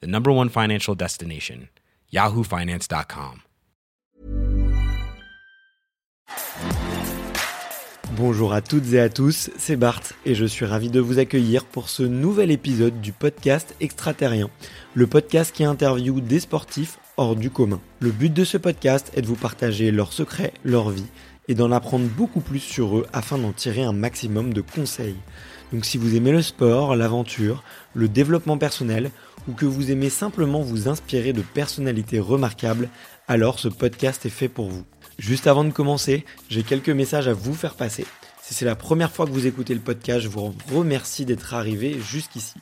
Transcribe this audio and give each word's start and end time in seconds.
the 0.00 0.06
number 0.06 0.30
one 0.30 0.48
financial 0.48 0.94
destination, 0.94 1.68
yahoofinance.com. 2.12 3.40
Bonjour 8.16 8.52
à 8.52 8.60
toutes 8.60 8.92
et 8.92 9.00
à 9.00 9.08
tous, 9.08 9.50
c'est 9.58 9.74
Bart 9.74 10.02
et 10.24 10.36
je 10.36 10.44
suis 10.44 10.64
ravi 10.64 10.88
de 10.88 11.00
vous 11.00 11.18
accueillir 11.18 11.64
pour 11.64 11.88
ce 11.88 12.04
nouvel 12.04 12.52
épisode 12.52 13.00
du 13.00 13.10
podcast 13.10 13.74
Extraterrien, 13.80 14.50
le 14.94 15.08
podcast 15.08 15.52
qui 15.52 15.64
interviewe 15.64 16.20
des 16.20 16.38
sportifs 16.38 17.00
hors 17.16 17.34
du 17.34 17.50
commun. 17.50 17.80
Le 17.98 18.12
but 18.12 18.32
de 18.32 18.44
ce 18.44 18.56
podcast 18.56 19.10
est 19.16 19.22
de 19.22 19.26
vous 19.26 19.34
partager 19.34 19.90
leurs 19.90 20.12
secrets, 20.12 20.52
leur 20.64 20.90
vie 20.90 21.06
et 21.48 21.56
d'en 21.56 21.72
apprendre 21.72 22.06
beaucoup 22.06 22.40
plus 22.40 22.60
sur 22.60 22.98
eux 22.98 23.06
afin 23.12 23.36
d'en 23.36 23.52
tirer 23.52 23.82
un 23.82 23.92
maximum 23.92 24.54
de 24.54 24.60
conseils. 24.60 25.16
Donc 25.72 25.84
si 25.84 25.98
vous 25.98 26.14
aimez 26.14 26.32
le 26.32 26.42
sport, 26.42 26.96
l'aventure, 26.96 27.62
le 27.94 28.08
développement 28.08 28.58
personnel 28.58 29.10
ou 29.48 29.52
que 29.52 29.66
vous 29.66 29.90
aimez 29.90 30.10
simplement 30.10 30.60
vous 30.60 30.88
inspirer 30.88 31.32
de 31.32 31.42
personnalités 31.42 32.20
remarquables, 32.20 32.88
alors 33.28 33.58
ce 33.58 33.68
podcast 33.68 34.24
est 34.26 34.30
fait 34.30 34.48
pour 34.48 34.68
vous. 34.68 34.84
Juste 35.18 35.46
avant 35.46 35.64
de 35.64 35.70
commencer, 35.70 36.24
j'ai 36.48 36.62
quelques 36.62 36.90
messages 36.90 37.28
à 37.28 37.34
vous 37.34 37.54
faire 37.54 37.74
passer. 37.74 38.06
Si 38.46 38.52
c'est 38.52 38.66
la 38.66 38.76
première 38.76 39.10
fois 39.10 39.24
que 39.24 39.30
vous 39.30 39.46
écoutez 39.46 39.72
le 39.72 39.80
podcast, 39.80 40.20
je 40.20 40.28
vous 40.28 40.52
remercie 40.70 41.24
d'être 41.24 41.54
arrivé 41.54 41.98
jusqu'ici. 41.98 42.56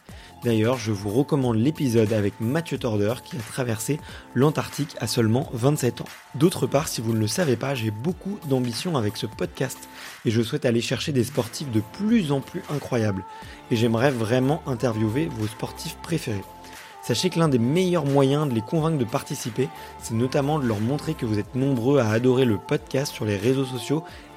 D'ailleurs, 0.44 0.78
je 0.78 0.92
vous 0.92 1.10
recommande 1.10 1.56
l'épisode 1.56 2.12
avec 2.12 2.34
Mathieu 2.40 2.78
Torder 2.78 3.14
qui 3.24 3.34
a 3.34 3.40
traversé 3.40 3.98
l'Antarctique 4.36 4.94
à 5.00 5.08
seulement 5.08 5.50
27 5.54 6.02
ans. 6.02 6.08
D'autre 6.36 6.68
part, 6.68 6.86
si 6.86 7.00
vous 7.00 7.12
ne 7.12 7.18
le 7.18 7.26
savez 7.26 7.56
pas, 7.56 7.74
j'ai 7.74 7.90
beaucoup 7.90 8.38
d'ambition 8.48 8.96
avec 8.96 9.16
ce 9.16 9.26
podcast 9.26 9.88
et 10.24 10.30
je 10.30 10.40
souhaite 10.40 10.66
aller 10.66 10.80
chercher 10.80 11.10
des 11.10 11.24
sportifs 11.24 11.72
de 11.72 11.82
plus 11.94 12.30
en 12.30 12.40
plus 12.40 12.62
incroyables. 12.70 13.24
Et 13.72 13.76
j'aimerais 13.76 14.12
vraiment 14.12 14.62
interviewer 14.66 15.28
vos 15.36 15.48
sportifs 15.48 15.96
préférés. 15.96 16.44
Sachez 17.02 17.30
que 17.30 17.40
l'un 17.40 17.48
des 17.48 17.58
meilleurs 17.58 18.06
moyens 18.06 18.48
de 18.48 18.54
les 18.54 18.60
convaincre 18.60 18.98
de 18.98 19.04
participer, 19.04 19.68
c'est 20.00 20.14
notamment 20.14 20.60
de 20.60 20.66
leur 20.68 20.78
montrer 20.78 21.14
que 21.14 21.26
vous 21.26 21.40
êtes 21.40 21.56
nombreux 21.56 21.98
à 21.98 22.08
adorer 22.08 22.44
le 22.44 22.58
podcast 22.58 23.12
sur 23.12 23.24
les 23.24 23.36
réseaux 23.36 23.64
sociaux 23.64 24.04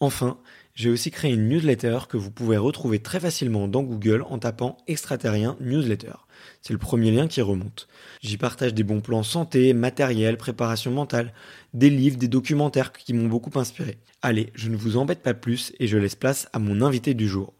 Enfin, 0.00 0.38
j'ai 0.74 0.88
aussi 0.88 1.10
créé 1.10 1.32
une 1.32 1.46
newsletter 1.48 1.98
que 2.08 2.16
vous 2.16 2.30
pouvez 2.30 2.56
retrouver 2.56 3.00
très 3.00 3.20
facilement 3.20 3.68
dans 3.68 3.82
Google 3.82 4.24
en 4.28 4.38
tapant 4.38 4.78
extraterrien 4.86 5.56
newsletter. 5.60 6.14
C'est 6.62 6.72
le 6.72 6.78
premier 6.78 7.10
lien 7.10 7.28
qui 7.28 7.42
remonte. 7.42 7.86
J'y 8.22 8.38
partage 8.38 8.72
des 8.72 8.82
bons 8.82 9.02
plans 9.02 9.22
santé, 9.22 9.74
matériel, 9.74 10.38
préparation 10.38 10.90
mentale, 10.90 11.34
des 11.74 11.90
livres, 11.90 12.16
des 12.16 12.28
documentaires 12.28 12.92
qui 12.92 13.12
m'ont 13.12 13.28
beaucoup 13.28 13.56
inspiré. 13.58 13.98
Allez, 14.22 14.52
je 14.54 14.70
ne 14.70 14.76
vous 14.76 14.96
embête 14.96 15.22
pas 15.22 15.34
plus 15.34 15.74
et 15.78 15.86
je 15.86 15.98
laisse 15.98 16.16
place 16.16 16.48
à 16.54 16.58
mon 16.58 16.80
invité 16.80 17.12
du 17.12 17.28
jour. 17.28 17.52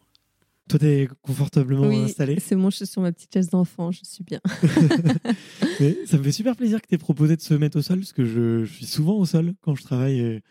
Toi, 0.67 0.79
t'es 0.79 1.09
confortablement 1.21 1.87
oui, 1.87 2.03
installé? 2.05 2.39
C'est 2.39 2.55
bon, 2.55 2.69
je 2.69 2.77
suis 2.77 2.87
sur 2.87 3.01
ma 3.01 3.11
petite 3.11 3.33
chaise 3.33 3.49
d'enfant, 3.49 3.91
je 3.91 4.01
suis 4.03 4.23
bien. 4.23 4.39
Ça 6.05 6.17
me 6.17 6.23
fait 6.23 6.31
super 6.31 6.55
plaisir 6.55 6.81
que 6.81 6.87
tu 6.87 6.95
aies 6.95 6.97
proposé 6.97 7.35
de 7.35 7.41
se 7.41 7.53
mettre 7.53 7.77
au 7.77 7.81
sol, 7.81 7.99
parce 7.99 8.13
que 8.13 8.25
je, 8.25 8.63
je, 8.63 8.73
suis 8.73 8.85
souvent 8.85 9.13
au 9.15 9.25
sol 9.25 9.53
quand 9.61 9.75
je 9.75 9.83
travaille 9.83 10.19
et 10.19 10.43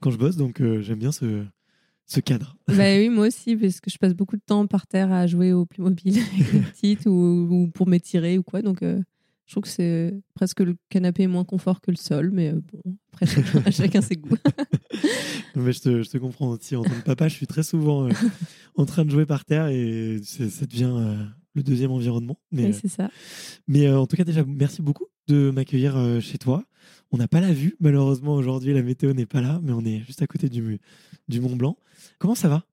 quand 0.00 0.10
je 0.10 0.18
bosse, 0.18 0.36
donc 0.36 0.60
euh, 0.60 0.80
j'aime 0.80 0.98
bien 0.98 1.12
ce, 1.12 1.44
ce 2.08 2.20
cadre. 2.20 2.56
Bah 2.66 2.74
oui, 2.96 3.08
moi 3.10 3.28
aussi, 3.28 3.56
parce 3.56 3.80
que 3.80 3.90
je 3.90 3.98
passe 3.98 4.14
beaucoup 4.14 4.36
de 4.36 4.42
temps 4.44 4.66
par 4.66 4.86
terre 4.86 5.12
à 5.12 5.26
jouer 5.26 5.52
au 5.52 5.66
Playmobil 5.66 6.18
avec 6.34 6.52
les 6.52 6.60
petites 6.60 7.06
ou, 7.06 7.48
ou, 7.50 7.68
pour 7.68 7.86
m'étirer 7.86 8.38
ou 8.38 8.42
quoi. 8.42 8.62
Donc, 8.62 8.82
euh, 8.82 9.00
je 9.46 9.52
trouve 9.52 9.62
que 9.62 9.68
c'est 9.68 10.14
presque 10.34 10.60
le 10.60 10.76
canapé 10.88 11.22
est 11.22 11.28
moins 11.28 11.44
confort 11.44 11.80
que 11.80 11.90
le 11.90 11.96
sol, 11.96 12.30
mais 12.32 12.52
euh, 12.52 12.60
bon, 12.72 12.96
après, 13.12 13.26
chacun, 13.42 13.70
chacun 13.70 14.00
ses 14.00 14.16
goûts. 14.16 14.36
mais 15.54 15.72
je, 15.72 15.80
te, 15.80 16.02
je, 16.02 16.10
te, 16.10 16.18
comprends 16.18 16.48
aussi. 16.48 16.74
En 16.76 16.82
tant 16.82 16.90
que 16.90 17.04
papa, 17.04 17.28
je 17.28 17.34
suis 17.34 17.46
très 17.46 17.62
souvent 17.62 18.08
euh, 18.08 18.12
en 18.76 18.86
train 18.86 19.04
de 19.04 19.10
jouer 19.10 19.26
par 19.26 19.44
terre 19.44 19.68
et 19.68 20.18
ça 20.22 20.66
devient 20.66 21.16
le 21.54 21.62
deuxième 21.62 21.90
environnement. 21.90 22.38
Mais, 22.52 22.66
oui, 22.66 22.72
c'est 22.72 22.88
ça. 22.88 23.10
Mais 23.66 23.90
en 23.90 24.06
tout 24.06 24.16
cas, 24.16 24.24
déjà, 24.24 24.44
merci 24.46 24.80
beaucoup 24.80 25.06
de 25.28 25.50
m'accueillir 25.50 26.20
chez 26.22 26.38
toi. 26.38 26.64
On 27.10 27.16
n'a 27.16 27.28
pas 27.28 27.40
la 27.40 27.52
vue, 27.52 27.74
malheureusement, 27.80 28.34
aujourd'hui, 28.34 28.74
la 28.74 28.82
météo 28.82 29.12
n'est 29.12 29.26
pas 29.26 29.40
là, 29.40 29.60
mais 29.62 29.72
on 29.72 29.84
est 29.84 30.00
juste 30.00 30.20
à 30.22 30.26
côté 30.26 30.48
du, 30.48 30.78
du 31.28 31.40
Mont 31.40 31.56
Blanc. 31.56 31.76
Comment 32.18 32.34
ça 32.34 32.48
va? 32.48 32.64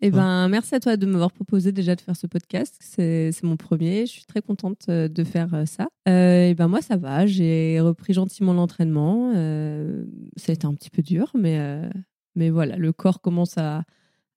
Eh 0.00 0.10
ben, 0.10 0.48
merci 0.48 0.74
à 0.74 0.80
toi 0.80 0.98
de 0.98 1.06
m'avoir 1.06 1.32
proposé 1.32 1.72
déjà 1.72 1.94
de 1.94 2.00
faire 2.00 2.16
ce 2.16 2.26
podcast. 2.26 2.76
C'est 2.80 3.32
mon 3.42 3.56
premier. 3.56 4.04
Je 4.04 4.12
suis 4.12 4.24
très 4.26 4.42
contente 4.42 4.90
de 4.90 5.24
faire 5.24 5.62
ça. 5.66 5.86
Euh, 6.08 6.48
et 6.48 6.54
ben 6.54 6.68
moi, 6.68 6.82
ça 6.82 6.96
va. 6.98 7.24
J'ai 7.24 7.80
repris 7.80 8.12
gentiment 8.12 8.52
l'entraînement. 8.52 9.32
Euh, 9.34 10.04
ça 10.36 10.50
a 10.50 10.54
été 10.54 10.66
un 10.66 10.74
petit 10.74 10.90
peu 10.90 11.00
dur, 11.00 11.30
mais, 11.34 11.58
euh, 11.58 11.88
mais 12.34 12.50
voilà, 12.50 12.76
le 12.76 12.92
corps 12.92 13.22
commence 13.22 13.56
à, 13.56 13.84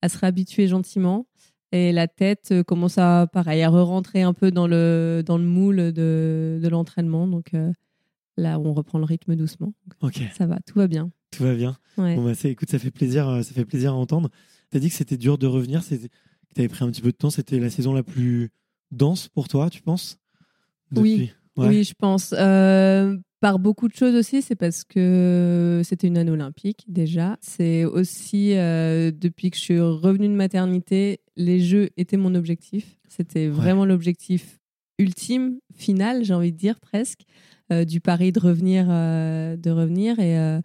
à 0.01 0.07
se 0.07 0.17
réhabituer 0.19 0.67
gentiment. 0.67 1.27
Et 1.73 1.91
la 1.91 2.07
tête 2.07 2.53
commence 2.65 2.97
à, 2.97 3.27
pareil, 3.27 3.61
à 3.61 3.69
re-rentrer 3.69 4.21
un 4.21 4.33
peu 4.33 4.51
dans 4.51 4.67
le, 4.67 5.21
dans 5.25 5.37
le 5.37 5.43
moule 5.43 5.91
de, 5.91 6.59
de 6.63 6.67
l'entraînement. 6.69 7.27
Donc 7.27 7.51
là, 8.37 8.59
on 8.59 8.73
reprend 8.73 8.99
le 8.99 9.05
rythme 9.05 9.35
doucement. 9.35 9.73
Ok. 10.01 10.21
Ça 10.37 10.45
va, 10.45 10.59
tout 10.65 10.77
va 10.77 10.87
bien. 10.87 11.11
Tout 11.31 11.43
va 11.43 11.55
bien. 11.55 11.77
Ouais. 11.97 12.15
Bon, 12.15 12.23
bah, 12.23 12.33
écoute, 12.43 12.69
ça 12.69 12.79
fait 12.79 12.91
plaisir, 12.91 13.43
ça 13.43 13.53
fait 13.53 13.65
plaisir 13.65 13.91
à 13.93 13.95
entendre. 13.95 14.29
Tu 14.71 14.77
as 14.77 14.79
dit 14.79 14.89
que 14.89 14.95
c'était 14.95 15.17
dur 15.17 15.37
de 15.37 15.47
revenir, 15.47 15.87
que 15.87 15.95
tu 15.95 16.09
avais 16.57 16.67
pris 16.67 16.85
un 16.85 16.91
petit 16.91 17.01
peu 17.01 17.11
de 17.11 17.17
temps. 17.17 17.29
C'était 17.29 17.59
la 17.59 17.69
saison 17.69 17.93
la 17.93 18.03
plus 18.03 18.49
dense 18.91 19.27
pour 19.27 19.47
toi, 19.47 19.69
tu 19.69 19.81
penses? 19.81 20.17
Depuis... 20.91 21.15
Oui. 21.15 21.31
Ouais. 21.57 21.69
Oui, 21.69 21.83
je 21.83 21.93
pense. 21.97 22.35
Euh, 22.37 23.17
par 23.39 23.57
beaucoup 23.57 23.87
de 23.87 23.95
choses 23.95 24.15
aussi, 24.15 24.41
c'est 24.41 24.55
parce 24.55 24.83
que 24.83 25.81
c'était 25.83 26.07
une 26.07 26.17
année 26.17 26.31
olympique 26.31 26.85
déjà. 26.87 27.37
C'est 27.41 27.83
aussi 27.83 28.55
euh, 28.55 29.11
depuis 29.11 29.49
que 29.49 29.57
je 29.57 29.61
suis 29.61 29.79
revenue 29.79 30.27
de 30.27 30.33
maternité, 30.33 31.19
les 31.35 31.59
Jeux 31.59 31.89
étaient 31.97 32.17
mon 32.17 32.35
objectif. 32.35 32.99
C'était 33.07 33.47
vraiment 33.47 33.81
ouais. 33.81 33.87
l'objectif 33.87 34.59
ultime, 34.99 35.59
final, 35.75 36.23
j'ai 36.23 36.33
envie 36.33 36.51
de 36.51 36.57
dire 36.57 36.79
presque, 36.79 37.21
euh, 37.21 37.56
du 37.69 37.99
pari 37.99 38.31
de 38.31 38.39
revenir, 38.39 38.87
de 38.87 39.69
revenir 39.69 40.19
et 40.19 40.61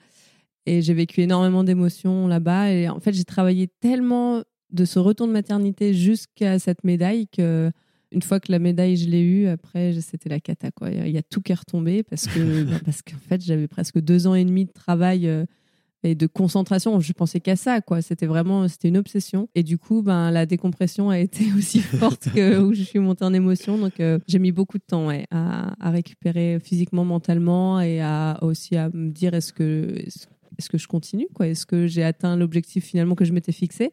et 0.67 0.83
j'ai 0.83 0.95
vécu 0.95 1.23
énormément 1.23 1.65
d'émotions 1.65 2.29
là-bas. 2.29 2.71
Et 2.71 2.89
en 2.89 3.01
fait, 3.01 3.13
j'ai 3.13 3.25
travaillé 3.25 3.69
tellement 3.81 4.43
de 4.71 4.85
ce 4.85 4.99
retour 4.99 5.27
de 5.27 5.33
maternité 5.33 5.93
jusqu'à 5.93 6.59
cette 6.59 6.85
médaille 6.85 7.29
que 7.29 7.71
une 8.11 8.23
fois 8.23 8.41
que 8.41 8.53
la 8.53 8.59
médaille 8.59 8.97
je 8.97 9.09
l'ai 9.09 9.23
eue, 9.23 9.47
après 9.47 9.99
c'était 10.01 10.29
la 10.29 10.39
cata 10.39 10.71
quoi. 10.71 10.91
Il 10.91 11.11
y 11.11 11.19
a 11.19 11.23
tout 11.23 11.41
qui 11.41 11.53
est 11.53 11.57
retombé 11.57 12.03
parce 12.03 12.27
que 12.27 12.63
bah, 12.71 12.77
parce 12.85 13.03
qu'en 13.03 13.19
fait 13.19 13.43
j'avais 13.43 13.69
presque 13.69 13.99
deux 14.01 14.27
ans 14.27 14.35
et 14.35 14.45
demi 14.45 14.67
de 14.67 14.73
travail 14.73 15.27
euh, 15.27 15.45
et 16.03 16.15
de 16.15 16.27
concentration. 16.27 16.99
Je 17.01 17.13
pensais 17.13 17.41
qu'à 17.41 17.57
ça 17.57 17.81
quoi. 17.81 18.03
C'était 18.03 18.27
vraiment 18.27 18.69
c'était 18.69 18.89
une 18.89 18.97
obsession. 18.97 19.49
Et 19.55 19.63
du 19.63 19.79
coup 19.79 20.03
ben 20.03 20.31
la 20.31 20.47
décompression 20.47 21.11
a 21.11 21.19
été 21.19 21.47
aussi 21.57 21.81
forte 21.81 22.29
que 22.35 22.59
où 22.61 22.75
je 22.75 22.83
suis 22.83 22.99
montée 22.99 23.25
en 23.25 23.35
émotion. 23.35 23.79
Donc 23.79 24.01
euh, 24.01 24.19
j'ai 24.27 24.39
mis 24.39 24.53
beaucoup 24.53 24.79
de 24.79 24.85
temps 24.87 25.07
ouais, 25.09 25.27
à, 25.31 25.75
à, 25.81 25.91
récupérer 25.91 26.59
physiquement, 26.63 27.05
mentalement 27.05 27.81
et 27.81 28.01
à 28.01 28.39
aussi 28.43 28.77
à 28.77 28.89
me 28.91 29.11
dire 29.11 29.35
est-ce 29.35 29.53
que 29.53 29.95
est-ce 30.59 30.69
que 30.69 30.79
je 30.79 30.87
continue 30.89 31.29
quoi? 31.35 31.49
Est-ce 31.49 31.67
que 31.67 31.87
j'ai 31.87 32.05
atteint 32.05 32.37
l'objectif 32.37 32.85
finalement 32.85 33.15
que 33.15 33.25
je 33.25 33.33
m'étais 33.33 33.53
fixé? 33.53 33.91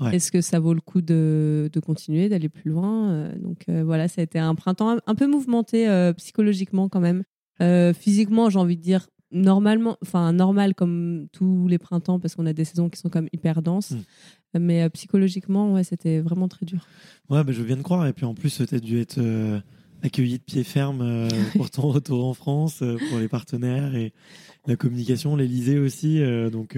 Ouais. 0.00 0.16
Est-ce 0.16 0.32
que 0.32 0.40
ça 0.40 0.58
vaut 0.58 0.74
le 0.74 0.80
coup 0.80 1.00
de, 1.00 1.70
de 1.72 1.80
continuer, 1.80 2.28
d'aller 2.28 2.48
plus 2.48 2.70
loin? 2.70 3.10
Euh, 3.10 3.38
Donc 3.38 3.64
euh, 3.68 3.84
voilà, 3.84 4.08
ça 4.08 4.20
a 4.20 4.24
été 4.24 4.38
un 4.38 4.54
printemps 4.54 4.90
un, 4.90 4.98
un 5.06 5.14
peu 5.14 5.26
mouvementé 5.26 5.88
euh, 5.88 6.12
psychologiquement 6.14 6.88
quand 6.88 7.00
même. 7.00 7.22
Euh, 7.60 7.92
physiquement, 7.92 8.50
j'ai 8.50 8.58
envie 8.58 8.76
de 8.76 8.82
dire 8.82 9.08
normalement, 9.32 9.96
enfin 10.02 10.32
normal 10.32 10.74
comme 10.74 11.26
tous 11.32 11.66
les 11.68 11.78
printemps 11.78 12.20
parce 12.20 12.34
qu'on 12.34 12.46
a 12.46 12.52
des 12.52 12.64
saisons 12.64 12.88
qui 12.88 12.98
sont 12.98 13.08
comme 13.08 13.28
hyper 13.32 13.62
denses. 13.62 13.92
Mmh. 13.92 14.58
Mais 14.58 14.90
psychologiquement, 14.90 15.72
ouais, 15.72 15.84
c'était 15.84 16.20
vraiment 16.20 16.46
très 16.46 16.66
dur. 16.66 16.86
Ouais, 17.30 17.42
bah, 17.42 17.52
je 17.52 17.62
viens 17.62 17.76
de 17.76 17.82
croire. 17.82 18.06
Et 18.06 18.12
puis 18.12 18.26
en 18.26 18.34
plus, 18.34 18.62
tu 18.68 18.74
as 18.74 18.80
dû 18.80 19.00
être 19.00 19.18
accueilli 20.02 20.38
de 20.38 20.42
pied 20.42 20.62
ferme 20.62 21.28
pour 21.56 21.70
ton 21.70 21.82
retour 21.90 22.26
en 22.26 22.34
France, 22.34 22.82
pour 23.08 23.18
les 23.18 23.28
partenaires 23.28 23.94
et 23.94 24.12
la 24.66 24.76
communication, 24.76 25.36
l'Elysée 25.36 25.78
aussi. 25.78 26.20
donc 26.50 26.76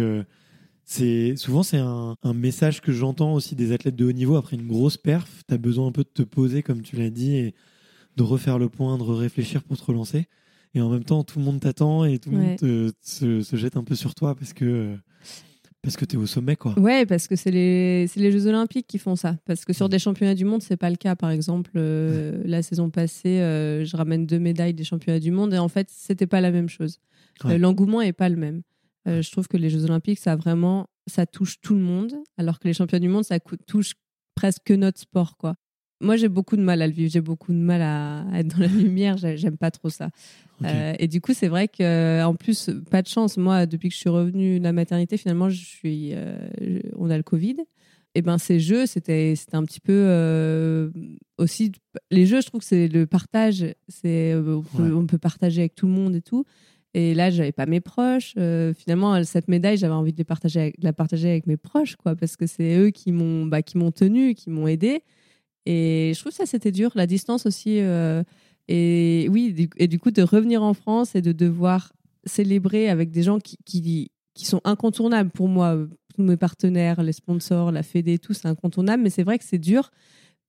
c'est 0.84 1.34
souvent 1.36 1.62
c'est 1.62 1.78
un, 1.78 2.16
message 2.34 2.82
que 2.82 2.92
j'entends 2.92 3.32
aussi 3.32 3.54
des 3.56 3.72
athlètes 3.72 3.96
de 3.96 4.04
haut 4.04 4.12
niveau 4.12 4.36
après 4.36 4.56
une 4.56 4.66
grosse 4.66 4.98
perf. 4.98 5.42
Tu 5.48 5.54
as 5.54 5.58
besoin 5.58 5.86
un 5.86 5.92
peu 5.92 6.04
de 6.04 6.10
te 6.12 6.22
poser, 6.22 6.62
comme 6.62 6.82
tu 6.82 6.96
l'as 6.96 7.10
dit, 7.10 7.36
et 7.36 7.54
de 8.16 8.22
refaire 8.22 8.58
le 8.58 8.68
point, 8.68 8.98
de 8.98 9.02
réfléchir 9.02 9.62
pour 9.62 9.78
te 9.78 9.84
relancer. 9.84 10.28
Et 10.74 10.80
en 10.80 10.90
même 10.90 11.04
temps, 11.04 11.22
tout 11.22 11.38
le 11.38 11.44
monde 11.44 11.60
t'attend 11.60 12.04
et 12.04 12.18
tout 12.18 12.30
le 12.30 12.36
monde 12.36 12.92
se, 13.00 13.56
jette 13.56 13.76
un 13.76 13.84
peu 13.84 13.94
sur 13.94 14.14
toi 14.14 14.34
parce 14.34 14.52
que 14.52 14.96
parce 15.82 15.98
que 15.98 16.06
tu 16.06 16.16
es 16.16 16.18
au 16.18 16.26
sommet, 16.26 16.56
quoi. 16.56 16.78
Ouais, 16.78 17.04
parce 17.04 17.28
que 17.28 17.36
c'est 17.36 17.50
les, 17.50 18.06
les 18.16 18.32
Jeux 18.32 18.46
Olympiques 18.46 18.86
qui 18.86 18.98
font 18.98 19.16
ça. 19.16 19.36
Parce 19.44 19.66
que 19.66 19.74
sur 19.74 19.86
mm. 19.86 19.90
des 19.90 19.98
championnats 19.98 20.34
du 20.34 20.46
monde, 20.46 20.62
c'est 20.62 20.78
pas 20.78 20.88
le 20.88 20.96
cas. 20.96 21.14
Par 21.14 21.30
exemple, 21.30 21.72
euh, 21.76 22.42
la 22.46 22.62
saison 22.62 22.88
passée, 22.88 23.40
euh, 23.40 23.84
je 23.84 23.94
ramène 23.94 24.24
deux 24.24 24.38
médailles 24.38 24.72
des 24.72 24.82
championnats 24.82 25.20
du 25.20 25.30
monde 25.30 25.52
et 25.52 25.58
en 25.58 25.68
fait, 25.68 25.88
c'était 25.90 26.26
pas 26.26 26.40
la 26.40 26.50
même 26.50 26.70
chose. 26.70 27.00
Euh, 27.44 27.58
l'engouement 27.58 28.00
est 28.00 28.14
pas 28.14 28.30
le 28.30 28.36
même. 28.36 28.62
Je 29.06 29.30
trouve 29.30 29.46
que 29.46 29.58
les 29.58 29.68
Jeux 29.68 29.84
Olympiques, 29.84 30.18
ça 30.18 30.34
vraiment, 30.34 30.86
ça 31.06 31.26
touche 31.26 31.60
tout 31.60 31.74
le 31.74 31.82
monde, 31.82 32.14
alors 32.38 32.58
que 32.58 32.66
les 32.66 32.72
championnats 32.72 33.00
du 33.00 33.10
monde, 33.10 33.24
ça 33.24 33.38
touche 33.66 33.92
presque 34.34 34.70
notre 34.70 34.98
sport, 34.98 35.36
quoi. 35.36 35.56
Moi, 36.00 36.16
j'ai 36.16 36.28
beaucoup 36.28 36.56
de 36.56 36.62
mal 36.62 36.82
à 36.82 36.86
le 36.86 36.92
vivre. 36.92 37.10
J'ai 37.10 37.20
beaucoup 37.20 37.52
de 37.52 37.58
mal 37.58 37.82
à, 37.82 38.24
être 38.34 38.48
dans 38.48 38.58
la 38.58 38.66
lumière. 38.68 39.16
J'aime 39.16 39.56
pas 39.56 39.70
trop 39.70 39.90
ça. 39.90 40.10
Euh, 40.62 40.94
et 40.98 41.08
du 41.08 41.20
coup, 41.20 41.34
c'est 41.34 41.48
vrai 41.48 41.68
que, 41.68 42.22
en 42.24 42.34
plus, 42.34 42.70
pas 42.90 43.02
de 43.02 43.08
chance. 43.08 43.36
Moi, 43.36 43.66
depuis 43.66 43.88
que 43.88 43.94
je 43.94 44.00
suis 44.00 44.10
revenue 44.10 44.58
de 44.58 44.64
la 44.64 44.72
maternité, 44.72 45.16
finalement, 45.16 45.50
je 45.50 45.64
suis, 45.64 46.10
euh, 46.12 46.36
on 46.96 47.10
a 47.10 47.16
le 47.16 47.22
Covid. 47.22 47.56
Et 48.14 48.22
ben, 48.22 48.38
ces 48.38 48.60
jeux, 48.60 48.86
c'était, 48.86 49.34
c'était 49.36 49.56
un 49.56 49.64
petit 49.64 49.80
peu 49.80 50.92
aussi. 51.36 51.72
Les 52.12 52.26
jeux, 52.26 52.40
je 52.40 52.46
trouve 52.46 52.60
que 52.60 52.66
c'est 52.66 52.86
le 52.86 53.06
partage. 53.06 53.66
C'est, 53.88 54.34
on 54.78 55.06
peut 55.06 55.18
partager 55.18 55.62
avec 55.62 55.74
tout 55.74 55.86
le 55.86 55.92
monde 55.92 56.14
et 56.14 56.22
tout. 56.22 56.44
Et 56.94 57.12
là, 57.12 57.30
j'avais 57.30 57.52
pas 57.52 57.66
mes 57.66 57.80
proches. 57.80 58.34
Euh, 58.38 58.72
finalement, 58.72 59.22
cette 59.24 59.48
médaille, 59.48 59.76
j'avais 59.76 59.94
envie 59.94 60.12
de, 60.12 60.18
les 60.18 60.24
partager 60.24 60.60
avec, 60.60 60.76
la 60.80 60.92
partager 60.92 61.28
avec 61.28 61.48
mes 61.48 61.56
proches, 61.56 61.96
quoi, 61.96 62.14
parce 62.14 62.36
que 62.36 62.46
c'est 62.46 62.76
eux 62.76 62.90
qui 62.90 63.10
m'ont, 63.10 63.46
bah, 63.46 63.62
qui 63.62 63.78
m'ont 63.78 63.90
tenu, 63.90 64.34
qui 64.34 64.48
m'ont 64.48 64.68
aidé. 64.68 65.02
Et 65.66 66.12
je 66.14 66.20
trouve 66.20 66.32
ça 66.32 66.46
c'était 66.46 66.70
dur, 66.70 66.92
la 66.94 67.06
distance 67.06 67.46
aussi. 67.46 67.80
Euh, 68.70 68.74
et 68.74 69.28
oui, 69.28 69.68
et 69.76 69.88
du 69.88 69.98
coup 69.98 70.10
de 70.10 70.22
revenir 70.22 70.62
en 70.62 70.74
France 70.74 71.14
et 71.14 71.22
de 71.22 71.32
devoir 71.32 71.92
célébrer 72.24 72.88
avec 72.88 73.10
des 73.10 73.22
gens 73.22 73.38
qui, 73.38 73.56
qui, 73.64 74.10
qui 74.34 74.46
sont 74.46 74.60
incontournables 74.64 75.30
pour 75.30 75.48
moi, 75.48 75.78
tous 76.14 76.22
mes 76.22 76.36
partenaires, 76.36 77.02
les 77.02 77.12
sponsors, 77.12 77.72
la 77.72 77.82
Fédé, 77.82 78.18
tout 78.18 78.32
c'est 78.32 78.48
incontournable. 78.48 79.02
Mais 79.02 79.10
c'est 79.10 79.22
vrai 79.22 79.38
que 79.38 79.44
c'est 79.44 79.58
dur 79.58 79.90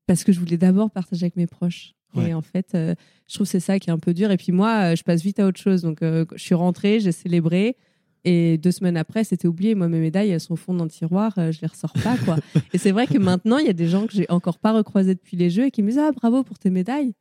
parce 0.07 0.23
que 0.23 0.31
je 0.31 0.39
voulais 0.39 0.57
d'abord 0.57 0.91
partager 0.91 1.25
avec 1.25 1.35
mes 1.35 1.47
proches. 1.47 1.95
Et 2.21 2.33
en 2.33 2.41
fait, 2.41 2.75
euh, 2.75 2.95
je 3.27 3.33
trouve 3.35 3.45
que 3.45 3.51
c'est 3.51 3.59
ça 3.59 3.79
qui 3.79 3.89
est 3.89 3.93
un 3.93 3.99
peu 3.99 4.13
dur. 4.13 4.31
Et 4.31 4.37
puis 4.37 4.51
moi, 4.51 4.91
euh, 4.91 4.95
je 4.95 5.03
passe 5.03 5.21
vite 5.21 5.39
à 5.39 5.47
autre 5.47 5.59
chose. 5.59 5.81
Donc, 5.81 6.01
euh, 6.01 6.25
je 6.35 6.43
suis 6.43 6.55
rentrée, 6.55 6.99
j'ai 6.99 7.11
célébré. 7.11 7.75
Et 8.23 8.57
deux 8.57 8.71
semaines 8.71 8.97
après, 8.97 9.23
c'était 9.23 9.47
oublié. 9.47 9.75
Moi, 9.75 9.87
mes 9.87 9.99
médailles, 9.99 10.31
elles 10.31 10.39
sont 10.39 10.53
au 10.53 10.57
fond 10.57 10.73
d'un 10.73 10.87
tiroir, 10.87 11.33
je 11.35 11.61
les 11.61 11.67
ressors 11.67 11.93
pas, 12.03 12.17
quoi. 12.25 12.37
et 12.73 12.79
c'est 12.79 12.91
vrai 12.91 13.05
que 13.05 13.19
maintenant, 13.19 13.59
il 13.59 13.67
y 13.67 13.69
a 13.69 13.73
des 13.73 13.87
gens 13.87 14.07
que 14.07 14.13
j'ai 14.13 14.25
encore 14.29 14.57
pas 14.57 14.71
recroisés 14.71 15.13
depuis 15.13 15.37
les 15.37 15.51
Jeux 15.51 15.65
et 15.65 15.71
qui 15.71 15.83
me 15.83 15.89
disent 15.89 15.99
Ah, 15.99 16.11
bravo 16.11 16.43
pour 16.43 16.57
tes 16.57 16.71
médailles. 16.71 17.13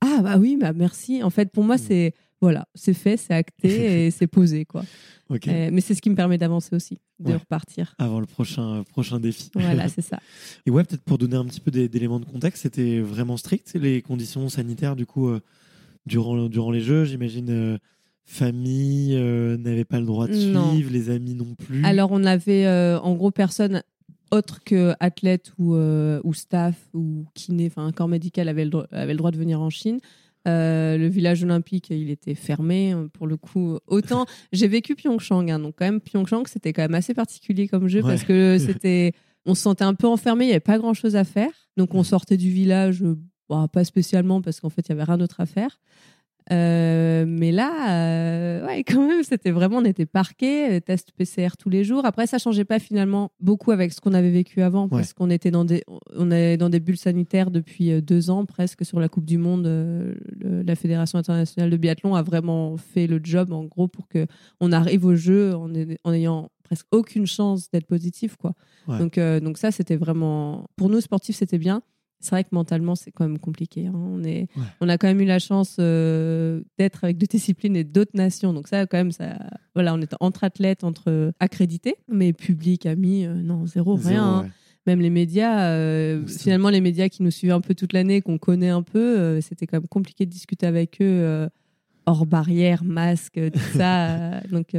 Ah, 0.00 0.20
bah 0.22 0.38
oui, 0.38 0.56
bah 0.58 0.72
merci. 0.72 1.22
En 1.22 1.30
fait, 1.30 1.52
pour 1.52 1.64
moi, 1.64 1.76
mm. 1.76 1.78
c'est 1.86 2.14
voilà, 2.40 2.66
c'est 2.74 2.94
fait, 2.94 3.16
c'est 3.16 3.34
acté 3.34 3.68
et 4.06 4.10
c'est 4.10 4.26
posé, 4.26 4.64
quoi. 4.64 4.82
Euh, 5.30 5.70
mais 5.72 5.80
c'est 5.80 5.94
ce 5.94 6.02
qui 6.02 6.10
me 6.10 6.16
permet 6.16 6.38
d'avancer 6.38 6.74
aussi, 6.74 6.98
de 7.20 7.34
repartir. 7.34 7.94
Avant 7.98 8.18
le 8.18 8.26
prochain, 8.26 8.82
prochain 8.90 9.20
défi. 9.20 9.50
Voilà, 9.54 9.88
c'est 9.94 10.02
ça. 10.02 10.18
Et 10.66 10.70
ouais, 10.70 10.82
peut-être 10.82 11.02
pour 11.02 11.18
donner 11.18 11.36
un 11.36 11.44
petit 11.44 11.60
peu 11.60 11.70
d'éléments 11.70 12.18
de 12.18 12.24
contexte, 12.24 12.62
c'était 12.62 13.00
vraiment 13.00 13.36
strict, 13.36 13.72
les 13.74 14.02
conditions 14.02 14.48
sanitaires, 14.48 14.96
du 14.96 15.06
coup, 15.06 15.28
euh, 15.28 15.40
durant, 16.06 16.48
durant 16.48 16.70
les 16.70 16.80
Jeux, 16.80 17.04
j'imagine. 17.04 17.50
Euh, 17.50 17.78
famille 18.26 19.16
n'avait 19.58 19.84
pas 19.84 19.98
le 19.98 20.06
droit 20.06 20.28
de 20.28 20.34
suivre, 20.34 20.92
les 20.92 21.10
amis 21.10 21.34
non 21.34 21.56
plus. 21.56 21.84
Alors 21.84 22.10
on 22.12 22.22
avait 22.22 22.64
en 22.68 23.14
gros 23.14 23.32
personne 23.32 23.82
autre 24.30 24.62
que 24.64 24.94
athlète 25.00 25.52
ou, 25.58 25.74
ou 25.74 26.34
staff 26.34 26.76
ou 26.94 27.26
kiné, 27.34 27.66
enfin 27.66 27.86
un 27.86 27.92
corps 27.92 28.08
médical 28.08 28.48
avait 28.48 28.64
le, 28.64 28.86
avait 28.92 29.12
le 29.12 29.18
droit 29.18 29.30
de 29.30 29.38
venir 29.38 29.60
en 29.60 29.70
Chine. 29.70 30.00
Euh, 30.48 30.96
le 30.96 31.06
village 31.06 31.44
olympique, 31.44 31.90
il 31.90 32.10
était 32.10 32.34
fermé. 32.34 32.92
Hein, 32.92 33.08
pour 33.12 33.26
le 33.26 33.36
coup, 33.36 33.78
autant 33.86 34.26
j'ai 34.52 34.68
vécu 34.68 34.94
Pyeongchang, 34.94 35.50
hein, 35.50 35.58
donc 35.58 35.74
quand 35.76 35.84
même 35.84 36.00
Pyeongchang, 36.00 36.44
c'était 36.46 36.72
quand 36.72 36.82
même 36.82 36.94
assez 36.94 37.14
particulier 37.14 37.68
comme 37.68 37.88
jeu 37.88 38.00
parce 38.00 38.24
que 38.24 38.56
c'était, 38.64 39.12
on 39.44 39.54
se 39.54 39.62
sentait 39.62 39.84
un 39.84 39.94
peu 39.94 40.06
enfermé, 40.06 40.44
il 40.44 40.48
n'y 40.48 40.52
avait 40.52 40.60
pas 40.60 40.78
grand 40.78 40.94
chose 40.94 41.16
à 41.16 41.24
faire. 41.24 41.52
Donc 41.76 41.94
on 41.94 42.02
sortait 42.02 42.38
du 42.38 42.50
village, 42.50 43.04
bah, 43.48 43.66
pas 43.70 43.84
spécialement 43.84 44.40
parce 44.40 44.60
qu'en 44.60 44.70
fait 44.70 44.82
il 44.88 44.90
y 44.90 44.92
avait 44.92 45.04
rien 45.04 45.18
d'autre 45.18 45.40
à 45.40 45.46
faire. 45.46 45.78
Euh, 46.52 47.24
mais 47.26 47.52
là, 47.52 47.90
euh, 47.90 48.66
ouais, 48.66 48.82
quand 48.86 49.06
même, 49.06 49.22
c'était 49.22 49.50
vraiment, 49.50 49.78
on 49.78 49.84
était 49.84 50.06
parqués, 50.06 50.76
euh, 50.76 50.80
test 50.80 51.12
PCR 51.12 51.50
tous 51.58 51.70
les 51.70 51.84
jours. 51.84 52.04
Après, 52.04 52.26
ça 52.26 52.38
changeait 52.38 52.64
pas 52.64 52.78
finalement 52.78 53.30
beaucoup 53.40 53.70
avec 53.70 53.92
ce 53.92 54.00
qu'on 54.00 54.14
avait 54.14 54.30
vécu 54.30 54.62
avant, 54.62 54.88
parce 54.88 55.12
qu'on 55.12 55.30
était 55.30 55.50
dans 55.50 55.64
des, 55.64 55.84
on 56.16 56.30
est 56.30 56.56
dans 56.56 56.68
des 56.68 56.80
bulles 56.80 56.96
sanitaires 56.96 57.50
depuis 57.50 58.02
deux 58.02 58.30
ans 58.30 58.44
presque 58.44 58.84
sur 58.84 59.00
la 59.00 59.08
Coupe 59.08 59.24
du 59.26 59.38
Monde. 59.38 59.68
la 60.40 60.76
Fédération 60.76 61.18
internationale 61.18 61.70
de 61.70 61.76
biathlon 61.76 62.14
a 62.14 62.22
vraiment 62.22 62.76
fait 62.76 63.06
le 63.06 63.20
job 63.22 63.52
en 63.52 63.64
gros 63.64 63.88
pour 63.88 64.08
que 64.08 64.26
on 64.60 64.72
arrive 64.72 65.04
au 65.04 65.14
jeu 65.14 65.54
en, 65.54 65.70
en 66.04 66.12
ayant 66.12 66.50
presque 66.64 66.86
aucune 66.90 67.26
chance 67.26 67.70
d'être 67.70 67.86
positif, 67.86 68.36
quoi. 68.36 68.54
Donc, 68.88 69.18
donc 69.18 69.58
ça, 69.58 69.70
c'était 69.70 69.96
vraiment, 69.96 70.66
pour 70.76 70.88
nous 70.88 71.00
sportifs, 71.00 71.36
c'était 71.36 71.58
bien 71.58 71.82
c'est 72.20 72.32
vrai 72.32 72.44
que 72.44 72.50
mentalement, 72.52 72.94
c'est 72.94 73.10
quand 73.10 73.26
même 73.26 73.38
compliqué. 73.38 73.86
Hein. 73.86 73.94
On, 73.94 74.22
est, 74.22 74.46
on 74.80 74.88
a 74.90 74.98
quand 74.98 75.08
même 75.08 75.20
eu 75.20 75.24
la 75.24 75.38
chance 75.38 75.76
euh, 75.80 76.60
d'être 76.78 77.04
avec 77.04 77.16
d'autres 77.16 77.32
disciplines 77.32 77.74
et 77.76 77.84
d'autres 77.84 78.14
nations. 78.14 78.52
Donc 78.52 78.68
ça, 78.68 78.86
quand 78.86 78.98
même, 78.98 79.10
ça, 79.10 79.38
voilà, 79.74 79.94
on 79.94 80.00
est 80.02 80.14
entre 80.20 80.44
athlètes, 80.44 80.84
entre 80.84 81.32
accrédités, 81.40 81.96
mais 82.08 82.34
public, 82.34 82.84
amis, 82.84 83.24
euh, 83.24 83.34
non, 83.34 83.66
zéro, 83.66 83.94
rien. 83.94 84.24
Hein. 84.24 84.50
Même 84.86 85.00
les 85.00 85.10
médias, 85.10 85.70
euh, 85.70 86.26
finalement, 86.26 86.68
les 86.68 86.82
médias 86.82 87.08
qui 87.08 87.22
nous 87.22 87.30
suivent 87.30 87.52
un 87.52 87.60
peu 87.62 87.74
toute 87.74 87.94
l'année, 87.94 88.20
qu'on 88.20 88.38
connaît 88.38 88.70
un 88.70 88.82
peu, 88.82 89.40
c'était 89.40 89.66
quand 89.66 89.78
même 89.78 89.88
compliqué 89.88 90.26
de 90.26 90.30
discuter 90.30 90.66
avec 90.66 91.00
eux 91.00 91.48
hors 92.06 92.26
barrière, 92.26 92.84
masque, 92.84 93.40
tout 93.52 93.60
ça. 93.78 94.40
donc 94.50 94.74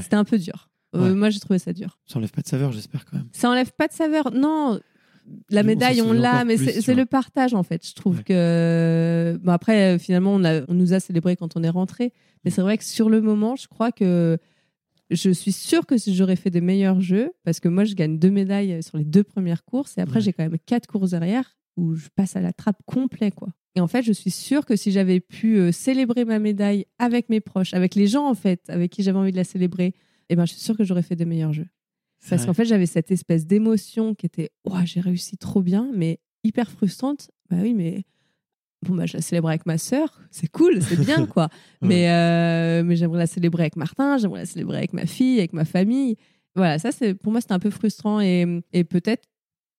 c'était 0.00 0.16
un 0.16 0.24
peu 0.24 0.38
dur. 0.38 0.70
moi, 0.94 1.30
j'ai 1.30 1.40
trouvé 1.40 1.58
ça 1.58 1.72
dur. 1.72 1.98
Ça 2.06 2.18
enlève 2.18 2.30
pas 2.30 2.42
de 2.42 2.46
saveur, 2.46 2.72
j'espère 2.72 3.04
quand 3.06 3.16
même. 3.16 3.28
Ça 3.32 3.50
enlève 3.50 3.72
pas 3.72 3.88
de 3.88 3.92
saveur. 3.92 4.32
Non, 4.32 4.78
la 5.50 5.62
médaille, 5.62 6.02
on 6.02 6.12
l'a, 6.12 6.44
mais 6.44 6.56
c'est 6.56 6.94
le 6.94 7.06
partage 7.06 7.54
en 7.54 7.62
fait. 7.62 7.86
Je 7.86 7.94
trouve 7.94 8.22
que 8.22 9.38
bon, 9.42 9.52
après, 9.52 9.98
finalement, 9.98 10.34
on, 10.34 10.44
a, 10.44 10.62
on, 10.68 10.74
nous 10.74 10.92
a 10.92 11.00
célébré 11.00 11.36
quand 11.36 11.56
on 11.56 11.62
est 11.62 11.70
rentré, 11.70 12.12
mais 12.44 12.50
c'est 12.50 12.62
vrai 12.62 12.78
que 12.78 12.84
sur 12.84 13.08
le 13.08 13.20
moment, 13.20 13.56
je 13.56 13.68
crois 13.68 13.92
que 13.92 14.38
je 15.10 15.30
suis 15.30 15.52
sûre 15.52 15.86
que 15.86 15.96
j'aurais 16.06 16.36
fait 16.36 16.50
des 16.50 16.60
meilleurs 16.60 17.00
jeux 17.00 17.32
parce 17.44 17.60
que 17.60 17.68
moi, 17.68 17.84
je 17.84 17.94
gagne 17.94 18.18
deux 18.18 18.30
médailles 18.30 18.82
sur 18.82 18.98
les 18.98 19.04
deux 19.04 19.24
premières 19.24 19.64
courses 19.64 19.96
et 19.98 20.00
après, 20.00 20.20
j'ai 20.20 20.32
quand 20.32 20.42
même 20.42 20.58
quatre 20.66 20.86
courses 20.86 21.10
derrière 21.10 21.56
où 21.76 21.94
je 21.94 22.08
passe 22.14 22.36
à 22.36 22.40
la 22.40 22.52
trappe 22.52 22.78
complet 22.86 23.30
quoi. 23.30 23.48
Et 23.74 23.80
en 23.80 23.86
fait, 23.86 24.02
je 24.02 24.12
suis 24.12 24.30
sûre 24.30 24.66
que 24.66 24.76
si 24.76 24.92
j'avais 24.92 25.20
pu 25.20 25.56
euh, 25.56 25.72
célébrer 25.72 26.24
ma 26.24 26.38
médaille 26.38 26.84
avec 26.98 27.30
mes 27.30 27.40
proches, 27.40 27.72
avec 27.72 27.94
les 27.94 28.06
gens 28.06 28.28
en 28.28 28.34
fait, 28.34 28.60
avec 28.68 28.90
qui 28.90 29.02
j'avais 29.02 29.18
envie 29.18 29.32
de 29.32 29.36
la 29.36 29.44
célébrer, 29.44 29.94
eh 30.28 30.36
ben, 30.36 30.44
je 30.44 30.52
suis 30.52 30.60
sûre 30.60 30.76
que 30.76 30.84
j'aurais 30.84 31.02
fait 31.02 31.16
des 31.16 31.24
meilleurs 31.24 31.52
jeux. 31.52 31.66
Parce 32.28 32.46
qu'en 32.46 32.54
fait, 32.54 32.64
j'avais 32.64 32.86
cette 32.86 33.10
espèce 33.10 33.46
d'émotion 33.46 34.14
qui 34.14 34.26
était 34.26 34.50
oh, 34.64 34.76
j'ai 34.84 35.00
réussi 35.00 35.36
trop 35.36 35.62
bien, 35.62 35.90
mais 35.94 36.20
hyper 36.44 36.70
frustrante. 36.70 37.30
Bah 37.50 37.56
oui, 37.60 37.74
mais 37.74 38.04
bon, 38.82 38.94
bah, 38.94 39.06
je 39.06 39.14
la 39.16 39.22
célèbre 39.22 39.48
avec 39.48 39.66
ma 39.66 39.78
sœur, 39.78 40.20
c'est 40.30 40.48
cool, 40.48 40.82
c'est 40.82 40.98
bien, 40.98 41.26
quoi. 41.26 41.48
Mais, 41.80 42.10
euh, 42.10 42.82
mais 42.84 42.96
j'aimerais 42.96 43.18
la 43.18 43.26
célébrer 43.26 43.64
avec 43.64 43.76
Martin, 43.76 44.18
j'aimerais 44.18 44.40
la 44.40 44.46
célébrer 44.46 44.78
avec 44.78 44.92
ma 44.92 45.06
fille, 45.06 45.38
avec 45.38 45.52
ma 45.52 45.64
famille. 45.64 46.16
Voilà, 46.54 46.78
ça, 46.78 46.92
c'est 46.92 47.14
pour 47.14 47.32
moi, 47.32 47.40
c'était 47.40 47.54
un 47.54 47.58
peu 47.58 47.70
frustrant. 47.70 48.20
Et, 48.20 48.46
et 48.72 48.84
peut-être 48.84 49.24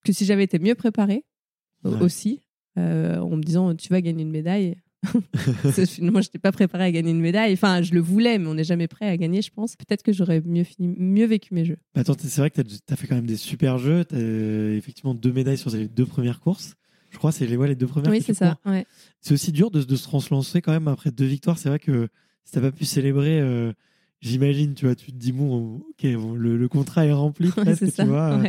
que 0.04 0.12
si 0.12 0.26
j'avais 0.26 0.44
été 0.44 0.60
mieux 0.60 0.76
préparée 0.76 1.24
aussi, 2.02 2.42
euh, 2.78 3.20
en 3.20 3.36
me 3.36 3.44
disant 3.44 3.76
tu 3.76 3.90
vas 3.90 4.02
gagner 4.02 4.24
une 4.24 4.32
médaille, 4.32 4.78
Finalement, 5.88 6.22
je 6.22 6.28
n'étais 6.28 6.40
pas 6.40 6.52
préparée 6.52 6.86
à 6.86 6.92
gagner 6.92 7.12
une 7.12 7.20
médaille. 7.20 7.54
Enfin, 7.54 7.82
je 7.82 7.94
le 7.94 8.00
voulais, 8.00 8.38
mais 8.38 8.48
on 8.48 8.54
n'est 8.54 8.64
jamais 8.64 8.88
prêt 8.88 9.08
à 9.08 9.18
gagner, 9.18 9.42
je 9.42 9.52
pense. 9.52 9.76
Peut-être 9.76 10.04
que 10.04 10.14
j'aurais 10.14 10.42
mieux, 10.46 10.64
fini, 10.64 10.88
mieux 10.98 11.26
vécu 11.26 11.54
mes 11.54 11.66
jeux. 11.66 11.78
Bah, 11.94 12.02
attends, 12.02 12.16
c'est 12.18 12.42
vrai 12.42 12.50
que 12.50 12.62
tu 12.62 12.78
as, 12.90 12.96
fait 12.96 13.08
quand 13.08 13.16
même 13.16 13.26
des 13.26 13.38
super 13.38 13.78
jeux. 13.78 14.06
Tu 14.06 14.16
as 14.16 14.20
euh, 14.20 14.78
effectivement 14.78 15.14
deux 15.14 15.34
médailles 15.34 15.58
sur 15.58 15.70
les 15.72 15.88
deux 15.88 16.06
premières 16.06 16.40
courses. 16.40 16.76
Je 17.12 17.18
crois 17.18 17.32
c'est 17.32 17.46
les, 17.46 17.58
ouais, 17.58 17.68
les 17.68 17.76
deux 17.76 17.88
premières. 17.88 18.12
Oui, 18.12 18.24
c'est 18.26 18.34
ça. 18.34 18.58
C'est 19.22 19.34
aussi 19.34 19.52
dur 19.52 19.70
de, 19.70 19.84
de, 19.84 19.96
se 19.96 20.04
translancer 20.04 20.62
quand 20.62 20.72
même 20.72 20.88
après 20.88 21.12
deux 21.12 21.26
victoires. 21.26 21.58
C'est 21.60 21.70
vrai 21.70 21.80
que 21.80 22.08
si 22.44 22.54
tu 22.54 22.60
n'as 22.60 22.70
pas 22.70 22.76
pu 22.76 22.86
célébrer. 22.86 23.40
Euh, 23.40 23.72
j'imagine, 24.24 24.74
tu 24.74 24.86
vois, 24.86 24.96
tu 24.96 25.12
te 25.12 25.18
dis, 25.18 25.32
bon, 25.32 25.82
ok, 25.90 26.04
le, 26.04 26.68
contrat 26.68 27.06
est 27.06 27.12
rempli 27.12 27.50
presque, 27.56 27.94
tu 27.94 28.04
vois. 28.06 28.42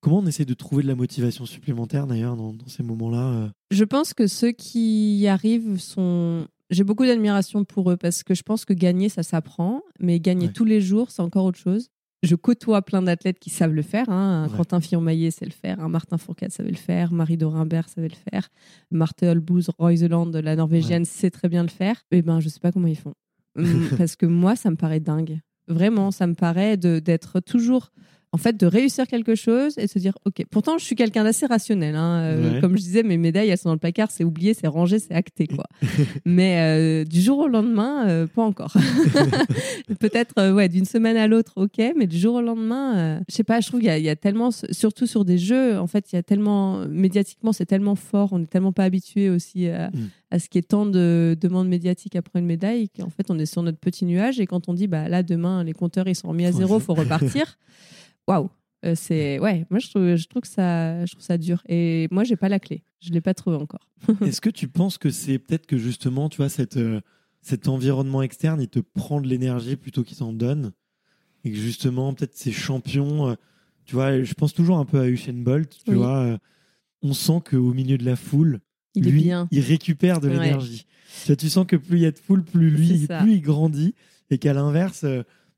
Comment 0.00 0.18
on 0.18 0.26
essaie 0.26 0.44
de 0.44 0.54
trouver 0.54 0.82
de 0.82 0.88
la 0.88 0.94
motivation 0.94 1.44
supplémentaire 1.44 2.06
d'ailleurs 2.06 2.36
dans, 2.36 2.54
ces 2.66 2.82
moments-là 2.82 3.32
euh 3.32 3.48
Je 3.70 3.84
pense 3.84 4.14
que 4.14 4.26
ceux 4.26 4.52
qui 4.52 5.18
y 5.18 5.26
arrivent 5.26 5.78
sont. 5.78 6.46
J'ai 6.70 6.84
beaucoup 6.84 7.04
d'admiration 7.04 7.64
pour 7.64 7.90
eux 7.90 7.96
parce 7.96 8.22
que 8.22 8.34
je 8.34 8.42
pense 8.42 8.64
que 8.64 8.74
gagner, 8.74 9.08
ça 9.08 9.22
s'apprend, 9.22 9.82
mais 9.98 10.20
gagner 10.20 10.52
tous 10.52 10.64
les 10.64 10.80
jours, 10.80 11.10
c'est 11.10 11.22
encore 11.22 11.46
autre 11.46 11.58
chose. 11.58 11.88
je 12.22 12.34
côtoie 12.34 12.82
plein 12.82 13.00
d'athlètes 13.00 13.38
qui 13.38 13.48
savent 13.48 13.72
le 13.72 13.82
faire. 13.82 14.08
Hein. 14.10 14.44
Un 14.44 14.48
Quentin 14.54 14.80
Fillon-Maillet 14.80 15.30
sait 15.30 15.46
le 15.46 15.50
faire, 15.50 15.80
un 15.80 15.88
Martin 15.88 16.18
Fourcade 16.18 16.52
savait 16.52 16.70
le 16.70 16.76
faire, 16.76 17.12
Marie 17.12 17.38
Dorimbert 17.38 17.88
savait 17.88 18.08
le 18.08 18.30
faire, 18.30 18.48
Marthe 18.90 19.22
Holbouz, 19.22 19.70
Royseland, 19.78 20.30
la 20.32 20.56
norvégienne, 20.56 21.06
sait 21.06 21.30
très 21.30 21.48
bien 21.48 21.62
le 21.62 21.70
faire. 21.70 22.04
Eh 22.10 22.22
ben, 22.22 22.40
je 22.40 22.48
sais 22.48 22.60
pas 22.60 22.70
comment 22.70 22.88
ils 22.88 22.98
font. 22.98 23.14
Parce 23.98 24.14
que 24.14 24.26
moi, 24.26 24.54
ça 24.54 24.70
me 24.70 24.76
paraît 24.76 25.00
dingue. 25.00 25.40
Vraiment, 25.68 26.10
ça 26.10 26.26
me 26.26 26.34
paraît 26.34 26.76
d'être 26.76 27.40
toujours 27.40 27.90
en 28.32 28.36
fait, 28.36 28.56
de 28.58 28.66
réussir 28.66 29.06
quelque 29.06 29.34
chose 29.34 29.78
et 29.78 29.86
de 29.86 29.90
se 29.90 29.98
dire, 29.98 30.12
OK, 30.26 30.44
pourtant, 30.50 30.76
je 30.76 30.84
suis 30.84 30.94
quelqu'un 30.94 31.24
d'assez 31.24 31.46
rationnel. 31.46 31.96
Hein. 31.96 32.20
Euh, 32.20 32.60
comme 32.60 32.76
je 32.76 32.82
disais, 32.82 33.02
mes 33.02 33.16
médailles, 33.16 33.48
elles 33.48 33.56
sont 33.56 33.70
dans 33.70 33.74
le 33.74 33.78
placard, 33.78 34.10
c'est 34.10 34.24
oublié, 34.24 34.52
c'est 34.52 34.66
rangé, 34.66 34.98
c'est 34.98 35.14
acté. 35.14 35.46
Quoi. 35.46 35.64
mais 36.26 36.58
euh, 36.60 37.04
du 37.04 37.22
jour 37.22 37.38
au 37.38 37.48
lendemain, 37.48 38.06
euh, 38.06 38.26
pas 38.26 38.42
encore. 38.42 38.74
Peut-être 39.98 40.52
ouais, 40.52 40.68
d'une 40.68 40.84
semaine 40.84 41.16
à 41.16 41.26
l'autre, 41.26 41.52
OK, 41.56 41.80
mais 41.96 42.06
du 42.06 42.18
jour 42.18 42.34
au 42.34 42.42
lendemain, 42.42 43.20
je 43.28 43.34
sais 43.34 43.44
pas, 43.44 43.60
je 43.60 43.68
trouve 43.68 43.80
qu'il 43.80 43.88
y, 43.88 44.08
a 44.10 44.16
tellement, 44.16 44.50
surtout 44.50 45.06
sur 45.06 45.24
des 45.24 45.38
jeux, 45.38 45.78
en 45.78 45.86
fait, 45.86 46.12
il 46.12 46.16
y 46.16 46.18
a 46.18 46.22
tellement, 46.22 46.86
médiatiquement, 46.86 47.52
c'est 47.52 47.66
tellement 47.66 47.94
fort, 47.94 48.32
on 48.32 48.40
n'est 48.40 48.46
tellement 48.46 48.72
pas 48.72 48.84
habitué 48.84 49.30
aussi 49.30 49.68
à, 49.68 49.88
mm. 49.88 50.10
à, 50.32 50.38
ce 50.38 50.50
qui 50.50 50.58
est 50.58 50.68
tant 50.68 50.84
de 50.84 51.34
demandes 51.40 51.68
médiatiques 51.68 52.16
après 52.16 52.40
une 52.40 52.46
médaille 52.46 52.90
qu'en 52.90 53.10
fait, 53.10 53.30
on 53.30 53.38
est 53.38 53.46
sur 53.46 53.62
notre 53.62 53.78
petit 53.78 54.04
nuage 54.04 54.38
et 54.38 54.46
quand 54.46 54.68
on 54.68 54.74
dit, 54.74 54.86
bah 54.86 55.08
là, 55.08 55.22
demain, 55.22 55.64
les 55.64 55.72
compteurs, 55.72 56.08
ils 56.08 56.14
sont 56.14 56.28
remis 56.28 56.44
à 56.44 56.52
zéro, 56.52 56.78
il 56.78 56.82
faut 56.82 56.94
repartir 56.94 57.56
waouh. 58.28 58.50
Euh, 58.84 58.94
c'est 58.94 59.40
ouais. 59.40 59.66
moi 59.70 59.80
je 59.80 59.88
trouve, 59.90 60.14
je 60.14 60.26
trouve 60.28 60.42
que 60.42 60.48
ça 60.48 61.04
je 61.04 61.12
trouve 61.12 61.24
ça 61.24 61.36
dur. 61.36 61.62
Et 61.68 62.06
moi 62.12 62.22
j'ai 62.22 62.36
pas 62.36 62.48
la 62.48 62.60
clé. 62.60 62.84
Je 63.00 63.10
l'ai 63.10 63.20
pas 63.20 63.34
trouvé 63.34 63.56
encore. 63.56 63.88
Est-ce 64.24 64.40
que 64.40 64.50
tu 64.50 64.68
penses 64.68 64.98
que 64.98 65.10
c'est 65.10 65.38
peut-être 65.38 65.66
que 65.66 65.76
justement 65.76 66.28
tu 66.28 66.36
vois 66.36 66.48
cette 66.48 66.76
euh, 66.76 67.00
cet 67.40 67.66
environnement 67.66 68.22
externe 68.22 68.60
il 68.60 68.68
te 68.68 68.78
prend 68.78 69.20
de 69.20 69.26
l'énergie 69.26 69.76
plutôt 69.76 70.04
qu'il 70.04 70.18
t'en 70.18 70.32
donne? 70.32 70.72
Et 71.44 71.50
que 71.50 71.56
justement 71.56 72.14
peut-être 72.14 72.36
ces 72.36 72.52
champions 72.52 73.30
euh, 73.30 73.34
tu 73.84 73.96
vois 73.96 74.22
je 74.22 74.34
pense 74.34 74.54
toujours 74.54 74.78
un 74.78 74.84
peu 74.84 75.00
à 75.00 75.08
Usain 75.08 75.32
Bolt 75.32 75.76
tu 75.84 75.94
vois 75.94 76.38
on 77.02 77.14
sent 77.14 77.40
qu'au 77.48 77.72
milieu 77.72 77.98
de 77.98 78.04
la 78.04 78.16
foule 78.16 78.60
il 78.94 79.10
lui 79.10 79.30
il 79.50 79.60
récupère 79.60 80.20
de 80.20 80.28
l'énergie. 80.28 80.86
Tu, 81.24 81.36
tu 81.36 81.48
sens 81.48 81.66
que 81.66 81.76
plus 81.76 81.98
il 81.98 82.02
y 82.02 82.06
a 82.06 82.12
de 82.12 82.18
foule 82.18 82.44
plus 82.44 82.70
lui 82.70 83.06
plus 83.06 83.32
il 83.34 83.40
grandit 83.40 83.94
et 84.30 84.38
qu'à 84.38 84.52
l'inverse 84.52 85.04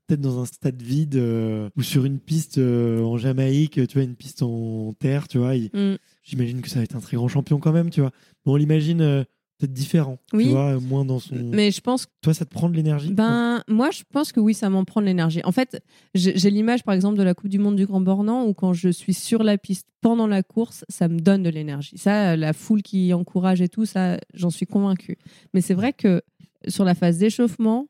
peut-être 0.07 0.21
dans 0.21 0.41
un 0.41 0.45
stade 0.45 0.81
vide 0.81 1.15
euh, 1.15 1.69
ou 1.77 1.83
sur 1.83 2.05
une 2.05 2.19
piste 2.19 2.57
euh, 2.57 3.01
en 3.01 3.17
Jamaïque, 3.17 3.87
tu 3.87 3.93
vois, 3.93 4.03
une 4.03 4.15
piste 4.15 4.43
en 4.43 4.93
terre, 4.99 5.27
tu 5.27 5.37
vois. 5.37 5.55
Mm. 5.55 5.97
J'imagine 6.23 6.61
que 6.61 6.69
ça 6.69 6.79
va 6.79 6.83
être 6.83 6.95
un 6.95 6.99
très 6.99 7.17
grand 7.17 7.27
champion 7.27 7.59
quand 7.59 7.71
même, 7.71 7.89
tu 7.89 8.01
vois. 8.01 8.11
Mais 8.45 8.51
on 8.51 8.55
l'imagine 8.55 9.01
euh, 9.01 9.23
peut-être 9.57 9.73
différent, 9.73 10.17
oui. 10.33 10.45
tu 10.45 10.49
vois, 10.51 10.79
moins 10.79 11.05
dans 11.05 11.19
son. 11.19 11.35
Mais 11.35 11.71
je 11.71 11.81
pense. 11.81 12.07
Toi, 12.21 12.33
ça 12.33 12.45
te 12.45 12.53
prend 12.53 12.69
de 12.69 12.75
l'énergie 12.75 13.13
Ben, 13.13 13.63
moi, 13.67 13.91
je 13.91 14.03
pense 14.11 14.31
que 14.31 14.39
oui, 14.39 14.53
ça 14.53 14.69
m'en 14.69 14.85
prend 14.85 15.01
de 15.01 15.05
l'énergie. 15.05 15.41
En 15.43 15.51
fait, 15.51 15.81
j'ai 16.15 16.49
l'image, 16.49 16.83
par 16.83 16.93
exemple, 16.93 17.17
de 17.17 17.23
la 17.23 17.33
Coupe 17.33 17.49
du 17.49 17.59
Monde 17.59 17.75
du 17.75 17.85
Grand 17.85 18.01
Bornand 18.01 18.45
où 18.45 18.53
quand 18.53 18.73
je 18.73 18.89
suis 18.89 19.13
sur 19.13 19.43
la 19.43 19.57
piste 19.57 19.87
pendant 20.01 20.27
la 20.27 20.43
course, 20.43 20.83
ça 20.89 21.07
me 21.07 21.19
donne 21.19 21.43
de 21.43 21.49
l'énergie. 21.49 21.97
Ça, 21.97 22.35
la 22.35 22.53
foule 22.53 22.81
qui 22.81 23.13
encourage 23.13 23.61
et 23.61 23.69
tout, 23.69 23.85
ça, 23.85 24.19
j'en 24.33 24.49
suis 24.49 24.65
convaincue. 24.65 25.17
Mais 25.53 25.61
c'est 25.61 25.75
vrai 25.75 25.93
que 25.93 26.21
sur 26.67 26.83
la 26.83 26.95
phase 26.95 27.19
d'échauffement, 27.19 27.87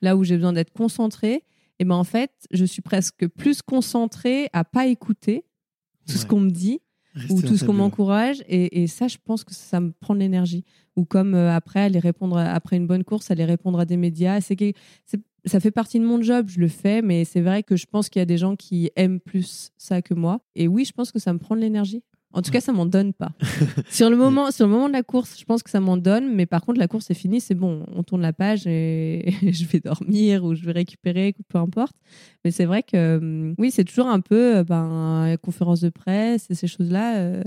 là 0.00 0.16
où 0.16 0.24
j'ai 0.24 0.36
besoin 0.36 0.52
d'être 0.52 0.72
concentrée, 0.72 1.44
et 1.82 1.84
ben 1.84 1.96
en 1.96 2.04
fait, 2.04 2.30
je 2.52 2.64
suis 2.64 2.80
presque 2.80 3.26
plus 3.26 3.60
concentrée 3.60 4.48
à 4.52 4.62
pas 4.62 4.86
écouter 4.86 5.44
tout 6.06 6.16
ce 6.16 6.24
qu'on 6.24 6.38
me 6.38 6.50
dit 6.50 6.80
ou 7.28 7.42
tout 7.42 7.56
ce 7.56 7.64
qu'on 7.64 7.72
m'encourage. 7.72 8.44
Et, 8.46 8.86
ça, 8.86 9.08
je 9.08 9.16
pense 9.24 9.42
que 9.42 9.52
ça 9.52 9.80
me 9.80 9.90
prend 9.90 10.14
de 10.14 10.20
l'énergie. 10.20 10.64
Ou 10.94 11.04
comme 11.04 11.34
euh, 11.34 11.52
après, 11.52 11.80
aller 11.80 11.98
répondre 11.98 12.38
après 12.38 12.76
une 12.76 12.86
bonne 12.86 13.02
course, 13.02 13.32
aller 13.32 13.44
répondre 13.44 13.80
à 13.80 13.84
des 13.84 13.96
médias. 13.96 14.40
C'est 14.40 14.54
que 14.54 14.72
ça 15.44 15.58
fait 15.58 15.72
partie 15.72 15.98
de 15.98 16.04
mon 16.04 16.22
job, 16.22 16.46
je 16.48 16.60
le 16.60 16.68
fais, 16.68 17.02
mais 17.02 17.24
c'est 17.24 17.40
vrai 17.40 17.64
que 17.64 17.74
je 17.74 17.86
pense 17.86 18.08
qu'il 18.08 18.20
y 18.20 18.22
a 18.22 18.26
des 18.26 18.38
gens 18.38 18.54
qui 18.54 18.92
aiment 18.94 19.18
plus 19.18 19.72
ça 19.76 20.02
que 20.02 20.14
moi. 20.14 20.38
Et 20.54 20.68
oui, 20.68 20.84
je 20.84 20.92
pense 20.92 21.10
que 21.10 21.18
ça 21.18 21.32
me 21.32 21.40
prend 21.40 21.56
de 21.56 21.62
l'énergie. 21.62 22.04
En 22.34 22.40
tout 22.40 22.50
cas, 22.50 22.60
ça 22.60 22.72
m'en 22.72 22.86
donne 22.86 23.12
pas. 23.12 23.32
sur, 23.90 24.08
le 24.08 24.16
moment, 24.16 24.50
sur 24.50 24.66
le 24.66 24.72
moment 24.72 24.88
de 24.88 24.92
la 24.92 25.02
course, 25.02 25.38
je 25.38 25.44
pense 25.44 25.62
que 25.62 25.70
ça 25.70 25.80
m'en 25.80 25.96
donne, 25.96 26.34
mais 26.34 26.46
par 26.46 26.62
contre, 26.62 26.78
la 26.78 26.88
course 26.88 27.10
est 27.10 27.14
finie, 27.14 27.40
c'est 27.40 27.54
bon, 27.54 27.84
on 27.94 28.02
tourne 28.02 28.22
la 28.22 28.32
page 28.32 28.66
et 28.66 29.34
je 29.42 29.64
vais 29.66 29.80
dormir 29.80 30.44
ou 30.44 30.54
je 30.54 30.64
vais 30.64 30.72
récupérer, 30.72 31.34
peu 31.48 31.58
importe. 31.58 31.94
Mais 32.44 32.50
c'est 32.50 32.64
vrai 32.64 32.82
que 32.82 33.18
hum, 33.18 33.54
oui, 33.58 33.70
c'est 33.70 33.84
toujours 33.84 34.08
un 34.08 34.20
peu 34.20 34.56
euh, 34.56 34.64
ben, 34.64 35.36
conférence 35.42 35.80
de 35.80 35.90
presse 35.90 36.50
et 36.50 36.54
ces 36.54 36.66
choses-là. 36.66 37.18
Euh, 37.18 37.42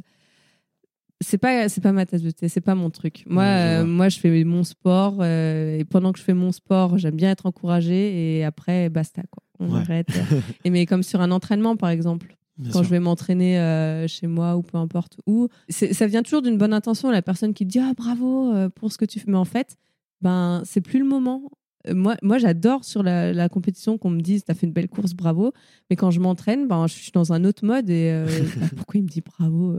c'est 1.21 1.37
pas 1.37 1.69
c'est 1.69 1.81
pas 1.81 1.93
ma 1.93 2.05
tasse 2.05 2.21
de 2.21 2.29
thé, 2.29 2.49
c'est 2.49 2.61
pas 2.61 2.75
mon 2.75 2.89
truc. 2.89 3.23
Moi, 3.25 3.43
euh, 3.43 3.85
moi, 3.85 4.09
je 4.09 4.19
fais 4.19 4.43
mon 4.43 4.63
sport 4.63 5.23
et 5.23 5.83
pendant 5.89 6.11
que 6.11 6.19
je 6.19 6.23
fais 6.23 6.33
mon 6.33 6.51
sport, 6.51 6.97
j'aime 6.97 7.15
bien 7.15 7.31
être 7.31 7.45
encouragée 7.45 8.37
et 8.37 8.43
après, 8.43 8.89
basta 8.89 9.23
quoi. 9.31 9.41
On 9.59 9.73
arrête. 9.73 10.09
et 10.65 10.69
mais 10.69 10.85
comme 10.85 11.01
sur 11.01 11.21
un 11.21 11.31
entraînement, 11.31 11.77
par 11.77 11.89
exemple 11.89 12.35
quand 12.71 12.83
je 12.83 12.89
vais 12.89 12.99
m'entraîner 12.99 13.59
euh, 13.59 14.07
chez 14.07 14.27
moi 14.27 14.55
ou 14.55 14.61
peu 14.61 14.77
importe 14.77 15.17
où. 15.25 15.49
Ça 15.69 16.07
vient 16.07 16.23
toujours 16.23 16.41
d'une 16.41 16.57
bonne 16.57 16.73
intention, 16.73 17.11
la 17.11 17.21
personne 17.21 17.53
qui 17.53 17.65
dit 17.65 17.79
ah 17.79 17.93
bravo 17.95 18.53
euh, 18.53 18.69
pour 18.69 18.91
ce 18.91 18.97
que 18.97 19.05
tu 19.05 19.19
fais. 19.19 19.29
Mais 19.29 19.37
en 19.37 19.45
fait, 19.45 19.77
ben 20.21 20.61
c'est 20.65 20.81
plus 20.81 20.99
le 20.99 21.05
moment. 21.05 21.51
Euh, 21.87 21.93
moi, 21.93 22.15
moi 22.21 22.37
j'adore 22.37 22.85
sur 22.85 23.03
la, 23.03 23.49
compétition 23.49 23.97
qu'on 23.97 24.09
me 24.09 24.21
dise 24.21 24.45
t'as 24.45 24.53
fait 24.53 24.67
une 24.67 24.73
belle 24.73 24.87
course, 24.87 25.13
bravo. 25.13 25.51
Mais 25.89 25.97
quand 25.97 26.11
je 26.11 26.21
m'entraîne, 26.21 26.67
ben 26.67 26.87
je 26.87 26.93
suis 26.93 27.11
dans 27.11 27.33
un 27.33 27.43
autre 27.43 27.65
mode 27.65 27.89
et 27.89 28.23
bah, 28.57 28.67
pourquoi 28.77 28.99
il 28.99 29.03
me 29.03 29.09
dit 29.09 29.21
bravo 29.21 29.77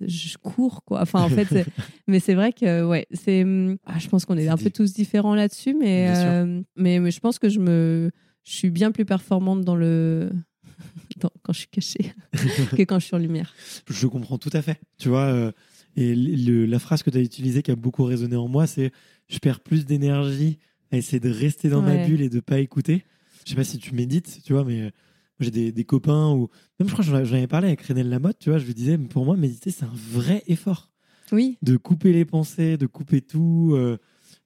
Je 0.00 0.36
cours 0.36 0.84
quoi. 0.84 1.00
Enfin 1.00 1.22
en 1.22 1.30
fait, 1.30 1.48
mais 2.06 2.20
c'est 2.20 2.34
vrai 2.34 2.52
que 2.52 2.84
ouais, 2.84 3.06
c'est. 3.12 3.46
Ah, 3.86 3.98
je 3.98 4.08
pense 4.08 4.26
qu'on 4.26 4.36
est 4.36 4.48
un 4.48 4.58
peu 4.58 4.70
tous 4.70 4.92
différents 4.92 5.34
là-dessus, 5.34 5.74
mais, 5.74 6.12
mais 6.76 7.00
mais 7.00 7.10
je 7.10 7.20
pense 7.20 7.38
que 7.38 7.48
je 7.48 7.60
me 7.60 8.10
je 8.44 8.52
suis 8.52 8.70
bien 8.70 8.90
plus 8.90 9.04
performante 9.04 9.62
dans 9.62 9.76
le 9.76 10.30
quand 11.42 11.52
je 11.52 11.58
suis 11.58 11.68
cachée 11.68 12.12
que 12.76 12.82
quand 12.82 12.98
je 12.98 13.06
suis 13.06 13.16
en 13.16 13.18
lumière. 13.18 13.54
Je 13.88 14.06
comprends 14.06 14.38
tout 14.38 14.50
à 14.52 14.62
fait. 14.62 14.80
Tu 14.98 15.08
vois, 15.08 15.26
euh, 15.26 15.52
et 15.96 16.14
la 16.14 16.78
phrase 16.78 17.02
que 17.02 17.10
tu 17.10 17.18
as 17.18 17.20
utilisée 17.20 17.62
qui 17.62 17.70
a 17.70 17.76
beaucoup 17.76 18.04
résonné 18.04 18.36
en 18.36 18.48
moi, 18.48 18.66
c'est 18.66 18.92
je 19.28 19.38
perds 19.38 19.60
plus 19.60 19.84
d'énergie 19.86 20.58
à 20.92 20.96
essayer 20.96 21.20
de 21.20 21.30
rester 21.30 21.68
dans 21.68 21.82
ma 21.82 21.96
bulle 22.06 22.20
et 22.20 22.28
de 22.28 22.40
pas 22.40 22.58
écouter. 22.58 23.04
Je 23.44 23.50
sais 23.50 23.56
pas 23.56 23.64
si 23.64 23.78
tu 23.78 23.94
médites, 23.94 24.40
tu 24.44 24.52
vois, 24.52 24.64
mais 24.64 24.82
euh, 24.82 24.90
j'ai 25.40 25.72
des, 25.72 25.84
copains 25.84 26.30
ou 26.30 26.48
même 26.78 26.88
je 26.88 26.92
crois 26.92 27.04
que 27.04 27.10
j'en 27.10 27.36
avais 27.36 27.46
parlé 27.46 27.68
avec 27.68 27.80
René 27.82 28.02
Lamotte, 28.02 28.38
tu 28.38 28.50
vois, 28.50 28.58
je 28.58 28.66
lui 28.66 28.74
disais, 28.74 28.98
pour 28.98 29.24
moi, 29.24 29.36
méditer, 29.36 29.70
c'est 29.70 29.84
un 29.84 29.92
vrai 29.94 30.42
effort. 30.46 30.90
Oui. 31.32 31.58
De 31.62 31.76
couper 31.76 32.12
les 32.12 32.24
pensées, 32.24 32.76
de 32.76 32.86
couper 32.86 33.20
tout 33.20 33.72
euh, 33.74 33.98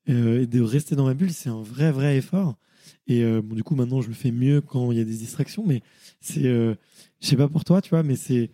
et 0.06 0.46
de 0.46 0.60
rester 0.60 0.96
dans 0.96 1.06
ma 1.06 1.14
bulle, 1.14 1.32
c'est 1.32 1.48
un 1.48 1.62
vrai, 1.62 1.90
vrai 1.90 2.16
effort. 2.18 2.56
Et 3.06 3.22
euh, 3.22 3.42
bon, 3.42 3.54
du 3.54 3.62
coup, 3.62 3.74
maintenant, 3.74 4.00
je 4.00 4.08
le 4.08 4.14
fais 4.14 4.30
mieux 4.30 4.60
quand 4.60 4.92
il 4.92 4.98
y 4.98 5.00
a 5.00 5.04
des 5.04 5.16
distractions. 5.16 5.64
Mais 5.66 5.82
c'est, 6.20 6.46
euh, 6.46 6.74
je 7.20 7.28
sais 7.28 7.36
pas 7.36 7.48
pour 7.48 7.64
toi, 7.64 7.80
tu 7.80 7.90
vois, 7.90 8.02
mais 8.02 8.16
c'est, 8.16 8.50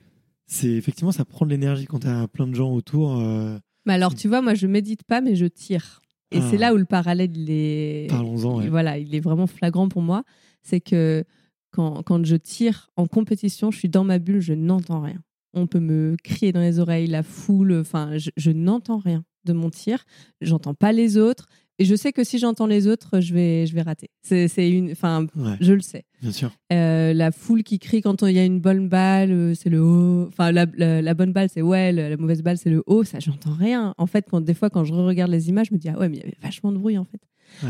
c'est 0.47 0.71
effectivement, 0.71 1.13
ça 1.13 1.25
prend 1.25 1.47
de 1.47 1.51
l'énergie 1.51 1.87
quand 1.87 2.01
tu 2.01 2.09
as 2.09 2.29
plein 2.29 2.47
de 2.47 2.55
gens 2.55 2.73
autour. 2.73 3.19
Euh, 3.19 3.59
mais 3.87 3.95
alors, 3.95 4.15
tu 4.15 4.29
vois, 4.29 4.43
moi, 4.43 4.55
je 4.55 4.67
médite 4.67 5.05
pas, 5.05 5.21
mais 5.21 5.37
je 5.37 5.47
tire. 5.47 6.01
Et 6.33 6.41
c'est 6.41 6.57
ah. 6.57 6.61
là 6.61 6.75
où 6.75 6.77
le 6.77 6.85
parallèle, 6.85 7.37
il 7.37 7.51
est. 7.51 8.09
Parlons-en. 8.09 8.61
Voilà, 8.69 8.99
il 8.99 9.15
est 9.15 9.21
vraiment 9.21 9.47
flagrant 9.47 9.89
pour 9.89 10.03
moi. 10.03 10.23
C'est 10.63 10.81
que 10.81 11.25
quand, 11.73 12.03
quand 12.03 12.25
je 12.25 12.37
tire 12.37 12.91
en 12.97 13.07
compétition, 13.07 13.71
je 13.71 13.79
suis 13.79 13.89
dans 13.89 14.05
ma 14.05 14.19
bulle, 14.19 14.41
je 14.41 14.53
n'entends 14.53 15.01
rien. 15.01 15.23
On 15.55 15.67
peut 15.67 15.81
me 15.81 16.17
crier 16.23 16.53
dans 16.53 16.61
les 16.61 16.79
oreilles, 16.79 17.09
la 17.09 17.25
foule, 17.25 17.73
enfin, 17.73 18.17
je, 18.19 18.31
je 18.37 18.53
n'entends 18.53 18.99
rien 18.99 19.25
de 19.45 19.53
mon 19.53 19.71
tir. 19.71 20.05
J'entends 20.41 20.75
pas 20.75 20.93
les 20.93 21.17
autres. 21.17 21.47
Et 21.81 21.87
je 21.87 21.95
sais 21.95 22.13
que 22.13 22.25
si 22.25 22.39
j'entends 22.39 22.67
les 22.67 22.87
autres, 22.87 23.21
je 23.21 23.33
vais, 23.33 23.67
je 23.67 23.75
vais 23.75 23.81
rater. 23.81 24.11
C'est 24.21 24.71
une, 24.71 24.93
enfin, 24.93 25.27
je 25.63 25.73
le 25.73 25.81
sais. 25.81 26.05
Bien 26.21 26.31
sûr. 26.31 26.51
Euh, 26.75 27.15
la 27.15 27.33
foule 27.33 27.63
qui 27.63 27.79
crie 27.79 28.03
quand 28.03 28.23
il 28.23 28.35
y 28.35 28.39
a 28.39 28.45
une 28.45 28.61
bonne 28.61 28.91
balle, 28.91 29.33
euh, 29.33 29.55
c'est 29.55 29.71
le 29.71 29.81
haut. 29.83 30.27
Enfin, 30.29 30.53
la, 30.53 30.67
la, 30.77 31.15
bonne 31.15 31.33
balle, 31.33 31.49
c'est 31.49 31.63
ouais, 31.63 31.91
la, 31.91 32.19
mauvaise 32.19 32.43
balle, 32.43 32.59
c'est 32.59 32.69
le 32.69 32.83
haut. 32.87 33.03
Ça, 33.03 33.19
j'entends 33.19 33.55
rien. 33.55 33.95
En 33.97 34.07
fait, 34.07 34.27
quand 34.31 34.43
des 34.43 34.53
fois, 34.53 34.69
quand 34.69 34.85
je 34.85 34.93
regarde 34.93 35.31
les 35.31 35.49
images, 35.49 35.69
je 35.71 35.75
me 35.75 35.79
dis 35.79 35.89
ah 35.89 35.99
ouais, 35.99 36.11
mais 36.11 36.19
il 36.19 36.21
y 36.21 36.23
avait 36.23 36.37
vachement 36.43 36.71
de 36.71 36.77
bruit 36.77 36.99
en 36.99 37.07
fait. 37.07 37.23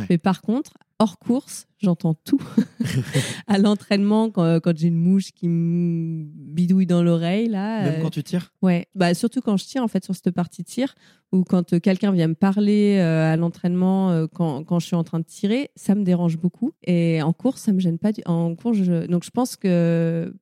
Mais 0.08 0.18
par 0.18 0.42
contre, 0.42 0.72
hors 1.00 1.18
course, 1.18 1.66
j'entends 1.78 2.14
tout. 2.14 2.42
à 3.46 3.58
l'entraînement, 3.58 4.30
quand, 4.30 4.60
quand 4.60 4.76
j'ai 4.76 4.88
une 4.88 4.98
mouche 4.98 5.32
qui 5.32 5.48
me 5.48 6.24
bidouille 6.24 6.86
dans 6.86 7.02
l'oreille, 7.02 7.48
là. 7.48 7.84
Même 7.84 8.00
euh, 8.00 8.02
quand 8.02 8.10
tu 8.10 8.22
tires? 8.22 8.52
Ouais, 8.60 8.86
bah, 8.94 9.14
surtout 9.14 9.40
quand 9.40 9.56
je 9.56 9.64
tire, 9.64 9.82
en 9.82 9.88
fait, 9.88 10.04
sur 10.04 10.14
cette 10.14 10.30
partie 10.30 10.62
tir, 10.62 10.94
ou 11.32 11.42
quand 11.42 11.72
euh, 11.72 11.80
quelqu'un 11.80 12.12
vient 12.12 12.28
me 12.28 12.34
parler 12.34 12.98
euh, 12.98 13.32
à 13.32 13.36
l'entraînement 13.36 14.26
quand, 14.34 14.62
quand, 14.64 14.78
je 14.78 14.86
suis 14.86 14.96
en 14.96 15.04
train 15.04 15.20
de 15.20 15.24
tirer, 15.24 15.70
ça 15.74 15.94
me 15.94 16.04
dérange 16.04 16.36
beaucoup. 16.36 16.72
Et 16.84 17.22
en 17.22 17.32
course, 17.32 17.62
ça 17.62 17.72
me 17.72 17.80
gêne 17.80 17.98
pas. 17.98 18.12
Du... 18.12 18.20
En 18.26 18.54
course, 18.54 18.76
je... 18.78 19.06
donc 19.06 19.24
je 19.24 19.30
pense 19.30 19.56
que 19.56 20.34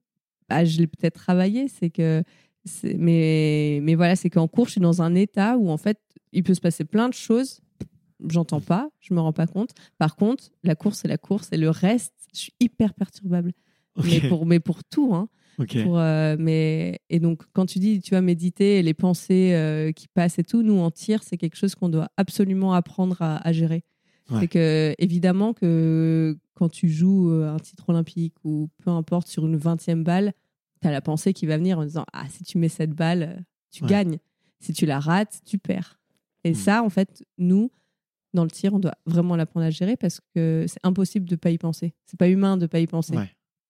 bah, 0.48 0.64
je 0.64 0.78
l'ai 0.78 0.88
peut-être 0.88 1.14
travaillé, 1.14 1.68
c'est 1.68 1.90
que. 1.90 2.22
Mais, 2.82 3.78
mais 3.82 3.94
voilà, 3.94 4.14
c'est 4.14 4.28
qu'en 4.28 4.48
course, 4.48 4.68
je 4.68 4.72
suis 4.72 4.80
dans 4.80 5.00
un 5.00 5.14
état 5.14 5.56
où, 5.56 5.70
en 5.70 5.78
fait, 5.78 5.98
il 6.32 6.42
peut 6.42 6.52
se 6.52 6.60
passer 6.60 6.84
plein 6.84 7.08
de 7.08 7.14
choses 7.14 7.60
j'entends 8.28 8.60
pas, 8.60 8.90
je 9.00 9.14
me 9.14 9.20
rends 9.20 9.32
pas 9.32 9.46
compte. 9.46 9.70
Par 9.98 10.16
contre, 10.16 10.50
la 10.64 10.74
course, 10.74 11.00
c'est 11.00 11.08
la 11.08 11.18
course 11.18 11.48
et 11.52 11.56
le 11.56 11.70
reste, 11.70 12.14
je 12.34 12.40
suis 12.40 12.54
hyper 12.60 12.94
perturbable. 12.94 13.52
Mais, 14.04 14.20
pour, 14.28 14.46
mais 14.46 14.60
pour 14.60 14.84
tout. 14.84 15.14
Hein. 15.14 15.28
Pour, 15.56 15.98
euh, 15.98 16.36
mais, 16.38 17.00
et 17.10 17.18
donc, 17.18 17.42
quand 17.52 17.66
tu 17.66 17.80
dis, 17.80 18.00
tu 18.00 18.12
vas 18.12 18.20
méditer 18.20 18.78
et 18.78 18.82
les 18.82 18.94
pensées 18.94 19.54
euh, 19.54 19.90
qui 19.90 20.06
passent 20.06 20.38
et 20.38 20.44
tout, 20.44 20.62
nous, 20.62 20.78
en 20.78 20.90
tir, 20.92 21.22
c'est 21.24 21.36
quelque 21.36 21.56
chose 21.56 21.74
qu'on 21.74 21.88
doit 21.88 22.08
absolument 22.16 22.74
apprendre 22.74 23.16
à, 23.20 23.52
gérer. 23.52 23.82
C'est 24.38 24.46
que, 24.46 24.94
évidemment, 24.98 25.54
que 25.54 26.38
quand 26.54 26.68
tu 26.68 26.90
joues 26.90 27.30
euh, 27.30 27.50
un 27.50 27.58
titre 27.58 27.88
olympique 27.88 28.34
ou 28.44 28.68
peu 28.84 28.90
importe 28.90 29.26
sur 29.26 29.46
une 29.46 29.56
20e 29.56 30.02
balle, 30.02 30.34
tu 30.82 30.86
as 30.86 30.90
la 30.90 31.00
pensée 31.00 31.32
qui 31.32 31.46
va 31.46 31.56
venir 31.56 31.78
en 31.78 31.84
disant 31.84 32.04
Ah, 32.12 32.26
si 32.28 32.44
tu 32.44 32.58
mets 32.58 32.68
cette 32.68 32.92
balle, 32.92 33.42
tu 33.70 33.84
gagnes. 33.84 34.18
Si 34.60 34.74
tu 34.74 34.84
la 34.84 35.00
rates, 35.00 35.40
tu 35.46 35.56
perds. 35.58 35.98
Et 36.44 36.50
mm. 36.50 36.54
ça, 36.54 36.82
en 36.82 36.90
fait, 36.90 37.24
nous, 37.38 37.70
dans 38.34 38.44
le 38.44 38.50
tir, 38.50 38.74
on 38.74 38.78
doit 38.78 38.94
vraiment 39.06 39.36
l'apprendre 39.36 39.66
à 39.66 39.70
gérer 39.70 39.96
parce 39.96 40.20
que 40.34 40.66
c'est 40.68 40.80
impossible 40.82 41.28
de 41.28 41.36
pas 41.36 41.50
y 41.50 41.58
penser. 41.58 41.94
C'est 42.06 42.18
pas 42.18 42.28
humain 42.28 42.56
de 42.56 42.66
pas 42.66 42.80
y 42.80 42.86
penser. 42.86 43.14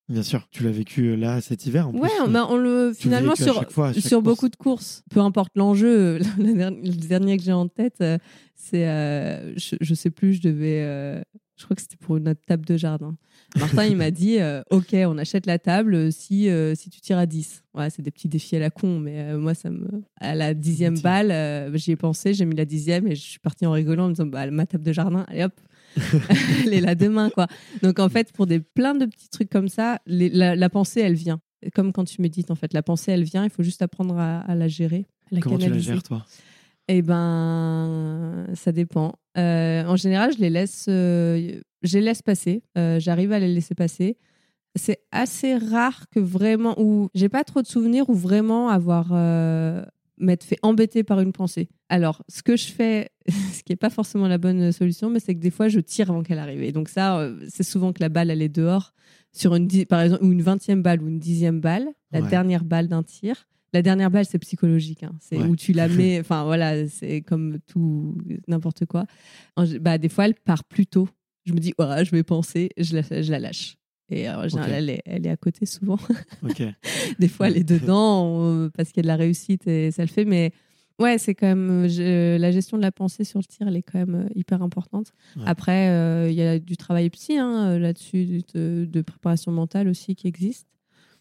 Bien 0.09 0.23
sûr, 0.23 0.49
tu 0.51 0.63
l'as 0.63 0.71
vécu 0.71 1.09
euh, 1.09 1.17
là 1.17 1.43
cet 1.43 1.67
hiver. 1.67 1.89
En 1.89 1.93
ouais, 1.93 2.09
bah, 2.31 2.47
on 2.49 2.57
le 2.57 2.95
finalement 2.95 3.35
sur 3.35 3.63
sur 3.99 4.23
beaucoup 4.23 4.49
de 4.49 4.57
courses, 4.57 5.05
peu 5.11 5.21
importe 5.21 5.53
l'enjeu. 5.55 6.19
Le 6.39 7.07
dernier 7.07 7.37
que 7.37 7.43
j'ai 7.43 7.53
en 7.53 7.69
tête, 7.69 7.97
euh, 8.01 8.17
c'est 8.55 8.89
euh, 8.89 9.55
je, 9.59 9.77
je, 9.79 9.95
sais 9.95 10.09
plus, 10.09 10.35
je 10.35 10.41
devais, 10.41 10.81
je 11.57 11.65
crois 11.65 11.77
que 11.77 11.83
c'était 11.83 11.99
pour 11.99 12.19
notre 12.21 12.43
table 12.47 12.65
de 12.65 12.79
jardin. 12.79 13.19
Martin, 13.57 13.85
il 13.87 13.97
m'a 13.97 14.11
dit, 14.11 14.39
ok, 14.71 14.95
on 14.95 15.19
achète 15.19 15.47
la 15.47 15.59
table 15.59 16.13
si 16.13 16.49
si 16.75 16.91
tu 16.91 17.01
tires 17.01 17.19
à 17.19 17.27
10. 17.27 17.65
Ouais, 17.75 17.91
c'est 17.91 18.03
des 18.03 18.11
petits 18.11 18.29
défis 18.29 18.57
à 18.57 18.59
la 18.59 18.71
con, 18.71 18.99
mais 18.99 19.37
moi 19.37 19.55
ça 19.55 19.71
me, 19.71 19.87
à 20.21 20.35
la 20.35 20.55
dixième 20.55 20.99
balle, 20.99 21.71
j'y 21.77 21.93
ai 21.93 21.97
pensé, 21.97 22.35
j'ai 22.35 22.45
mis 22.45 22.57
la 22.57 22.65
dixième 22.65 23.07
et 23.07 23.15
je 23.15 23.23
suis 23.23 23.39
partie 23.39 23.67
en 23.67 23.73
rigolant 23.73 24.05
en 24.05 24.09
me 24.09 24.13
disant, 24.15 24.27
bah 24.27 24.51
ma 24.51 24.67
table 24.67 24.85
de 24.85 24.93
jardin, 24.93 25.25
allez 25.29 25.45
hop, 25.45 25.55
elle 26.65 26.75
est 26.75 26.81
là 26.81 26.95
demain, 26.95 27.31
quoi. 27.31 27.47
Donc, 27.83 27.99
en 27.99 28.09
fait, 28.09 28.33
pour 28.33 28.47
des 28.47 28.61
plein 28.61 28.95
de 28.95 29.07
petits 29.07 29.29
trucs 29.29 29.51
comme 29.51 29.69
ça, 29.69 30.01
la, 30.07 30.71
pensée, 30.71 31.01
elle 31.01 31.15
vient. 31.15 31.41
Comme 31.75 31.93
quand 31.93 32.05
tu 32.05 32.23
médites, 32.23 32.51
en 32.51 32.55
fait, 32.55 32.73
la 32.73 32.83
pensée, 32.83 33.13
elle 33.13 33.25
vient. 33.25 33.45
Il 33.45 33.51
faut 33.51 33.63
juste 33.63 33.83
apprendre 33.83 34.19
à, 34.19 34.55
la 34.55 34.69
gérer. 34.69 35.07
la 35.31 35.41
Comment 35.41 35.59
tu 35.59 35.71
la 35.71 35.79
gères, 35.79 36.03
toi? 36.03 36.25
Eh 36.89 37.03
ben, 37.03 38.47
ça 38.55 38.73
dépend. 38.73 39.15
Euh, 39.37 39.85
en 39.85 39.97
général, 39.97 40.33
je 40.33 40.39
les 40.39 40.51
laisse, 40.51 40.87
euh, 40.89 41.61
je 41.83 41.99
les 41.99 42.05
laisse 42.05 42.23
passer. 42.23 42.63
Euh, 42.77 42.99
j'arrive 43.01 43.33
à 43.33 43.39
les 43.39 43.53
laisser 43.53 43.75
passer. 43.75 44.17
C'est 44.75 45.01
assez 45.13 45.57
rare 45.57 46.09
que 46.11 46.21
vraiment, 46.21 46.79
ou 46.81 47.09
j'ai 47.15 47.29
pas 47.29 47.45
trop 47.45 47.63
de 47.63 47.67
souvenirs 47.67 48.09
ou 48.11 48.15
vraiment 48.15 48.69
avoir 48.69 49.13
m'être 50.21 50.45
fait 50.45 50.59
embêter 50.63 51.05
par 51.05 51.21
une 51.21 51.33
pensée. 51.33 51.69
Alors, 51.89 52.23
ce 52.29 52.43
que 52.43 52.57
je 52.57 52.67
fais, 52.67 53.11
ce 53.29 53.63
qui 53.63 53.73
n'est 53.73 53.77
pas 53.77 53.91
forcément 53.91 54.29
la 54.29 54.39
bonne 54.39 54.73
solution, 54.73 55.11
mais 55.11 55.21
c'est 55.21 55.35
que 55.35 55.41
des 55.41 55.51
fois, 55.51 55.69
je 55.69 55.81
tire 55.81 56.11
avant 56.11 56.23
qu'elle 56.23 56.39
arrive. 56.39 56.63
Et 56.63 56.73
donc 56.73 56.89
ça, 56.89 57.19
euh, 57.19 57.39
c'est 57.49 57.63
souvent 57.63 57.93
que 57.93 58.01
la 58.01 58.09
balle, 58.09 58.31
elle 58.31 58.43
est 58.43 58.49
dehors, 58.49 58.93
sur 59.33 59.55
une, 59.55 59.69
par 59.87 60.01
exemple, 60.01 60.25
ou 60.25 60.33
une 60.33 60.43
vingtième 60.43 60.83
balle 60.83 61.03
ou 61.03 61.09
une 61.09 61.19
dixième 61.19 61.61
balle, 61.61 61.89
la 62.13 62.23
dernière 62.23 62.65
balle 62.65 62.89
d'un 62.89 63.03
tir. 63.03 63.47
La 63.75 63.83
dernière 63.83 64.11
balle, 64.11 64.25
c'est 64.25 64.39
psychologique. 64.39 65.03
Hein. 65.03 65.13
C'est 65.21 65.39
où 65.39 65.55
tu 65.55 65.73
la 65.73 65.89
mets. 65.89 66.19
Enfin, 66.19 66.45
voilà, 66.45 66.89
c'est 66.89 67.21
comme 67.21 67.59
tout, 67.67 68.17
n'importe 68.49 68.87
quoi. 68.87 69.05
Bah, 69.81 69.99
des 69.99 70.09
fois, 70.09 70.25
elle 70.25 70.35
part 70.35 70.65
plus 70.65 70.87
tôt. 70.87 71.09
Je 71.49 71.53
me 71.55 71.59
dis, 71.59 71.75
oh, 71.79 71.85
je 72.03 72.11
vais 72.11 72.23
penser, 72.23 72.71
je 72.77 72.95
la, 72.97 73.23
je 73.23 73.31
la 73.31 73.39
lâche. 73.39 73.77
Et 74.11 74.29
en 74.29 74.49
général, 74.49 74.73
elle, 74.73 74.91
est, 74.91 75.03
elle, 75.05 75.27
est, 75.27 75.31
à 75.31 75.37
côté 75.37 75.67
souvent. 75.67 75.99
Des 77.19 77.29
fois, 77.29 77.49
elle 77.49 77.59
est 77.59 77.65
dedans 77.65 78.71
parce 78.75 78.91
qu'il 78.91 78.99
y 78.99 79.01
a 79.01 79.03
de 79.03 79.09
la 79.09 79.17
réussite 79.17 79.67
et 79.67 79.91
ça 79.91 80.03
le 80.03 80.09
fait. 80.09 80.25
Mais 80.25 80.53
ouais, 80.99 81.19
c'est 81.19 81.35
quand 81.35 81.47
même 81.47 81.87
la 81.87 82.51
gestion 82.51 82.77
de 82.77 82.83
la 82.83 82.93
pensée 82.93 83.25
sur 83.25 83.39
le 83.39 83.45
tir, 83.45 83.69
elle 83.69 83.77
est 83.77 83.83
quand 83.83 83.99
même 83.99 84.27
euh, 84.27 84.29
hyper 84.35 84.63
importante. 84.63 85.13
Après, 85.45 85.89
euh, 85.89 86.31
il 86.31 86.37
y 86.37 86.43
a 86.43 86.59
du 86.59 86.77
travail 86.77 87.11
psy 87.11 87.39
hein, 87.39 87.79
là-dessus, 87.79 88.43
de, 88.55 89.03
préparation 89.03 89.53
mentale 89.53 89.89
aussi 89.89 90.15
qui 90.15 90.27
existe. 90.27 90.67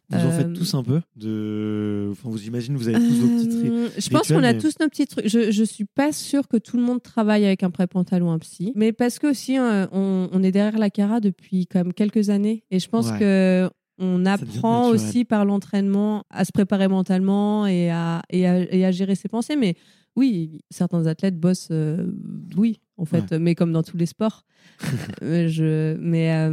Vous 0.10 0.26
en 0.26 0.32
faites 0.32 0.54
tous 0.54 0.74
un 0.74 0.84
peu 0.84 1.02
de... 1.18 2.08
enfin, 2.12 2.30
Vous 2.30 2.46
imaginez, 2.46 2.78
vous 2.78 2.88
avez 2.88 2.98
tous 2.98 3.16
vos 3.16 3.28
petits 3.28 3.50
trucs. 3.50 3.72
Euh, 3.72 3.90
je 3.98 4.10
pense 4.10 4.28
qu'on 4.30 4.44
a 4.44 4.54
tous 4.54 4.80
nos 4.80 4.88
petits 4.88 5.06
trucs. 5.06 5.28
Je, 5.28 5.52
je 5.52 5.64
suis 5.64 5.84
pas 5.84 6.14
sûre 6.14 6.48
que 6.48 6.56
tout 6.56 6.78
le 6.78 6.84
monde 6.84 7.04
travaille 7.04 7.46
avec 7.46 7.64
un 7.64 7.72
pré 7.72 7.86
ou 7.94 8.30
un 8.30 8.40
psy. 8.40 8.72
Mais 8.76 8.94
parce 8.94 9.20
que 9.20 9.28
aussi, 9.28 9.58
euh, 9.58 9.86
on, 9.92 10.30
on, 10.32 10.44
est 10.44 10.52
derrière 10.52 10.80
la 10.80 10.90
cara 10.90 11.20
depuis 11.20 11.68
quand 11.68 11.80
même 11.80 11.94
quelques 11.94 12.30
années. 12.30 12.64
Et 12.72 12.80
je 12.80 12.88
pense 12.88 13.12
que 13.12 13.70
on 14.00 14.26
apprend 14.26 14.90
aussi 14.90 15.26
par 15.26 15.44
l'entraînement 15.44 16.24
à 16.30 16.46
se 16.46 16.52
préparer 16.52 16.88
mentalement 16.88 17.66
et 17.66 17.90
à, 17.90 18.22
et 18.30 18.48
à, 18.48 18.60
et 18.60 18.86
à, 18.86 18.92
gérer 18.92 19.16
ses 19.16 19.28
pensées. 19.28 19.58
Mais 19.58 19.76
oui, 20.16 20.62
certains 20.70 21.06
athlètes 21.08 21.38
bossent, 21.38 21.70
euh, 21.72 22.08
oui, 22.56 22.80
en 22.96 23.06
fait, 23.06 23.34
mais 23.34 23.56
comme 23.56 23.74
dans 23.74 23.84
tous 23.84 23.98
les 23.98 24.06
sports. 24.06 24.46
je, 25.22 25.98
mais 25.98 26.48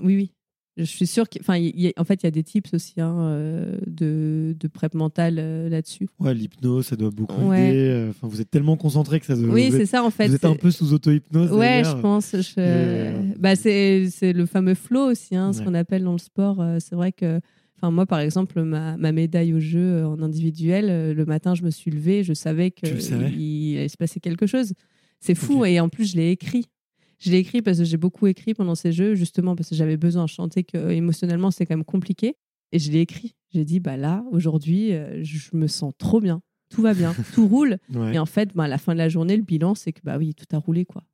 oui, 0.00 0.16
oui, 0.16 0.32
je 0.76 0.84
suis 0.84 1.06
sûre 1.06 1.26
qu'en 1.28 1.54
en 1.54 2.04
fait, 2.04 2.22
il 2.22 2.24
y 2.24 2.26
a 2.26 2.30
des 2.30 2.42
tips 2.42 2.74
aussi 2.74 3.00
hein, 3.00 3.16
euh, 3.18 3.78
de, 3.86 4.56
de 4.58 4.68
prep 4.68 4.94
mental 4.94 5.36
euh, 5.38 5.68
là-dessus. 5.68 6.08
Ouais, 6.18 6.34
l'hypnose, 6.34 6.86
ça 6.86 6.96
doit 6.96 7.10
beaucoup 7.10 7.52
aider. 7.52 7.88
Euh, 7.90 8.10
enfin, 8.10 8.26
vous 8.26 8.40
êtes 8.40 8.50
tellement 8.50 8.76
concentré 8.76 9.20
que 9.20 9.26
ça 9.26 9.36
doit. 9.36 9.52
Oui, 9.52 9.70
c'est 9.70 9.86
ça 9.86 10.02
en 10.02 10.10
fait. 10.10 10.26
Vous 10.26 10.34
êtes 10.34 10.44
un 10.44 10.56
peu 10.56 10.70
sous 10.70 10.92
auto-hypnose. 10.92 11.52
Ouais, 11.52 11.82
je 11.84 11.96
pense. 12.00 12.34
Bah, 13.38 13.54
c'est 13.56 14.32
le 14.32 14.46
fameux 14.46 14.74
flow 14.74 15.10
aussi, 15.10 15.36
hein, 15.36 15.52
ce 15.52 15.62
qu'on 15.62 15.74
appelle 15.74 16.04
dans 16.04 16.12
le 16.12 16.18
sport. 16.18 16.64
c'est 16.80 16.94
vrai 16.94 17.12
que. 17.12 17.40
Enfin, 17.76 17.90
moi, 17.90 18.06
par 18.06 18.20
exemple, 18.20 18.62
ma, 18.62 18.96
ma, 18.96 19.10
médaille 19.10 19.52
au 19.52 19.58
jeu 19.58 20.06
en 20.06 20.22
individuel, 20.22 21.12
le 21.12 21.24
matin, 21.26 21.54
je 21.54 21.64
me 21.64 21.70
suis 21.70 21.90
levée, 21.90 22.22
je 22.22 22.32
savais 22.32 22.70
qu'il 22.70 23.76
allait 23.76 23.88
se 23.88 23.96
passer 23.96 24.20
quelque 24.20 24.46
chose. 24.46 24.72
C'est 25.20 25.34
fou. 25.34 25.64
Et 25.64 25.80
en 25.80 25.88
plus, 25.88 26.12
je 26.12 26.16
l'ai 26.16 26.30
écrit. 26.30 26.66
Je 27.18 27.30
l'ai 27.30 27.38
écrit 27.38 27.62
parce 27.62 27.78
que 27.78 27.84
j'ai 27.84 27.96
beaucoup 27.96 28.26
écrit 28.26 28.54
pendant 28.54 28.74
ces 28.74 28.92
jeux, 28.92 29.14
justement 29.14 29.56
parce 29.56 29.68
que 29.68 29.74
j'avais 29.74 29.96
besoin. 29.96 30.24
de 30.24 30.30
chanter 30.30 30.64
que 30.64 30.90
émotionnellement, 30.90 31.50
c'est 31.50 31.66
quand 31.66 31.76
même 31.76 31.84
compliqué. 31.84 32.36
Et 32.72 32.78
je 32.78 32.90
l'ai 32.90 33.00
écrit. 33.00 33.34
J'ai 33.52 33.64
dit, 33.64 33.80
bah 33.80 33.96
là, 33.96 34.24
aujourd'hui, 34.32 34.92
euh, 34.92 35.22
je 35.22 35.38
me 35.52 35.66
sens 35.66 35.92
trop 35.96 36.20
bien. 36.20 36.42
Tout 36.70 36.82
va 36.82 36.92
bien, 36.94 37.14
tout 37.34 37.46
roule. 37.46 37.78
Et 38.12 38.18
en 38.18 38.26
fait, 38.26 38.54
bah, 38.54 38.64
à 38.64 38.68
la 38.68 38.78
fin 38.78 38.94
de 38.94 38.98
la 38.98 39.08
journée, 39.08 39.36
le 39.36 39.42
bilan, 39.42 39.74
c'est 39.74 39.92
que 39.92 40.00
bah 40.02 40.18
oui, 40.18 40.34
tout 40.34 40.46
a 40.54 40.58
roulé, 40.58 40.84
quoi. 40.84 41.04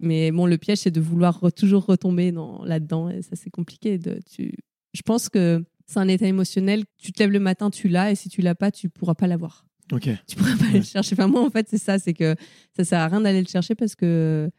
Mais 0.00 0.32
bon, 0.32 0.46
le 0.46 0.58
piège, 0.58 0.78
c'est 0.78 0.90
de 0.90 1.00
vouloir 1.00 1.40
toujours 1.54 1.86
retomber 1.86 2.32
là-dedans. 2.64 3.10
Et 3.10 3.22
ça, 3.22 3.36
c'est 3.36 3.50
compliqué. 3.50 3.98
De, 3.98 4.18
tu... 4.30 4.54
Je 4.92 5.02
pense 5.02 5.28
que 5.28 5.64
c'est 5.86 5.98
un 5.98 6.08
état 6.08 6.26
émotionnel. 6.26 6.84
Tu 6.98 7.12
te 7.12 7.22
lèves 7.22 7.30
le 7.30 7.40
matin, 7.40 7.70
tu 7.70 7.88
l'as. 7.88 8.10
Et 8.10 8.14
si 8.14 8.28
tu 8.28 8.40
l'as 8.40 8.54
pas, 8.54 8.70
tu 8.70 8.88
pourras 8.88 9.14
pas 9.14 9.26
l'avoir. 9.26 9.66
Ok. 9.92 10.08
Tu 10.26 10.36
pourras 10.36 10.56
pas 10.56 10.66
aller 10.66 10.78
le 10.78 10.84
chercher. 10.84 11.14
Enfin, 11.14 11.28
moi, 11.28 11.44
en 11.44 11.50
fait, 11.50 11.68
c'est 11.68 11.78
ça. 11.78 11.98
C'est 11.98 12.14
que 12.14 12.34
ça 12.76 12.84
sert 12.84 13.00
à 13.00 13.08
rien 13.08 13.20
d'aller 13.20 13.40
le 13.40 13.48
chercher 13.48 13.74
parce 13.74 13.94
que 13.94 14.50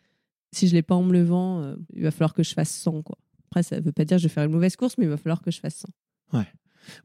si 0.55 0.67
je 0.67 0.73
l'ai 0.73 0.81
pas 0.81 0.95
en 0.95 1.03
me 1.03 1.13
levant, 1.13 1.61
euh, 1.61 1.75
il 1.93 2.03
va 2.03 2.11
falloir 2.11 2.33
que 2.33 2.43
je 2.43 2.53
fasse 2.53 2.71
100. 2.71 3.01
Quoi. 3.03 3.17
Après, 3.49 3.63
ça 3.63 3.79
ne 3.79 3.81
veut 3.81 3.91
pas 3.91 4.05
dire 4.05 4.17
que 4.17 4.21
je 4.21 4.27
vais 4.27 4.33
faire 4.33 4.43
une 4.43 4.51
mauvaise 4.51 4.75
course, 4.75 4.97
mais 4.97 5.05
il 5.05 5.09
va 5.09 5.17
falloir 5.17 5.41
que 5.41 5.51
je 5.51 5.59
fasse 5.59 5.85
100. 6.31 6.37
Ouais, 6.37 6.47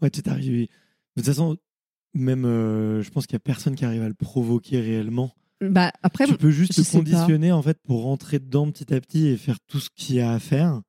ouais 0.02 0.10
tu 0.10 0.20
es 0.20 0.28
arrivé. 0.28 0.68
De 1.16 1.22
toute 1.22 1.26
façon, 1.26 1.56
même, 2.14 2.44
euh, 2.44 3.02
je 3.02 3.10
pense 3.10 3.26
qu'il 3.26 3.34
n'y 3.34 3.40
a 3.40 3.44
personne 3.44 3.74
qui 3.74 3.84
arrive 3.84 4.02
à 4.02 4.08
le 4.08 4.14
provoquer 4.14 4.80
réellement. 4.80 5.32
Bah, 5.60 5.92
après, 6.02 6.26
tu 6.26 6.36
peux 6.36 6.50
juste 6.50 6.74
te 6.74 6.90
conditionner 6.90 7.52
en 7.52 7.60
fait 7.60 7.78
pour 7.82 8.04
rentrer 8.04 8.38
dedans 8.38 8.70
petit 8.70 8.94
à 8.94 9.00
petit 9.00 9.26
et 9.26 9.36
faire 9.36 9.60
tout 9.60 9.78
ce 9.78 9.90
qu'il 9.94 10.16
y 10.16 10.20
a 10.20 10.32
à 10.32 10.38
faire. 10.38 10.80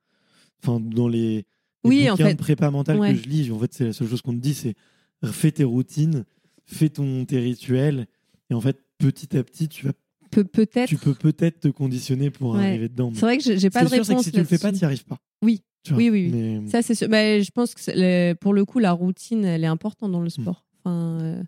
Enfin, 0.63 0.80
dans 0.80 1.10
les, 1.10 1.45
oui, 1.84 2.10
en 2.10 2.15
fait, 2.15 2.34
de 2.34 2.38
prépa 2.38 2.69
mentale 2.71 3.00
que 3.00 3.15
je 3.15 3.28
lis, 3.28 3.52
en 3.52 3.60
fait, 3.60 3.74
c'est 3.74 3.86
la 3.86 3.93
seule 3.93 4.08
chose 4.08 4.21
qu'on 4.21 4.34
te 4.34 4.39
dit, 4.39 4.54
c'est 4.54 4.76
fais 5.24 5.52
tes 5.52 5.63
routines, 5.63 6.26
fais 6.65 6.89
ton 6.89 7.26
tes 7.26 7.39
rituels, 7.39 8.08
et 8.50 8.54
en 8.54 8.62
fait, 8.62 8.80
petit 8.97 9.36
à 9.38 9.43
petit, 9.43 9.67
tu 9.67 9.86
vas 9.86 9.93
peut-être. 10.39 10.88
Tu 10.88 10.98
peux 10.98 11.13
peut-être 11.13 11.62
te 11.62 11.67
conditionner 11.67 12.30
pour 12.30 12.56
arriver 12.56 12.89
dedans. 12.89 13.12
C'est 13.13 13.22
vrai 13.22 13.38
que 13.38 13.58
j'ai 13.58 13.70
pas 13.70 13.84
de 13.84 13.89
réponse. 13.89 14.08
Que 14.08 14.24
si 14.24 14.32
tu 14.32 14.38
le 14.38 14.44
fais 14.44 14.58
pas, 14.58 14.72
tu 14.72 14.78
n'y 14.80 14.84
arrives 14.84 15.06
pas. 15.06 15.17
Oui. 15.44 15.62
oui, 15.91 16.10
oui, 16.10 16.32
oui. 16.32 16.70
Ça, 16.70 16.82
c'est 16.82 16.96
sûr. 16.96 17.08
Mais 17.10 17.41
je 17.41 17.52
pense 17.52 17.74
que 17.74 18.34
pour 18.34 18.54
le 18.54 18.65
coup, 18.65 18.80
la 18.80 18.91
routine, 18.91 19.46
elle 19.46 19.63
est 19.63 19.67
importante 19.67 20.12
dans 20.12 20.22
le 20.22 20.28
hmm. 20.28 20.41
sport. 20.41 20.65
Enfin, 20.84 21.20
euh, 21.22 21.44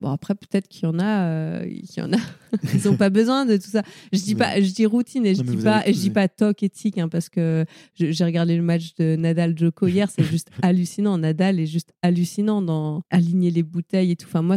Bon, 0.00 0.08
après, 0.08 0.34
peut-être 0.34 0.66
qu'il 0.66 0.84
y 0.84 0.86
en 0.86 0.98
a, 0.98 1.24
euh, 1.26 1.66
y 1.68 2.00
en 2.00 2.10
a, 2.12 2.16
ils 2.74 2.88
n'ont 2.88 2.96
pas 2.96 3.10
besoin 3.10 3.44
de 3.44 3.58
tout 3.58 3.68
ça. 3.68 3.82
Je 4.12 4.20
dis 4.20 4.34
pas, 4.34 4.58
je 4.58 4.72
dis 4.72 4.86
routine 4.86 5.26
et 5.26 5.34
je 5.34 5.42
dis 5.42 5.58
pas, 5.58 5.86
et 5.86 5.92
je 5.92 5.98
dis 5.98 6.10
pas 6.10 6.26
toc 6.26 6.62
éthique, 6.62 6.96
hein, 6.96 7.10
parce 7.10 7.28
que 7.28 7.66
j'ai 7.94 8.24
regardé 8.24 8.56
le 8.56 8.62
match 8.62 8.94
de 8.94 9.16
Nadal 9.16 9.56
Djoko 9.56 9.88
hier, 9.88 10.10
c'est 10.10 10.24
juste 10.24 10.50
hallucinant. 10.62 11.18
Nadal 11.18 11.60
est 11.60 11.66
juste 11.66 11.92
hallucinant 12.00 12.62
dans 12.62 13.02
aligner 13.10 13.50
les 13.50 13.62
bouteilles 13.62 14.12
et 14.12 14.16
tout. 14.16 14.26
Enfin, 14.26 14.40
moi, 14.40 14.56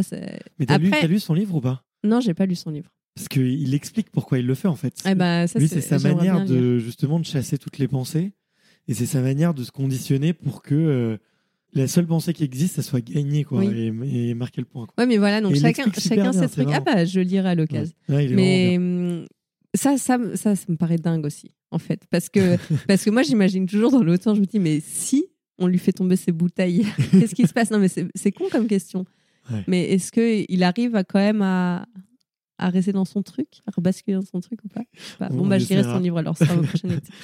Mais 0.58 0.64
t'as 0.66 0.78
lu, 0.78 0.90
lu 1.08 1.20
son 1.20 1.34
livre 1.34 1.56
ou 1.56 1.60
pas? 1.60 1.82
Non, 2.02 2.20
j'ai 2.20 2.32
pas 2.32 2.46
lu 2.46 2.54
son 2.54 2.70
livre. 2.70 2.90
Parce 3.14 3.28
qu'il 3.28 3.74
explique 3.74 4.10
pourquoi 4.10 4.38
il 4.38 4.46
le 4.46 4.54
fait 4.54 4.68
en 4.68 4.74
fait. 4.74 4.94
Eh 5.06 5.14
ben, 5.14 5.46
Lui, 5.56 5.68
c'est 5.68 5.80
sa 5.80 5.98
manière 5.98 6.44
de 6.44 6.78
justement 6.78 7.20
de 7.20 7.24
chasser 7.24 7.58
toutes 7.58 7.78
les 7.78 7.88
pensées, 7.88 8.32
et 8.88 8.94
c'est 8.94 9.06
sa 9.06 9.20
manière 9.20 9.54
de 9.54 9.62
se 9.62 9.70
conditionner 9.70 10.32
pour 10.32 10.62
que 10.62 10.74
euh, 10.74 11.16
la 11.74 11.86
seule 11.86 12.06
pensée 12.06 12.32
qui 12.32 12.44
existe, 12.44 12.74
ça 12.76 12.82
soit 12.82 13.00
gagner 13.00 13.44
quoi, 13.44 13.64
et, 13.64 14.34
marquer 14.34 14.60
le 14.60 14.66
point. 14.66 14.86
Quoi. 14.86 14.94
Ouais, 14.98 15.06
mais 15.06 15.18
voilà, 15.18 15.40
donc 15.40 15.54
chacun, 15.54 15.90
chacun 15.96 16.32
ses 16.32 16.48
trucs. 16.48 16.68
Ah 16.72 16.80
bah, 16.80 17.04
je 17.04 17.20
lirai 17.20 17.50
à 17.50 17.54
l'occasion. 17.54 17.94
mais 18.08 18.76
hum, 18.76 19.26
ça, 19.74 19.96
ça, 19.96 20.18
ça, 20.34 20.56
ça 20.56 20.64
me 20.68 20.76
paraît 20.76 20.98
dingue 20.98 21.24
aussi, 21.24 21.52
en 21.70 21.78
fait, 21.78 22.02
parce 22.10 22.28
que 22.28 22.56
parce 22.88 23.04
que 23.04 23.10
moi, 23.10 23.22
j'imagine 23.22 23.66
toujours 23.66 23.92
dans 23.92 24.02
l'autre 24.02 24.24
sens, 24.24 24.36
je 24.36 24.40
me 24.40 24.46
dis, 24.46 24.58
mais 24.58 24.80
si 24.80 25.26
on 25.58 25.68
lui 25.68 25.78
fait 25.78 25.92
tomber 25.92 26.16
ses 26.16 26.32
bouteilles, 26.32 26.84
qu'est-ce 27.12 27.34
qui 27.34 27.46
se 27.46 27.52
passe? 27.52 27.70
Non, 27.70 27.78
mais 27.78 27.88
c'est 27.88 28.32
con 28.32 28.46
comme 28.50 28.66
question. 28.66 29.04
Mais 29.68 29.90
est-ce 29.92 30.10
qu'il 30.10 30.62
arrive 30.62 30.96
à 30.96 31.04
quand 31.04 31.18
même 31.18 31.42
à, 31.42 31.86
à 32.58 32.70
rester 32.70 32.92
dans 32.92 33.04
son 33.04 33.22
truc, 33.22 33.48
à 33.66 33.72
rebasculer 33.72 34.16
dans 34.16 34.24
son 34.24 34.40
truc 34.40 34.60
ou 34.64 34.68
pas, 34.68 34.82
Bon, 35.30 35.46
bah, 35.46 35.58
je 35.58 35.66
dirais 35.66 35.82
son 35.82 35.98
livre 35.98 36.18
alors, 36.18 36.36
ça 36.36 36.46
sera 36.46 36.56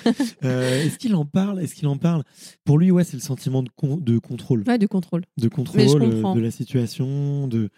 euh, 0.45 0.85
Est-ce 0.85 0.99
qu'il 0.99 1.15
en 1.15 1.25
parle 1.25 1.61
Est-ce 1.61 1.75
qu'il 1.75 1.89
en 1.89 1.97
parle? 1.97 2.25
Pour 2.65 2.79
lui, 2.79 2.91
ouais, 2.91 3.05
c'est 3.05 3.17
le 3.17 3.23
sentiment 3.23 3.63
de, 3.63 3.71
de 4.01 4.19
contrôle. 4.19 4.65
Ouais, 4.67 4.79
de 4.79 4.87
contrôle. 4.87 5.25
De 5.37 5.49
contrôle 5.49 6.03
euh, 6.03 6.35
de 6.35 6.41
la 6.41 6.51
situation, 6.51 7.47
de, 7.47 7.71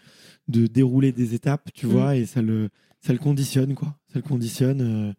de 0.47 0.67
dérouler 0.67 1.11
des 1.11 1.35
étapes, 1.35 1.69
tu 1.73 1.85
mm. 1.85 1.89
vois, 1.89 2.15
et 2.15 2.25
ça 2.25 2.41
le, 2.41 2.69
ça 3.01 3.13
le 3.13 3.19
conditionne, 3.19 3.75
quoi. 3.75 3.95
Ça 4.07 4.19
le 4.19 4.23
conditionne. 4.23 4.81
Euh, 4.81 5.13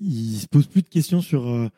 il 0.00 0.38
se 0.38 0.48
pose 0.48 0.66
plus 0.66 0.82
de 0.82 0.88
questions 0.88 1.20
sur 1.20 1.70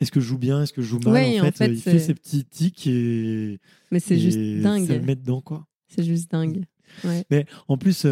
est-ce 0.00 0.10
que 0.10 0.20
je 0.20 0.26
joue 0.26 0.38
bien, 0.38 0.62
est-ce 0.62 0.72
que 0.72 0.82
je 0.82 0.88
joue 0.88 0.98
mal. 1.00 1.40
en, 1.40 1.52
fait, 1.52 1.68
il 1.68 1.76
fait 1.76 1.98
ses 1.98 2.14
petits 2.14 2.44
tics 2.44 2.86
et. 2.86 3.60
Mais 3.90 4.00
c'est 4.00 4.18
juste 4.18 4.38
dingue. 4.38 4.86
Ça 4.86 4.96
le 4.96 5.02
met 5.02 5.16
dedans, 5.16 5.40
quoi. 5.40 5.66
C'est 5.88 6.04
juste 6.04 6.30
dingue. 6.30 6.64
Mais 7.30 7.46
en 7.68 7.76
plus, 7.76 8.06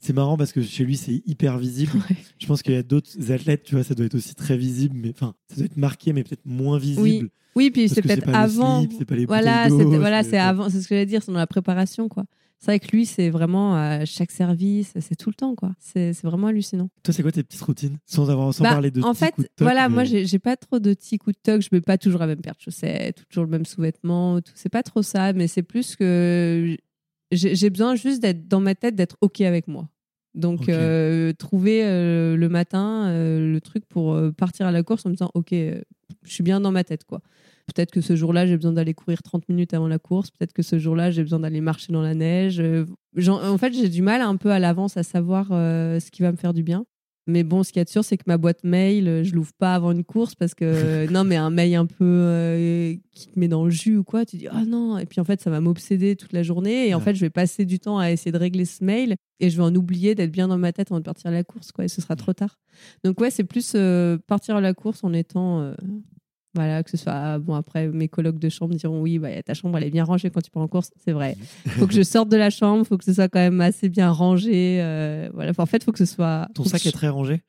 c'est 0.00 0.12
marrant 0.12 0.36
parce 0.36 0.52
que 0.52 0.62
chez 0.62 0.84
lui, 0.84 0.96
c'est 0.96 1.22
hyper 1.26 1.58
visible. 1.58 1.92
Je 2.38 2.46
pense 2.46 2.62
qu'il 2.62 2.74
y 2.74 2.76
a 2.76 2.82
d'autres 2.82 3.32
athlètes, 3.32 3.64
tu 3.64 3.74
vois, 3.74 3.84
ça 3.84 3.94
doit 3.94 4.06
être 4.06 4.14
aussi 4.14 4.34
très 4.34 4.56
visible, 4.56 4.96
mais 4.96 5.10
enfin, 5.10 5.34
ça 5.48 5.56
doit 5.56 5.66
être 5.66 5.76
marqué, 5.76 6.12
mais 6.12 6.22
peut-être 6.24 6.46
moins 6.46 6.78
visible. 6.78 7.02
Oui, 7.02 7.30
oui 7.56 7.70
puis 7.70 7.88
c'est 7.88 8.02
peut-être 8.02 8.28
avant. 8.28 8.86
C'est 8.96 9.04
pas 9.04 9.16
les 9.16 9.26
voilà, 9.26 9.68
voilà, 9.68 10.22
c'est 10.22 10.38
avant, 10.38 10.68
c'est 10.70 10.80
ce 10.80 10.88
que 10.88 10.94
j'allais 10.94 11.06
dire, 11.06 11.22
c'est 11.22 11.32
dans 11.32 11.38
la 11.38 11.46
préparation, 11.46 12.08
quoi. 12.08 12.24
C'est 12.60 12.72
vrai 12.72 12.80
que 12.80 12.88
lui, 12.90 13.06
c'est 13.06 13.30
vraiment 13.30 13.76
à 13.76 14.04
chaque 14.04 14.32
service, 14.32 14.92
c'est 14.98 15.14
tout 15.14 15.30
le 15.30 15.34
temps, 15.34 15.54
quoi. 15.54 15.70
C'est 15.78 16.12
vraiment 16.24 16.48
hallucinant. 16.48 16.90
Toi, 17.04 17.14
c'est 17.14 17.22
quoi 17.22 17.30
tes 17.30 17.44
petites 17.44 17.62
routines? 17.62 17.98
Sans 18.04 18.30
avoir 18.30 18.52
sans 18.52 18.64
bah, 18.64 18.70
parler 18.70 18.90
de 18.90 19.00
En 19.02 19.14
fait, 19.14 19.30
coups 19.30 19.46
de 19.46 19.64
voilà, 19.64 19.88
moi, 19.88 20.02
j'ai 20.04 20.38
pas 20.40 20.56
trop 20.56 20.80
de 20.80 20.92
petits 20.92 21.18
coups 21.18 21.36
de 21.36 21.40
toc. 21.40 21.62
Je 21.62 21.68
mets 21.70 21.80
pas 21.80 21.98
toujours 21.98 22.18
la 22.18 22.26
même 22.26 22.40
paire 22.40 22.56
de 22.56 22.60
chaussettes, 22.60 23.24
toujours 23.28 23.44
le 23.44 23.50
même 23.50 23.64
sous-vêtement. 23.64 24.40
C'est 24.54 24.70
pas 24.70 24.82
trop 24.82 25.02
ça, 25.02 25.32
mais 25.32 25.46
c'est 25.46 25.62
plus 25.62 25.94
que 25.94 26.76
j'ai 27.32 27.70
besoin 27.70 27.94
juste 27.94 28.22
d'être 28.22 28.48
dans 28.48 28.60
ma 28.60 28.74
tête, 28.74 28.94
d'être 28.94 29.16
OK 29.20 29.40
avec 29.40 29.68
moi. 29.68 29.88
Donc, 30.34 30.68
euh, 30.68 31.32
trouver 31.32 31.84
euh, 31.84 32.36
le 32.36 32.48
matin 32.48 33.08
euh, 33.08 33.52
le 33.52 33.60
truc 33.60 33.84
pour 33.86 34.16
partir 34.36 34.66
à 34.66 34.72
la 34.72 34.82
course 34.82 35.04
en 35.04 35.08
me 35.08 35.14
disant 35.14 35.30
OK, 35.34 35.50
je 35.52 35.82
suis 36.24 36.44
bien 36.44 36.60
dans 36.60 36.70
ma 36.70 36.84
tête, 36.84 37.04
quoi. 37.04 37.20
Peut-être 37.66 37.90
que 37.90 38.00
ce 38.00 38.16
jour-là, 38.16 38.46
j'ai 38.46 38.56
besoin 38.56 38.72
d'aller 38.72 38.94
courir 38.94 39.22
30 39.22 39.48
minutes 39.48 39.74
avant 39.74 39.88
la 39.88 39.98
course. 39.98 40.30
Peut-être 40.30 40.54
que 40.54 40.62
ce 40.62 40.78
jour-là, 40.78 41.10
j'ai 41.10 41.22
besoin 41.22 41.40
d'aller 41.40 41.60
marcher 41.60 41.92
dans 41.92 42.00
la 42.00 42.14
neige. 42.14 42.62
En, 43.28 43.58
fait, 43.58 43.74
j'ai 43.74 43.90
du 43.90 44.00
mal 44.00 44.22
un 44.22 44.36
peu 44.36 44.50
à 44.50 44.58
l'avance 44.58 44.96
à 44.96 45.02
savoir 45.02 45.48
ce 45.48 46.10
qui 46.10 46.22
va 46.22 46.32
me 46.32 46.38
faire 46.38 46.54
du 46.54 46.62
bien. 46.62 46.86
Mais 47.28 47.44
bon, 47.44 47.62
ce 47.62 47.72
qu'il 47.72 47.78
y 47.78 47.82
a 47.82 47.84
de 47.84 47.90
sûr, 47.90 48.02
c'est 48.02 48.16
que 48.16 48.24
ma 48.26 48.38
boîte 48.38 48.64
mail, 48.64 49.22
je 49.22 49.34
l'ouvre 49.34 49.52
pas 49.52 49.74
avant 49.74 49.92
une 49.92 50.02
course 50.02 50.34
parce 50.34 50.54
que 50.54 51.08
non, 51.12 51.24
mais 51.24 51.36
un 51.36 51.50
mail 51.50 51.74
un 51.74 51.84
peu 51.84 52.04
euh, 52.04 52.94
qui 53.12 53.28
te 53.28 53.38
met 53.38 53.48
dans 53.48 53.64
le 53.64 53.70
jus 53.70 53.98
ou 53.98 54.04
quoi, 54.04 54.24
tu 54.24 54.38
dis 54.38 54.48
ah 54.48 54.64
non. 54.64 54.96
Et 54.96 55.04
puis 55.04 55.20
en 55.20 55.24
fait, 55.24 55.40
ça 55.40 55.50
va 55.50 55.60
m'obséder 55.60 56.16
toute 56.16 56.32
la 56.32 56.42
journée. 56.42 56.88
Et 56.88 56.94
en 56.94 57.00
fait, 57.00 57.14
je 57.14 57.20
vais 57.20 57.30
passer 57.30 57.66
du 57.66 57.78
temps 57.78 57.98
à 57.98 58.10
essayer 58.10 58.32
de 58.32 58.38
régler 58.38 58.64
ce 58.64 58.82
mail 58.82 59.16
et 59.40 59.50
je 59.50 59.56
vais 59.58 59.62
en 59.62 59.74
oublier 59.74 60.14
d'être 60.14 60.32
bien 60.32 60.48
dans 60.48 60.58
ma 60.58 60.72
tête 60.72 60.90
avant 60.90 61.00
de 61.00 61.04
partir 61.04 61.28
à 61.28 61.32
la 61.32 61.44
course, 61.44 61.70
quoi. 61.70 61.84
Et 61.84 61.88
ce 61.88 62.00
sera 62.00 62.16
trop 62.16 62.32
tard. 62.32 62.58
Donc 63.04 63.20
ouais, 63.20 63.30
c'est 63.30 63.44
plus 63.44 63.72
euh, 63.74 64.16
partir 64.26 64.56
à 64.56 64.62
la 64.62 64.72
course 64.72 65.04
en 65.04 65.12
étant 65.12 65.60
euh, 65.60 65.74
voilà, 66.54 66.82
que 66.82 66.90
ce 66.90 66.96
soit. 66.96 67.38
Bon, 67.38 67.54
après, 67.54 67.88
mes 67.88 68.08
colocs 68.08 68.38
de 68.38 68.48
chambre 68.48 68.74
diront 68.74 69.00
oui, 69.00 69.18
bah, 69.18 69.42
ta 69.42 69.54
chambre, 69.54 69.76
elle 69.78 69.84
est 69.84 69.90
bien 69.90 70.04
rangée 70.04 70.30
quand 70.30 70.40
tu 70.40 70.50
pars 70.50 70.62
en 70.62 70.68
course. 70.68 70.90
C'est 71.04 71.12
vrai. 71.12 71.36
Il 71.66 71.70
faut 71.72 71.86
que 71.86 71.94
je 71.94 72.02
sorte 72.02 72.28
de 72.28 72.36
la 72.36 72.50
chambre, 72.50 72.84
il 72.84 72.88
faut 72.88 72.96
que 72.96 73.04
ce 73.04 73.12
soit 73.12 73.28
quand 73.28 73.38
même 73.38 73.60
assez 73.60 73.88
bien 73.88 74.10
rangé. 74.10 74.78
Euh, 74.80 75.28
voilà. 75.34 75.52
en 75.56 75.66
fait, 75.66 75.78
il 75.78 75.84
faut 75.84 75.92
que 75.92 75.98
ce 75.98 76.06
soit. 76.06 76.48
Ton 76.54 76.64
sac 76.64 76.84
est 76.86 76.92
très 76.92 77.08
rangé? 77.08 77.42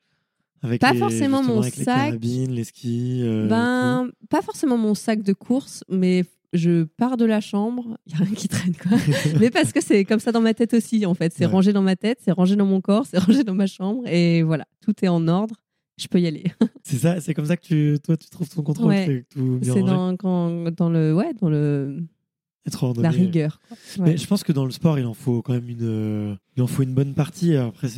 Avec 0.62 0.80
pas 0.80 0.94
forcément 0.94 1.42
mon 1.42 1.62
sac. 1.62 1.78
Les 1.78 1.84
carabines, 1.84 2.52
les 2.52 2.64
skis. 2.64 3.22
Euh, 3.22 3.48
ben, 3.48 4.10
pas 4.28 4.42
forcément 4.42 4.76
mon 4.76 4.94
sac 4.94 5.22
de 5.22 5.32
course, 5.32 5.82
mais 5.88 6.24
je 6.52 6.82
pars 6.82 7.16
de 7.16 7.24
la 7.24 7.40
chambre, 7.40 7.96
il 8.06 8.14
n'y 8.14 8.20
a 8.20 8.24
rien 8.24 8.34
qui 8.34 8.48
traîne 8.48 8.74
quoi. 8.76 8.98
mais 9.40 9.50
parce 9.50 9.72
que 9.72 9.80
c'est 9.80 10.04
comme 10.04 10.18
ça 10.18 10.32
dans 10.32 10.40
ma 10.40 10.52
tête 10.52 10.74
aussi 10.74 11.06
en 11.06 11.14
fait. 11.14 11.32
C'est 11.34 11.46
rangé 11.46 11.72
dans 11.72 11.82
ma 11.82 11.96
tête, 11.96 12.18
c'est 12.22 12.32
rangé 12.32 12.56
dans 12.56 12.66
mon 12.66 12.80
corps, 12.80 13.06
c'est 13.06 13.18
rangé 13.18 13.44
dans 13.44 13.54
ma 13.54 13.66
chambre 13.66 14.06
et 14.06 14.42
voilà, 14.42 14.66
tout 14.80 14.94
est 15.02 15.08
en 15.08 15.28
ordre 15.28 15.54
je 16.00 16.08
peux 16.08 16.20
y 16.20 16.26
aller. 16.26 16.44
c'est 16.82 16.98
ça, 16.98 17.20
c'est 17.20 17.34
comme 17.34 17.46
ça 17.46 17.56
que 17.56 17.62
tu, 17.62 17.98
toi, 18.02 18.16
tu 18.16 18.28
trouves 18.30 18.48
ton 18.48 18.62
contrôle. 18.62 18.88
Ouais. 18.88 19.24
C'est 19.62 19.82
dans, 19.82 20.12
dans 20.14 20.90
le, 20.90 21.14
ouais, 21.14 21.32
dans 21.34 21.50
le, 21.50 22.02
Être 22.66 22.92
la 23.00 23.10
rigueur. 23.10 23.60
Mais 23.98 24.16
je 24.16 24.26
pense 24.26 24.44
que 24.44 24.52
dans 24.52 24.64
le 24.64 24.70
sport, 24.70 24.98
il 24.98 25.06
en 25.06 25.14
faut 25.14 25.42
quand 25.42 25.54
même 25.54 25.68
une, 25.68 26.38
il 26.56 26.62
en 26.62 26.66
faut 26.66 26.82
une 26.82 26.94
bonne 26.94 27.14
partie. 27.14 27.56
Après, 27.56 27.88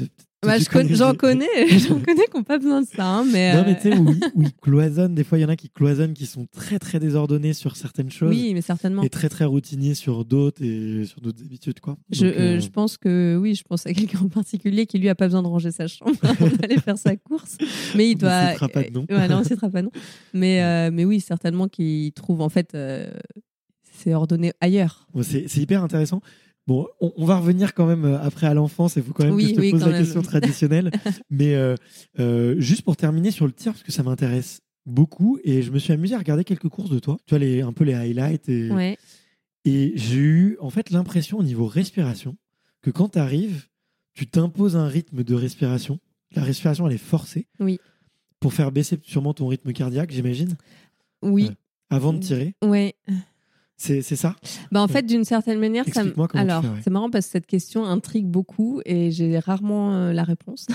bah, 0.44 0.56
j'en 0.90 1.14
connais, 1.14 1.46
j'en 1.68 2.00
connais 2.04 2.24
qui 2.24 2.36
n'ont 2.36 2.42
pas 2.42 2.58
besoin 2.58 2.82
de 2.82 2.86
ça. 2.86 3.06
Hein, 3.06 3.24
mais 3.32 3.54
non, 3.54 3.62
mais 3.64 3.76
tu 3.76 3.82
sais, 3.82 3.92
euh, 3.92 4.28
oui, 4.34 4.48
cloisonnent. 4.60 5.14
Des 5.14 5.22
fois, 5.22 5.38
il 5.38 5.42
y 5.42 5.44
en 5.44 5.48
a 5.48 5.54
qui 5.54 5.70
cloisonnent, 5.70 6.14
qui 6.14 6.26
sont 6.26 6.46
très, 6.50 6.80
très 6.80 6.98
désordonnés 6.98 7.52
sur 7.52 7.76
certaines 7.76 8.10
choses. 8.10 8.30
Oui, 8.30 8.52
mais 8.52 8.60
certainement. 8.60 9.02
Et 9.04 9.08
très, 9.08 9.28
très 9.28 9.44
routiniers 9.44 9.94
sur 9.94 10.24
d'autres 10.24 10.62
et 10.64 11.04
sur 11.04 11.20
d'autres 11.20 11.42
habitudes, 11.42 11.78
quoi. 11.78 11.96
Je, 12.10 12.26
euh, 12.26 12.56
euh, 12.56 12.60
je, 12.60 12.68
pense 12.70 12.98
que, 12.98 13.38
oui, 13.40 13.54
je 13.54 13.62
pense 13.62 13.86
à 13.86 13.92
quelqu'un 13.92 14.18
en 14.18 14.28
particulier 14.28 14.86
qui, 14.86 14.98
lui, 14.98 15.08
a 15.08 15.14
pas 15.14 15.26
besoin 15.26 15.42
de 15.42 15.48
ranger 15.48 15.70
sa 15.70 15.86
chambre 15.86 16.16
avant 16.22 16.48
d'aller 16.48 16.78
faire 16.78 16.98
sa 16.98 17.14
course. 17.16 17.56
Mais 17.94 18.10
il 18.10 18.16
doit. 18.16 18.30
On 18.60 18.64
ne 18.64 18.68
pas 18.68 18.82
de 18.82 18.90
nom. 18.90 19.06
Ouais, 19.08 19.28
non, 19.28 19.42
on 19.48 19.70
pas 19.70 19.82
non. 19.82 19.90
Mais, 20.34 20.90
mais 20.90 21.04
oui, 21.04 21.20
certainement 21.20 21.68
qu'il 21.68 22.12
trouve, 22.12 22.40
en 22.40 22.48
fait, 22.48 22.76
c'est 24.02 24.14
ordonné 24.14 24.52
ailleurs. 24.60 25.06
c'est 25.22 25.56
hyper 25.56 25.82
intéressant. 25.82 26.20
Bon, 26.68 26.86
on, 27.00 27.24
va 27.24 27.38
revenir 27.38 27.74
quand 27.74 27.86
même 27.86 28.04
euh, 28.04 28.20
après 28.20 28.46
à 28.46 28.54
l'enfance. 28.54 28.94
Il 28.94 29.02
faut 29.02 29.12
quand 29.12 29.24
même 29.24 29.36
que 29.36 29.42
je 29.42 29.54
te 29.54 29.70
pose 29.72 29.84
la 29.84 29.98
question 29.98 30.22
traditionnelle. 30.22 30.92
Mais 31.28 31.54
euh, 31.56 31.74
euh, 32.20 32.54
juste 32.60 32.82
pour 32.82 32.96
terminer 32.96 33.32
sur 33.32 33.46
le 33.46 33.52
tir, 33.52 33.72
parce 33.72 33.82
que 33.82 33.90
ça 33.90 34.04
m'intéresse 34.04 34.60
beaucoup, 34.86 35.38
et 35.42 35.62
je 35.62 35.72
me 35.72 35.78
suis 35.78 35.92
amusé 35.92 36.14
à 36.14 36.18
regarder 36.18 36.44
quelques 36.44 36.68
courses 36.68 36.90
de 36.90 37.00
toi. 37.00 37.16
Tu 37.26 37.30
vois, 37.30 37.40
les, 37.40 37.62
un 37.62 37.72
peu 37.72 37.82
les 37.82 37.94
highlights. 37.94 38.48
Et, 38.48 38.70
et 39.64 39.92
j'ai 39.96 40.18
eu 40.18 40.56
en 40.60 40.70
fait 40.70 40.90
l'impression 40.90 41.38
au 41.38 41.42
niveau 41.42 41.66
respiration 41.66 42.36
que 42.80 42.90
quand 42.90 43.10
tu 43.10 43.18
arrives, 43.18 43.66
tu 44.14 44.28
t'imposes 44.28 44.76
un 44.76 44.86
rythme 44.86 45.24
de 45.24 45.34
respiration. 45.34 45.98
La 46.34 46.42
respiration, 46.42 46.86
elle 46.86 46.94
est 46.94 46.98
forcée. 46.98 47.48
Oui. 47.58 47.80
Pour 48.38 48.54
faire 48.54 48.70
baisser 48.70 48.98
sûrement 49.02 49.34
ton 49.34 49.48
rythme 49.48 49.72
cardiaque, 49.72 50.12
j'imagine. 50.12 50.56
Oui. 51.22 51.50
avant 51.90 52.12
de 52.12 52.18
tirer. 52.20 52.54
Oui. 52.64 52.94
C'est 53.76 54.02
ça? 54.02 54.36
Bah 54.70 54.80
En 54.80 54.88
fait, 54.88 55.04
d'une 55.04 55.24
certaine 55.24 55.58
manière, 55.58 55.84
ça 55.92 56.04
Alors, 56.34 56.64
c'est 56.82 56.90
marrant 56.90 57.10
parce 57.10 57.26
que 57.26 57.32
cette 57.32 57.46
question 57.46 57.84
intrigue 57.84 58.26
beaucoup 58.26 58.80
et 58.84 59.10
j'ai 59.10 59.38
rarement 59.38 59.94
euh, 59.94 60.12
la 60.12 60.22
réponse. 60.22 60.66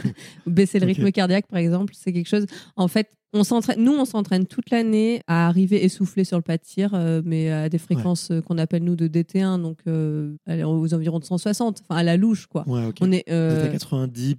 Baisser 0.46 0.80
le 0.80 0.86
rythme 0.86 1.10
cardiaque, 1.12 1.46
par 1.46 1.60
exemple, 1.60 1.94
c'est 1.96 2.12
quelque 2.12 2.28
chose. 2.28 2.46
En 2.74 2.88
fait, 2.88 3.10
on. 3.32 3.42
Nous, 3.78 3.92
on 3.92 4.04
s'entraîne 4.04 4.46
toute 4.46 4.70
l'année 4.70 5.22
à 5.26 5.46
arriver 5.46 5.84
essoufflé 5.84 6.24
sur 6.24 6.38
le 6.38 6.42
pas 6.42 6.56
de 6.56 6.62
tir, 6.62 6.92
euh, 6.94 7.22
mais 7.24 7.50
à 7.50 7.68
des 7.68 7.78
fréquences 7.78 8.30
euh, 8.30 8.40
qu'on 8.40 8.58
appelle 8.58 8.82
nous 8.82 8.96
de 8.96 9.06
DT1, 9.06 9.60
donc 9.60 9.78
aux 9.86 10.94
environs 10.94 11.20
de 11.20 11.24
160, 11.24 11.82
enfin 11.82 12.00
à 12.00 12.02
la 12.02 12.16
louche, 12.16 12.46
quoi. 12.46 12.64
On 13.00 13.12
est. 13.12 13.30
à 13.30 13.68
90 13.68 14.36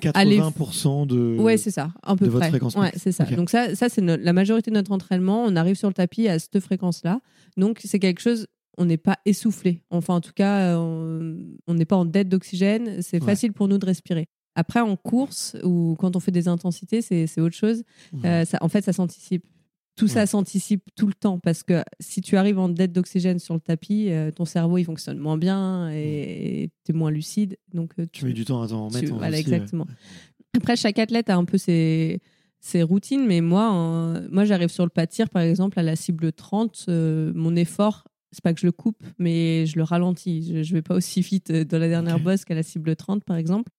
80% 0.00 1.06
de, 1.06 1.36
ouais, 1.38 1.56
c'est 1.56 1.70
ça, 1.70 1.92
un 2.02 2.16
peu 2.16 2.26
de 2.26 2.30
votre 2.30 2.46
fréquence. 2.46 2.74
Ouais, 2.74 2.92
c'est 2.96 3.12
ça. 3.12 3.24
Donc 3.24 3.50
ça, 3.50 3.74
ça 3.74 3.88
c'est 3.88 4.00
la 4.00 4.32
majorité 4.32 4.70
de 4.70 4.74
notre 4.76 4.92
entraînement. 4.92 5.44
On 5.44 5.56
arrive 5.56 5.76
sur 5.76 5.88
le 5.88 5.94
tapis 5.94 6.28
à 6.28 6.38
cette 6.38 6.60
fréquence-là. 6.60 7.20
Donc 7.56 7.80
c'est 7.84 7.98
quelque 7.98 8.20
chose, 8.20 8.46
on 8.76 8.84
n'est 8.84 8.96
pas 8.96 9.18
essoufflé. 9.24 9.82
Enfin, 9.90 10.14
en 10.14 10.20
tout 10.20 10.32
cas, 10.34 10.76
on 10.76 11.74
n'est 11.74 11.84
pas 11.84 11.96
en 11.96 12.04
dette 12.04 12.28
d'oxygène. 12.28 13.02
C'est 13.02 13.22
facile 13.22 13.52
pour 13.52 13.68
nous 13.68 13.78
de 13.78 13.86
respirer. 13.86 14.26
Après, 14.56 14.80
en 14.80 14.96
course 14.96 15.56
ou 15.64 15.96
quand 15.98 16.14
on 16.16 16.20
fait 16.20 16.30
des 16.30 16.48
intensités, 16.48 17.02
c'est 17.02 17.40
autre 17.40 17.56
chose. 17.56 17.82
Euh, 18.24 18.44
ça, 18.44 18.58
en 18.60 18.68
fait, 18.68 18.84
ça 18.84 18.92
s'anticipe 18.92 19.44
tout 19.96 20.08
ça 20.08 20.26
s'anticipe 20.26 20.82
tout 20.96 21.06
le 21.06 21.14
temps 21.14 21.38
parce 21.38 21.62
que 21.62 21.82
si 22.00 22.20
tu 22.20 22.36
arrives 22.36 22.58
en 22.58 22.68
dette 22.68 22.92
d'oxygène 22.92 23.38
sur 23.38 23.54
le 23.54 23.60
tapis, 23.60 24.10
euh, 24.10 24.30
ton 24.30 24.44
cerveau 24.44 24.78
il 24.78 24.84
fonctionne 24.84 25.18
moins 25.18 25.38
bien 25.38 25.90
et 25.90 26.70
tu 26.84 26.92
es 26.92 26.94
moins 26.94 27.10
lucide. 27.10 27.56
Donc 27.72 27.92
euh, 27.98 28.06
tu, 28.10 28.24
mets 28.24 28.32
du 28.32 28.44
temps 28.44 28.62
à 28.62 28.68
t'en 28.68 28.88
remettre. 28.88 29.14
voilà, 29.14 29.38
exactement. 29.38 29.86
Après, 30.56 30.76
chaque 30.76 30.98
athlète 30.98 31.30
a 31.30 31.36
un 31.36 31.44
peu 31.44 31.58
ses, 31.58 32.20
ses 32.60 32.82
routines, 32.82 33.26
mais 33.26 33.40
moi, 33.40 34.20
moi 34.30 34.44
j'arrive 34.44 34.68
sur 34.68 34.84
le 34.84 34.90
pas 34.90 35.06
tir 35.06 35.30
par 35.30 35.42
exemple 35.42 35.78
à 35.78 35.82
la 35.82 35.96
cible 35.96 36.32
30. 36.32 36.86
Euh, 36.88 37.32
mon 37.34 37.54
effort, 37.56 38.04
c'est 38.32 38.42
pas 38.42 38.52
que 38.52 38.60
je 38.60 38.66
le 38.66 38.72
coupe, 38.72 39.02
mais 39.18 39.66
je 39.66 39.76
le 39.76 39.84
ralentis. 39.84 40.52
Je, 40.52 40.62
je 40.62 40.72
vais 40.74 40.82
pas 40.82 40.94
aussi 40.94 41.20
vite 41.20 41.52
dans 41.52 41.78
la 41.78 41.88
dernière 41.88 42.18
bosse 42.20 42.44
qu'à 42.44 42.54
la 42.54 42.62
cible 42.62 42.96
30 42.96 43.24
par 43.24 43.36
exemple. 43.36 43.70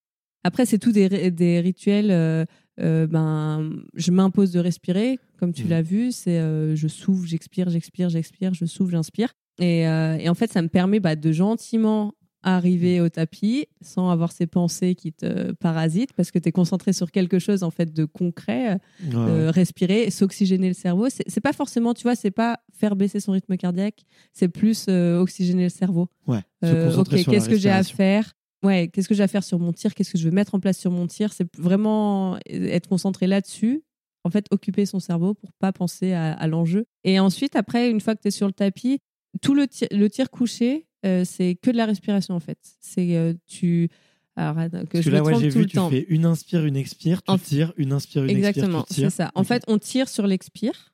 Après, 0.44 0.64
c'est 0.64 0.78
tout 0.78 0.92
des, 0.92 1.30
des 1.30 1.60
rituels 1.60 2.46
euh, 2.80 3.06
ben, 3.06 3.70
je 3.94 4.10
m'impose 4.10 4.52
de 4.52 4.60
respirer, 4.60 5.18
comme 5.38 5.52
tu 5.52 5.64
mmh. 5.64 5.68
l'as 5.68 5.82
vu. 5.82 6.12
C'est 6.12 6.38
euh, 6.38 6.76
je 6.76 6.88
souffle, 6.88 7.26
j'expire, 7.26 7.70
j'expire, 7.70 8.08
j'expire, 8.08 8.54
je 8.54 8.64
souffle, 8.64 8.92
j'inspire. 8.92 9.32
Et, 9.58 9.88
euh, 9.88 10.16
et, 10.18 10.28
en 10.28 10.34
fait, 10.34 10.52
ça 10.52 10.60
me 10.60 10.68
permet 10.68 11.00
bah, 11.00 11.16
de 11.16 11.32
gentiment 11.32 12.12
arriver 12.42 13.00
au 13.00 13.08
tapis 13.08 13.66
sans 13.80 14.10
avoir 14.10 14.30
ces 14.30 14.46
pensées 14.46 14.94
qui 14.94 15.12
te 15.12 15.50
parasitent 15.52 16.12
parce 16.12 16.30
que 16.30 16.38
tu 16.38 16.48
es 16.48 16.52
concentré 16.52 16.92
sur 16.92 17.10
quelque 17.10 17.40
chose 17.40 17.64
en 17.64 17.72
fait 17.72 17.92
de 17.92 18.04
concret 18.04 18.78
respirer 19.48 20.10
s'oxygéner 20.10 20.68
le 20.68 20.74
cerveau 20.74 21.08
c'est 21.08 21.40
pas 21.40 21.52
forcément 21.52 21.92
tu 21.92 22.04
vois 22.04 22.14
c'est 22.14 22.30
pas 22.30 22.60
faire 22.72 22.94
baisser 22.94 23.18
son 23.18 23.32
rythme 23.32 23.56
cardiaque 23.56 24.04
c'est 24.32 24.46
plus 24.46 24.86
oxygéner 24.86 25.64
le 25.64 25.70
cerveau 25.70 26.06
ouais 26.28 26.38
ok 26.62 27.24
qu'est-ce 27.24 27.48
que 27.48 27.56
j'ai 27.56 27.70
à 27.70 27.82
faire? 27.82 28.36
Ouais, 28.62 28.88
qu'est-ce 28.88 29.08
que 29.08 29.14
j'ai 29.14 29.22
à 29.22 29.28
faire 29.28 29.44
sur 29.44 29.58
mon 29.58 29.72
tir, 29.72 29.94
qu'est-ce 29.94 30.10
que 30.10 30.18
je 30.18 30.24
veux 30.24 30.34
mettre 30.34 30.54
en 30.54 30.60
place 30.60 30.78
sur 30.78 30.90
mon 30.90 31.06
tir, 31.06 31.32
c'est 31.32 31.46
vraiment 31.56 32.38
être 32.46 32.88
concentré 32.88 33.26
là-dessus. 33.26 33.82
En 34.26 34.30
fait, 34.30 34.46
occuper 34.50 34.86
son 34.86 34.98
cerveau 34.98 35.34
pour 35.34 35.52
pas 35.52 35.72
penser 35.72 36.12
à, 36.12 36.46
l'enjeu. 36.48 36.86
Et 37.04 37.20
ensuite, 37.20 37.54
après, 37.54 37.88
une 37.88 38.00
fois 38.00 38.16
que 38.16 38.22
tu 38.22 38.28
es 38.28 38.32
sur 38.32 38.48
le 38.48 38.52
tapis, 38.52 38.98
tout 39.40 39.54
le 39.54 39.68
tir, 39.68 39.86
le 39.92 40.10
tir 40.10 40.30
couché, 40.30 40.88
euh, 41.04 41.22
c'est 41.24 41.54
que 41.54 41.70
de 41.70 41.76
la 41.76 41.86
respiration 41.86 42.34
en 42.34 42.40
fait. 42.40 42.58
C'est 42.80 43.16
euh, 43.16 43.34
tu 43.46 43.88
alors, 44.34 44.56
que 44.90 45.00
je 45.00 45.10
là, 45.10 45.22
ouais, 45.22 45.36
j'ai 45.38 45.48
vu, 45.48 45.66
tu 45.66 45.78
fais 45.78 46.06
une 46.08 46.26
inspire, 46.26 46.64
une 46.64 46.76
expire, 46.76 47.22
tu 47.22 47.38
tires, 47.38 47.72
une 47.76 47.92
inspire, 47.92 48.24
une 48.24 48.30
Exactement, 48.30 48.80
expire. 48.80 49.04
Exactement, 49.04 49.10
c'est 49.10 49.22
ça. 49.22 49.30
En 49.36 49.44
fait, 49.44 49.62
on 49.68 49.78
tire 49.78 50.08
sur 50.08 50.26
l'expire, 50.26 50.92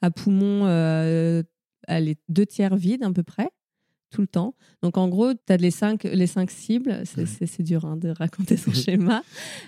à 0.00 0.10
poumon, 0.10 0.64
euh, 0.64 1.42
les 1.88 2.16
deux 2.30 2.46
tiers 2.46 2.76
vides 2.76 3.02
à 3.04 3.12
peu 3.12 3.22
près 3.22 3.50
tout 4.14 4.20
le 4.20 4.28
temps. 4.28 4.54
Donc 4.80 4.96
en 4.96 5.08
gros, 5.08 5.34
tu 5.34 5.52
as 5.52 5.56
les 5.56 5.72
cinq, 5.72 6.04
les 6.04 6.28
cinq 6.28 6.50
cibles. 6.50 7.02
C'est 7.04 7.62
dur 7.62 7.84
hein, 7.84 7.96
de 7.96 8.10
raconter 8.10 8.56
son 8.56 8.72
schéma. 8.72 9.22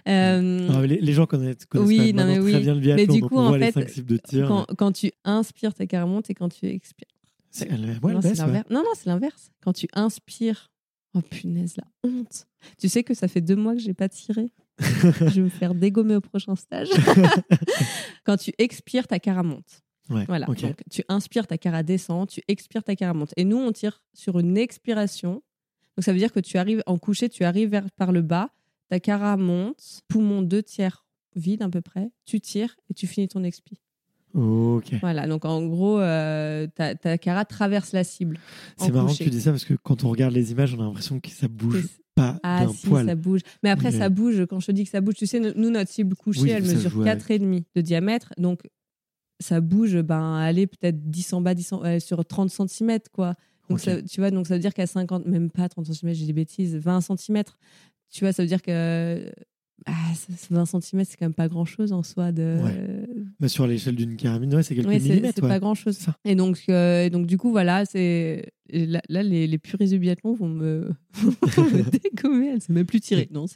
Euh, 0.09 0.87
les, 0.87 1.13
gens 1.13 1.27
connaissent, 1.27 1.67
connaissent 1.67 1.89
oui, 1.89 2.13
non, 2.13 2.27
mais 2.27 2.39
oui. 2.39 2.53
très 2.53 2.61
bien 2.61 2.75
le 2.75 2.81
biathlon. 2.81 3.07
Mais 3.07 3.13
du 3.13 3.23
coup, 3.23 3.39
en 3.39 3.53
fait, 3.53 3.59
les 3.59 3.73
cinq 3.73 3.89
cibles 3.89 4.09
de 4.09 4.17
tir. 4.19 4.47
Quand, 4.47 4.67
quand 4.79 4.93
tu 4.93 5.11
inspires, 5.25 5.75
ta 5.75 5.87
carrière 5.87 6.07
monte 6.07 6.31
et 6.31 6.35
quand 6.35 6.49
tu 6.49 6.67
expires. 6.67 7.09
C'est 7.51 7.71
l'inverse. 7.71 8.71
Non, 8.71 8.81
non, 8.81 8.91
c'est 8.95 9.07
l'inverse. 9.07 9.51
Quand 9.63 9.73
tu 9.73 9.89
inspires, 9.95 10.71
oh 11.15 11.23
punaise, 11.23 11.77
la 11.77 11.85
honte. 12.05 12.47
Tu 12.79 12.89
sais 12.89 13.03
que 13.03 13.15
ça 13.15 13.27
fait 13.27 13.41
deux 13.41 13.57
mois 13.57 13.75
que 13.75 13.81
j'ai 13.81 13.95
pas 13.95 14.09
tiré. 14.09 14.53
je 14.79 15.27
vais 15.27 15.41
me 15.41 15.49
faire 15.49 15.75
dégommer 15.75 16.17
au 16.17 16.21
prochain 16.21 16.55
stage. 16.55 16.91
quand 18.25 18.37
tu 18.37 18.53
expires, 18.59 19.09
ta 19.09 19.19
cara 19.19 19.43
monte. 19.43 19.83
Voilà. 20.09 20.47
Donc, 20.47 20.59
tu 20.91 21.03
inspires, 21.09 21.47
ta 21.47 21.59
cara 21.59 21.83
descend. 21.83 22.29
Tu 22.29 22.43
expires, 22.49 22.85
ta 22.85 22.97
cara 22.97 23.15
monte. 23.15 23.33
Et 23.37 23.45
nous, 23.45 23.59
on 23.59 23.73
tire 23.73 24.03
sur 24.15 24.39
une 24.39 24.57
expiration. 24.57 25.43
Donc, 25.97 26.05
ça 26.05 26.13
veut 26.13 26.19
dire 26.19 26.33
que 26.33 26.41
tu 26.41 26.59
arrives 26.59 26.83
en 26.87 26.99
coucher, 26.99 27.29
tu 27.29 27.45
arrives 27.45 27.71
vers, 27.71 27.91
par 27.93 28.13
le 28.13 28.23
bas. 28.23 28.51
Ta 28.89 29.01
cara 29.01 29.37
monte, 29.37 30.03
poumon 30.09 30.43
deux 30.43 30.63
tiers 30.63 31.05
vide 31.35 31.63
à 31.63 31.69
peu 31.69 31.81
près. 31.81 32.11
Tu 32.25 32.41
tires 32.41 32.77
et 32.89 32.95
tu 32.95 33.07
finis 33.07 33.29
ton 33.29 33.43
expi. 33.43 33.81
Ok. 34.35 34.93
Voilà, 35.01 35.27
donc 35.27 35.45
en 35.45 35.67
gros, 35.67 35.99
euh, 35.99 36.67
ta, 36.75 36.95
ta, 36.95 37.17
cara 37.17 37.45
traverse 37.47 37.93
la 37.93 38.05
cible. 38.05 38.39
C'est 38.77 38.93
marrant 38.93 39.09
que 39.09 39.15
tu 39.15 39.31
dis 39.31 39.41
ça 39.41 39.51
parce 39.51 39.65
que 39.65 39.75
quand 39.75 40.05
on 40.05 40.11
regarde 40.11 40.35
les 40.35 40.53
images, 40.53 40.75
on 40.75 40.81
a 40.81 40.85
l'impression 40.85 41.21
que 41.21 41.31
ça 41.31 41.49
bouge 41.49 41.87
pas 42.15 42.39
ah, 42.43 42.67
si, 42.75 42.89
ça 42.89 43.15
bouge. 43.15 43.41
Mais 43.63 43.71
après, 43.71 43.93
ça 43.93 44.09
bouge. 44.09 44.45
Quand 44.49 44.59
je 44.59 44.67
te 44.67 44.73
dis 44.73 44.85
que 44.85 44.91
ça 44.91 45.01
bouge, 45.01 45.15
tu 45.15 45.27
sais, 45.27 45.39
nous, 45.39 45.71
notre 45.71 45.91
cible 45.91 46.17
couchée, 46.17 46.51
elle 46.51 46.65
mesure 46.65 47.05
4,5 47.05 47.65
de 47.75 47.81
diamètre. 47.81 48.33
Donc, 48.39 48.63
ça 49.41 49.61
bouge, 49.61 49.97
ben, 50.03 50.35
allez, 50.37 50.67
peut-être 50.67 51.11
10 51.11 51.33
en 51.35 51.41
bas, 51.41 51.55
10 51.55 51.73
euh, 51.73 52.01
sur 52.01 52.25
30 52.25 52.51
cm, 52.51 52.99
quoi. 53.13 53.35
Donc, 53.69 53.81
ça, 53.81 54.01
tu 54.01 54.21
vois, 54.21 54.31
donc 54.31 54.47
ça 54.47 54.55
veut 54.55 54.61
dire 54.61 54.75
qu'à 54.75 54.87
50, 54.87 55.27
même 55.27 55.51
pas 55.51 55.69
30 55.69 55.87
cm, 55.87 56.15
j'ai 56.15 56.27
des 56.27 56.33
bêtises, 56.33 56.77
20 56.77 57.01
cm, 57.01 57.43
tu 58.11 58.25
vois, 58.25 58.33
ça 58.33 58.43
veut 58.43 58.49
dire 58.49 58.63
que 58.63 59.33
ah, 59.85 59.93
20 60.51 60.65
cm, 60.65 61.05
c'est 61.05 61.17
quand 61.17 61.27
même 61.27 61.35
pas 61.35 61.49
grand 61.49 61.65
chose 61.65 61.93
en 61.93 62.03
soi. 62.03 62.33
De... 62.33 62.59
Mais 63.41 63.49
sur 63.49 63.67
l'échelle 63.67 63.97
d'une 63.97 64.17
carabine, 64.17 64.63
c'est 64.63 64.75
quelques 64.75 64.89
millimètres. 64.89 65.35
C'est 65.37 65.41
pas 65.43 65.61
grand 65.61 65.75
chose. 65.75 65.99
Et 66.25 66.35
donc, 66.35 66.63
euh, 66.69 67.11
donc, 67.11 67.27
du 67.27 67.37
coup, 67.37 67.51
voilà, 67.51 67.85
c'est 67.85 68.53
là, 68.71 69.23
les, 69.23 69.47
les 69.47 69.59
du 69.59 69.99
biathlon 69.99 70.35
vont 70.35 70.49
me, 70.49 70.91
me 71.23 71.91
dégommer. 72.03 72.49
Elle 72.49 72.55
ne 72.57 72.61
sait 72.61 72.73
même 72.73 72.87
plus 72.87 73.01
tirer. 73.01 73.29
Non, 73.33 73.47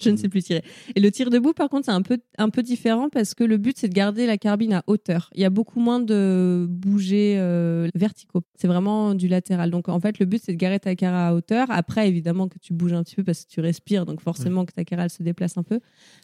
je 0.00 0.10
ne 0.10 0.16
sais 0.16 0.28
plus 0.28 0.42
tirer. 0.42 0.62
Et 0.94 1.00
le 1.00 1.10
tir 1.10 1.30
debout, 1.30 1.52
par 1.52 1.68
contre, 1.68 1.86
c'est 1.86 1.92
un 1.92 2.02
peu, 2.02 2.18
un 2.38 2.50
peu 2.50 2.62
différent 2.62 3.08
parce 3.08 3.34
que 3.34 3.44
le 3.44 3.56
but, 3.56 3.76
c'est 3.78 3.88
de 3.88 3.94
garder 3.94 4.26
la 4.26 4.38
carabine 4.38 4.72
à 4.74 4.84
hauteur. 4.86 5.30
Il 5.34 5.40
y 5.40 5.44
a 5.44 5.50
beaucoup 5.50 5.80
moins 5.80 6.00
de 6.00 6.66
bouger 6.68 7.36
euh, 7.38 7.88
verticaux. 7.94 8.42
C'est 8.56 8.68
vraiment 8.68 9.14
du 9.14 9.28
latéral. 9.28 9.70
Donc, 9.70 9.88
en 9.88 10.00
fait, 10.00 10.18
le 10.18 10.26
but, 10.26 10.42
c'est 10.44 10.52
de 10.52 10.58
garder 10.58 10.80
ta 10.80 10.94
carabine 10.94 11.22
à 11.22 11.34
hauteur. 11.34 11.66
Après, 11.70 12.08
évidemment, 12.08 12.48
que 12.48 12.58
tu 12.58 12.72
bouges 12.72 12.92
un 12.92 13.02
petit 13.02 13.16
peu 13.16 13.24
parce 13.24 13.44
que 13.44 13.50
tu 13.50 13.60
respires. 13.60 14.06
Donc, 14.06 14.20
forcément, 14.20 14.64
que 14.64 14.72
ta 14.72 14.84
carabine 14.84 15.08
se 15.08 15.22
déplace 15.22 15.56
un 15.56 15.62
peu. 15.62 15.80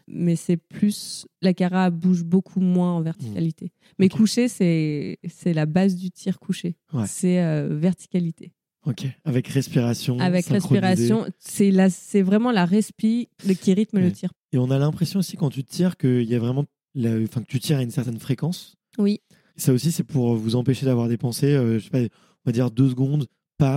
Mais 0.06 0.36
c'est 0.36 0.56
plus. 0.56 1.26
La 1.42 1.54
carabine 1.54 1.98
bouge 1.98 2.24
beaucoup 2.24 2.60
moins 2.60 2.92
en 2.92 3.00
verticalité. 3.00 3.72
Mais 3.98 4.08
coucher, 4.08 4.48
c'est 4.48 5.18
la 5.46 5.66
base 5.66 5.96
du 5.96 6.10
tir 6.10 6.38
couché. 6.38 6.76
C'est 7.06 7.40
euh, 7.40 7.78
verticalité. 8.12 8.52
Ok, 8.86 9.06
avec 9.24 9.48
respiration. 9.48 10.18
Avec 10.18 10.46
respiration, 10.46 11.26
c'est 11.38 11.70
la, 11.70 11.90
c'est 11.90 12.22
vraiment 12.22 12.52
la 12.52 12.64
respi 12.64 13.28
qui 13.60 13.74
rythme 13.74 13.98
le 13.98 14.12
tir. 14.12 14.30
Et 14.52 14.58
on 14.58 14.70
a 14.70 14.78
l'impression 14.78 15.18
aussi 15.20 15.36
quand 15.36 15.50
tu 15.50 15.64
tires 15.64 15.96
qu'il 15.96 16.22
y 16.22 16.34
a 16.34 16.38
vraiment, 16.38 16.64
enfin 16.96 17.42
que 17.42 17.48
tu 17.48 17.58
tires 17.58 17.78
à 17.78 17.82
une 17.82 17.90
certaine 17.90 18.18
fréquence. 18.18 18.76
Oui. 18.96 19.20
Ça 19.56 19.72
aussi, 19.72 19.90
c'est 19.92 20.04
pour 20.04 20.36
vous 20.36 20.54
empêcher 20.56 20.86
d'avoir 20.86 21.08
des 21.08 21.18
pensées. 21.18 21.54
Euh, 21.54 21.78
je 21.78 21.84
sais 21.84 21.90
pas, 21.90 21.98
on 21.98 22.06
va 22.46 22.52
dire 22.52 22.70
deux 22.70 22.88
secondes, 22.88 23.26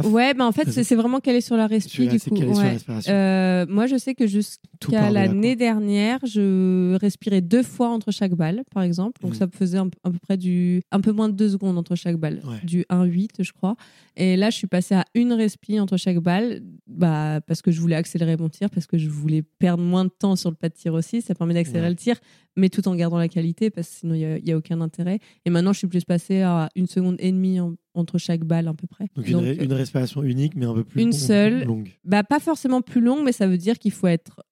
Ouais, 0.05 0.33
mais 0.35 0.43
en 0.43 0.51
fait, 0.51 0.69
c'est 0.71 0.95
vraiment 0.95 1.19
calé 1.19 1.41
sur 1.41 1.57
la 1.57 1.67
respiration. 1.67 2.35
Du 2.35 2.43
coup. 2.43 2.59
Euh, 3.07 3.65
moi, 3.67 3.87
je 3.87 3.97
sais 3.97 4.13
que 4.13 4.27
jusqu'à 4.27 5.09
l'année 5.09 5.55
dernière, 5.55 6.19
je 6.23 6.95
respirais 6.97 7.41
deux 7.41 7.63
fois 7.63 7.89
entre 7.89 8.11
chaque 8.11 8.33
balle, 8.33 8.63
par 8.73 8.83
exemple. 8.83 9.21
Donc, 9.21 9.31
mmh. 9.31 9.35
ça 9.35 9.47
faisait 9.51 9.77
à 9.79 9.85
peu 9.85 10.19
près 10.21 10.37
du, 10.37 10.83
un 10.91 11.01
peu 11.01 11.11
moins 11.11 11.29
de 11.29 11.33
deux 11.33 11.49
secondes 11.49 11.77
entre 11.77 11.95
chaque 11.95 12.17
balle, 12.17 12.41
du 12.63 12.81
1,8, 12.89 13.29
je 13.39 13.51
crois. 13.51 13.75
Et 14.15 14.37
là, 14.37 14.49
je 14.49 14.57
suis 14.57 14.67
passée 14.67 14.95
à 14.95 15.05
une 15.15 15.33
respi 15.33 15.79
entre 15.79 15.97
chaque 15.97 16.19
balle, 16.19 16.61
bah, 16.85 17.39
parce 17.47 17.61
que 17.61 17.71
je 17.71 17.79
voulais 17.81 17.95
accélérer 17.95 18.37
mon 18.37 18.49
tir, 18.49 18.69
parce 18.69 18.85
que 18.85 18.97
je 18.97 19.09
voulais 19.09 19.41
perdre 19.41 19.83
moins 19.83 20.05
de 20.05 20.11
temps 20.11 20.35
sur 20.35 20.49
le 20.49 20.55
pas 20.55 20.69
de 20.69 20.75
tir 20.75 20.93
aussi. 20.93 21.21
Ça 21.21 21.33
permet 21.33 21.53
d'accélérer 21.53 21.89
le 21.89 21.95
tir, 21.95 22.17
mais 22.55 22.69
tout 22.69 22.87
en 22.87 22.95
gardant 22.95 23.17
la 23.17 23.27
qualité, 23.27 23.69
parce 23.69 23.87
que 23.87 23.95
sinon, 23.95 24.15
il 24.15 24.43
n'y 24.43 24.51
a, 24.51 24.55
a, 24.55 24.57
aucun 24.57 24.81
intérêt. 24.81 25.19
Et 25.45 25.49
maintenant, 25.49 25.73
je 25.73 25.79
suis 25.79 25.87
plus 25.87 26.03
passée 26.03 26.41
à 26.41 26.69
une 26.75 26.87
seconde 26.87 27.15
et 27.19 27.31
demie 27.31 27.59
en, 27.59 27.75
entre 27.93 28.17
chaque 28.17 28.43
balle 28.43 28.67
à 28.67 28.73
peu 28.73 28.87
près. 28.87 29.05
Donc, 29.15 29.25
une, 29.27 29.73
respiration 29.73 30.23
unique, 30.23 30.55
mais 30.55 30.65
un 30.65 30.73
peu 30.73 30.83
plus 30.83 31.01
une 31.01 31.13
seule, 31.13 31.63
longue. 31.63 31.91
Bah, 32.03 32.23
pas 32.23 32.39
forcément 32.39 32.81
plus 32.81 33.01
longue, 33.01 33.23
mais 33.23 33.31
ça 33.31 33.47
veut 33.47 33.57
dire 33.57 33.79
qu'il 33.79 33.91
faut 33.91 34.07
être. 34.07 34.43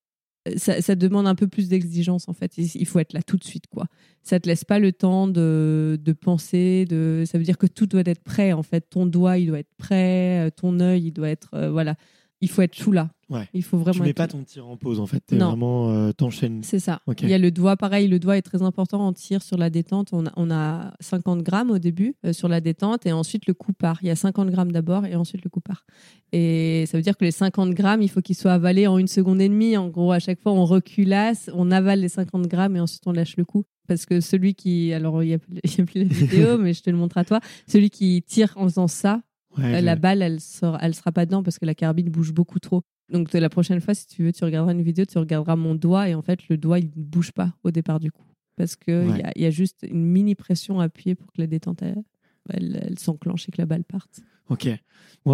Ça, 0.56 0.82
ça, 0.82 0.96
demande 0.96 1.28
un 1.28 1.36
peu 1.36 1.48
plus 1.48 1.68
d'exigence 1.68 2.30
en 2.30 2.34
fait. 2.34 2.58
Il 2.58 2.86
faut 2.86 3.00
être 3.00 3.14
là 3.14 3.22
tout 3.22 3.36
de 3.36 3.44
suite 3.44 3.66
quoi. 3.68 3.86
Ça 4.24 4.40
te 4.40 4.48
laisse 4.48 4.64
pas 4.64 4.80
le 4.80 4.94
temps 4.94 5.28
de, 5.28 6.00
de 6.02 6.14
penser. 6.14 6.86
De... 6.86 7.24
Ça 7.28 7.38
veut 7.38 7.44
dire 7.44 7.58
que 7.58 7.68
tout 7.68 7.86
doit 7.86 8.02
être 8.06 8.24
prêt 8.24 8.54
en 8.54 8.64
fait. 8.64 8.90
Ton 8.90 9.06
doigt 9.06 9.38
il 9.38 9.48
doit 9.48 9.60
être 9.60 9.76
prêt, 9.78 10.48
euh, 10.48 10.50
ton 10.50 10.80
œil 10.80 11.08
il 11.08 11.12
doit 11.12 11.30
être 11.30 11.54
euh, 11.54 11.70
voilà 11.70 11.96
il 12.42 12.50
faut 12.50 12.62
être 12.62 12.76
tout 12.76 12.92
là. 12.92 13.10
Ouais. 13.30 13.48
Il 13.54 13.64
faut 13.64 13.78
vraiment. 13.78 14.00
Tu 14.00 14.02
mets 14.02 14.14
pas 14.14 14.28
ton 14.28 14.44
tir 14.44 14.68
en 14.68 14.76
pause 14.76 15.00
en 15.00 15.06
fait. 15.06 15.24
Es 15.32 15.36
non. 15.36 15.50
vraiment 15.50 15.92
euh, 15.92 16.12
t'enchaînes. 16.12 16.62
C'est 16.64 16.80
ça. 16.80 17.02
Il 17.22 17.30
y 17.30 17.34
a 17.34 17.38
le 17.38 17.52
doigt, 17.52 17.78
pareil. 17.78 18.08
Le 18.08 18.18
doigt 18.18 18.38
est 18.38 18.42
très 18.42 18.64
important 18.64 19.06
en 19.06 19.14
tir 19.14 19.44
sur 19.44 19.58
la 19.58 19.70
détente. 19.70 20.10
On 20.14 20.26
a, 20.26 20.32
on 20.36 20.50
a 20.50 20.94
50 21.00 21.44
grammes 21.44 21.70
au 21.70 21.78
début 21.78 22.16
euh, 22.26 22.34
sur 22.34 22.48
la 22.48 22.60
détente 22.60 23.06
et 23.06 23.12
ensuite 23.12 23.46
le 23.46 23.54
coup 23.54 23.74
part. 23.74 24.00
Il 24.02 24.08
y 24.08 24.12
a 24.12 24.16
50 24.16 24.50
grammes 24.50 24.72
d'abord 24.72 25.06
et 25.06 25.16
ensuite 25.16 25.44
le 25.44 25.50
coup 25.50 25.62
part. 25.62 25.86
Et 26.32 26.86
ça 26.88 26.98
veut 26.98 27.04
dire 27.04 27.18
que 27.18 27.26
les 27.26 27.32
50 27.32 27.72
grammes, 27.72 28.02
il 28.02 28.10
faut 28.10 28.22
qu'ils 28.22 28.36
soient 28.36 28.54
avalés 28.54 28.88
en 28.88 28.98
une 28.98 29.08
seconde 29.08 29.42
et 29.42 29.50
demie. 29.50 29.78
En 29.78 29.90
gros, 29.90 30.12
à 30.12 30.20
chaque 30.20 30.42
fois, 30.42 30.54
on 30.54 30.66
reculasse, 30.66 31.52
on 31.54 31.70
avale 31.70 32.00
les 32.00 32.10
50 32.10 32.48
grammes 32.48 32.78
et 32.78 32.80
ensuite 32.80 33.04
on 33.06 33.12
lâche 33.12 33.38
le 33.38 33.46
coup. 33.46 33.64
Parce 33.88 34.06
que 34.06 34.22
celui 34.22 34.54
qui, 34.56 34.94
alors 34.94 35.24
il 35.24 35.28
n'y 35.28 35.34
a, 35.34 35.38
a, 35.82 35.84
plus 35.84 36.04
la 36.04 36.06
vidéo, 36.06 36.58
mais 36.60 36.74
je 36.74 36.82
te 36.82 36.90
le 36.90 36.98
montre 36.98 37.18
à 37.18 37.26
toi. 37.26 37.42
Celui 37.68 37.92
qui 37.92 38.24
tire 38.24 38.54
en 38.56 38.64
faisant 38.64 38.88
ça, 38.88 39.22
euh, 39.64 39.82
la 39.82 39.96
balle, 39.96 40.22
elle 40.22 40.40
sort, 40.40 40.78
elle 40.82 40.96
sera 40.96 41.12
pas 41.12 41.26
dedans 41.26 41.44
parce 41.44 41.60
que 41.60 41.66
la 41.66 41.76
carabine 41.76 42.10
bouge 42.10 42.34
beaucoup 42.34 42.60
trop. 42.60 42.82
Donc 43.12 43.34
la 43.34 43.50
prochaine 43.50 43.82
fois, 43.82 43.94
si 43.94 44.08
tu 44.08 44.24
veux, 44.24 44.32
tu 44.32 44.44
regarderas 44.44 44.74
une 44.74 44.82
vidéo, 44.82 45.06
tu 45.06 45.18
regarderas 45.18 45.56
mon 45.56 45.76
doigt 45.76 46.10
et 46.10 46.16
en 46.16 46.22
fait, 46.22 46.48
le 46.50 46.58
doigt, 46.58 46.80
il 46.80 46.86
ne 46.86 47.04
bouge 47.04 47.32
pas 47.32 47.54
au 47.64 47.72
départ 47.72 48.00
du 48.00 48.12
coup. 48.12 48.26
Parce 48.56 48.76
qu'il 48.76 49.22
y, 49.36 49.42
y, 49.42 49.46
a 49.46 49.50
juste 49.52 49.86
une 49.90 50.06
mini 50.06 50.36
pression 50.36 50.80
appuyée 50.82 51.16
pour 51.16 51.32
que 51.32 51.40
la 51.40 51.48
détente, 51.48 51.82
elle, 51.82 52.04
elle, 52.50 53.00
s'enclenche 53.00 53.48
et 53.48 53.52
que 53.52 53.58
la 53.58 53.66
balle 53.66 53.84
parte. 53.84 54.22
Ok. 54.50 54.68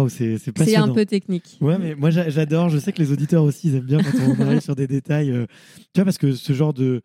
C'est 0.08 0.52
passionnant. 0.52 0.84
C'est 0.84 0.90
un 0.90 0.94
peu 0.94 1.06
technique. 1.06 1.56
Ouais, 1.60 1.78
mais 1.78 1.94
moi 1.94 2.10
j'adore. 2.10 2.68
Je 2.68 2.78
sais 2.78 2.92
que 2.92 2.98
les 2.98 3.12
auditeurs 3.12 3.44
aussi, 3.44 3.68
ils 3.68 3.76
aiment 3.76 3.86
bien 3.86 4.02
quand 4.02 4.18
on 4.38 4.40
arrive 4.42 4.60
sur 4.60 4.76
des 4.76 4.86
détails. 4.86 5.30
Euh, 5.30 5.46
tu 5.94 6.00
vois, 6.00 6.04
parce 6.04 6.18
que 6.18 6.32
ce 6.32 6.52
genre 6.52 6.74
de, 6.74 7.02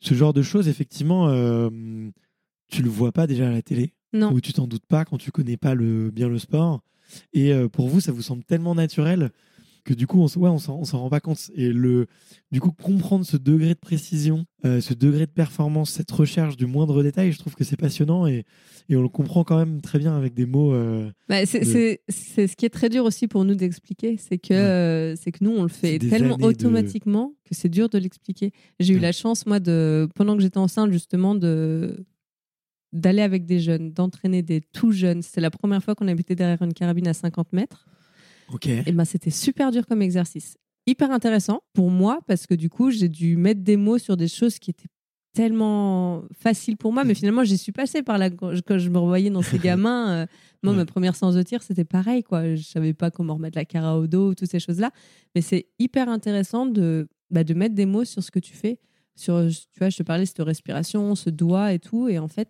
ce 0.00 0.14
genre 0.14 0.32
de 0.32 0.42
choses, 0.42 0.68
effectivement, 0.68 1.28
euh, 1.28 1.70
tu 2.68 2.82
le 2.82 2.88
vois 2.88 3.12
pas 3.12 3.26
déjà 3.26 3.48
à 3.48 3.52
la 3.52 3.62
télé. 3.62 3.92
Non. 4.12 4.32
Ou 4.32 4.40
tu 4.40 4.52
t'en 4.52 4.66
doutes 4.66 4.86
pas 4.86 5.04
quand 5.04 5.18
tu 5.18 5.30
connais 5.30 5.56
pas 5.56 5.74
le, 5.74 6.10
bien 6.10 6.28
le 6.28 6.38
sport. 6.38 6.82
Et 7.32 7.52
euh, 7.52 7.68
pour 7.68 7.88
vous, 7.88 8.00
ça 8.00 8.12
vous 8.12 8.22
semble 8.22 8.44
tellement 8.44 8.74
naturel 8.74 9.30
que 9.84 9.94
du 9.94 10.08
coup, 10.08 10.20
on, 10.20 10.26
ouais, 10.40 10.50
on 10.50 10.58
s'en 10.58 10.82
rend 10.98 11.08
pas 11.08 11.20
compte. 11.20 11.50
Et 11.54 11.72
le, 11.72 12.06
du 12.50 12.60
coup, 12.60 12.72
comprendre 12.72 13.24
ce 13.24 13.36
degré 13.36 13.68
de 13.68 13.78
précision, 13.78 14.44
euh, 14.64 14.80
ce 14.80 14.94
degré 14.94 15.26
de 15.26 15.30
performance, 15.30 15.92
cette 15.92 16.10
recherche 16.10 16.56
du 16.56 16.66
moindre 16.66 17.04
détail, 17.04 17.30
je 17.30 17.38
trouve 17.38 17.54
que 17.54 17.62
c'est 17.62 17.76
passionnant 17.76 18.26
et, 18.26 18.44
et, 18.88 18.96
on 18.96 19.02
le 19.02 19.08
comprend 19.08 19.44
quand 19.44 19.56
même 19.56 19.80
très 19.80 20.00
bien 20.00 20.16
avec 20.16 20.34
des 20.34 20.44
mots. 20.44 20.74
Euh, 20.74 21.08
bah, 21.28 21.46
c'est 21.46 22.00
ce 22.08 22.56
qui 22.56 22.66
est 22.66 22.70
très 22.70 22.88
dur 22.88 23.04
aussi 23.04 23.28
pour 23.28 23.44
nous 23.44 23.54
d'expliquer, 23.54 24.16
c'est 24.18 24.38
que, 24.38 25.14
c'est 25.16 25.30
que 25.30 25.44
nous, 25.44 25.52
on 25.52 25.62
le 25.62 25.68
fait 25.68 26.00
tellement 26.00 26.36
automatiquement 26.42 27.32
que 27.48 27.54
c'est 27.54 27.68
dur 27.68 27.88
de 27.88 27.98
l'expliquer. 27.98 28.50
J'ai 28.80 28.94
eu 28.94 28.98
la 28.98 29.12
chance, 29.12 29.46
moi, 29.46 29.60
de, 29.60 30.08
pendant 30.16 30.36
que 30.36 30.42
j'étais 30.42 30.58
enceinte, 30.58 30.90
justement, 30.90 31.36
de 31.36 32.04
d'aller 32.92 33.22
avec 33.22 33.46
des 33.46 33.60
jeunes, 33.60 33.92
d'entraîner 33.92 34.42
des 34.42 34.60
tout 34.60 34.92
jeunes. 34.92 35.22
C'était 35.22 35.40
la 35.40 35.50
première 35.50 35.82
fois 35.82 35.94
qu'on 35.94 36.08
habitait 36.08 36.34
derrière 36.34 36.62
une 36.62 36.74
carabine 36.74 37.08
à 37.08 37.14
50 37.14 37.52
mètres. 37.52 37.86
Et 38.86 38.92
ben 38.92 39.04
c'était 39.04 39.30
super 39.30 39.70
dur 39.70 39.86
comme 39.86 40.02
exercice. 40.02 40.56
Hyper 40.86 41.10
intéressant 41.10 41.62
pour 41.72 41.90
moi 41.90 42.20
parce 42.28 42.46
que 42.46 42.54
du 42.54 42.70
coup, 42.70 42.90
j'ai 42.90 43.08
dû 43.08 43.36
mettre 43.36 43.62
des 43.62 43.76
mots 43.76 43.98
sur 43.98 44.16
des 44.16 44.28
choses 44.28 44.58
qui 44.58 44.70
étaient 44.70 44.88
tellement 45.36 46.24
faciles 46.32 46.78
pour 46.78 46.94
moi, 46.94 47.04
mais 47.04 47.14
finalement, 47.14 47.44
j'y 47.44 47.58
suis 47.58 47.72
passée 47.72 48.02
par 48.02 48.16
là 48.16 48.30
quand 48.30 48.78
je 48.78 48.88
me 48.88 48.98
revoyais 48.98 49.28
dans 49.28 49.42
ces 49.42 49.58
gamins. 49.68 50.10
Euh, 50.10 50.26
moi, 50.62 50.72
ma 50.72 50.86
première 50.86 51.14
séance 51.14 51.34
de 51.34 51.42
tir, 51.42 51.62
c'était 51.62 51.84
pareil, 51.84 52.22
quoi. 52.22 52.54
Je 52.54 52.62
savais 52.62 52.94
pas 52.94 53.10
comment 53.10 53.34
remettre 53.34 53.58
la 53.58 53.66
cara 53.66 53.98
au 53.98 54.06
dos, 54.06 54.34
toutes 54.34 54.50
ces 54.50 54.60
choses-là. 54.60 54.92
Mais 55.34 55.42
c'est 55.42 55.66
hyper 55.78 56.08
intéressant 56.08 56.64
de, 56.64 57.08
bah, 57.30 57.44
de 57.44 57.52
mettre 57.52 57.74
des 57.74 57.84
mots 57.84 58.04
sur 58.06 58.22
ce 58.22 58.30
que 58.30 58.38
tu 58.38 58.54
fais. 58.54 58.78
Sur, 59.14 59.46
tu 59.48 59.78
vois, 59.78 59.90
je 59.90 59.98
te 59.98 60.02
parlais 60.02 60.24
de 60.24 60.28
cette 60.28 60.40
respiration, 60.40 61.14
ce 61.14 61.28
doigt 61.28 61.74
et 61.74 61.78
tout. 61.78 62.08
Et 62.08 62.18
en 62.18 62.28
fait, 62.28 62.48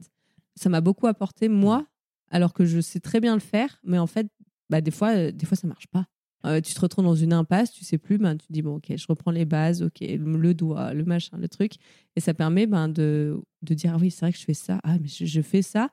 ça 0.57 0.69
m'a 0.69 0.81
beaucoup 0.81 1.07
apporté, 1.07 1.49
moi, 1.49 1.87
alors 2.31 2.53
que 2.53 2.65
je 2.65 2.81
sais 2.81 3.01
très 3.01 3.21
bien 3.21 3.35
le 3.35 3.41
faire, 3.41 3.79
mais 3.85 3.99
en 3.99 4.07
fait, 4.07 4.29
bah, 4.71 4.81
des 4.81 4.91
fois, 4.91 5.15
euh, 5.15 5.31
des 5.31 5.47
fois, 5.47 5.57
ça 5.57 5.67
marche 5.67 5.87
pas. 5.87 6.07
Euh, 6.45 6.61
tu 6.61 6.75
te 6.75 6.81
retrouves 6.81 7.05
dans 7.05 7.15
une 7.15 7.33
impasse, 7.33 7.73
tu 7.73 7.85
sais 7.85 7.99
plus, 7.99 8.19
ben, 8.19 8.37
tu 8.37 8.47
te 8.47 8.53
dis, 8.53 8.63
bon, 8.63 8.77
ok, 8.77 8.95
je 8.97 9.07
reprends 9.09 9.31
les 9.31 9.45
bases, 9.45 9.83
ok, 9.83 10.01
le 10.01 10.55
doigt, 10.55 10.95
le 10.95 11.05
machin, 11.05 11.37
le 11.39 11.49
truc. 11.49 11.73
Et 12.15 12.21
ça 12.21 12.35
permet 12.35 12.67
ben, 12.67 12.89
de, 12.89 13.41
de 13.63 13.75
dire, 13.75 13.95
ah 13.95 13.99
oui, 14.01 14.11
c'est 14.11 14.21
vrai 14.21 14.33
que 14.33 14.39
je 14.39 14.45
fais 14.45 14.55
ça, 14.55 14.81
ah, 14.85 14.97
mais 15.01 15.09
je, 15.09 15.41
fais 15.41 15.63
ça. 15.63 15.91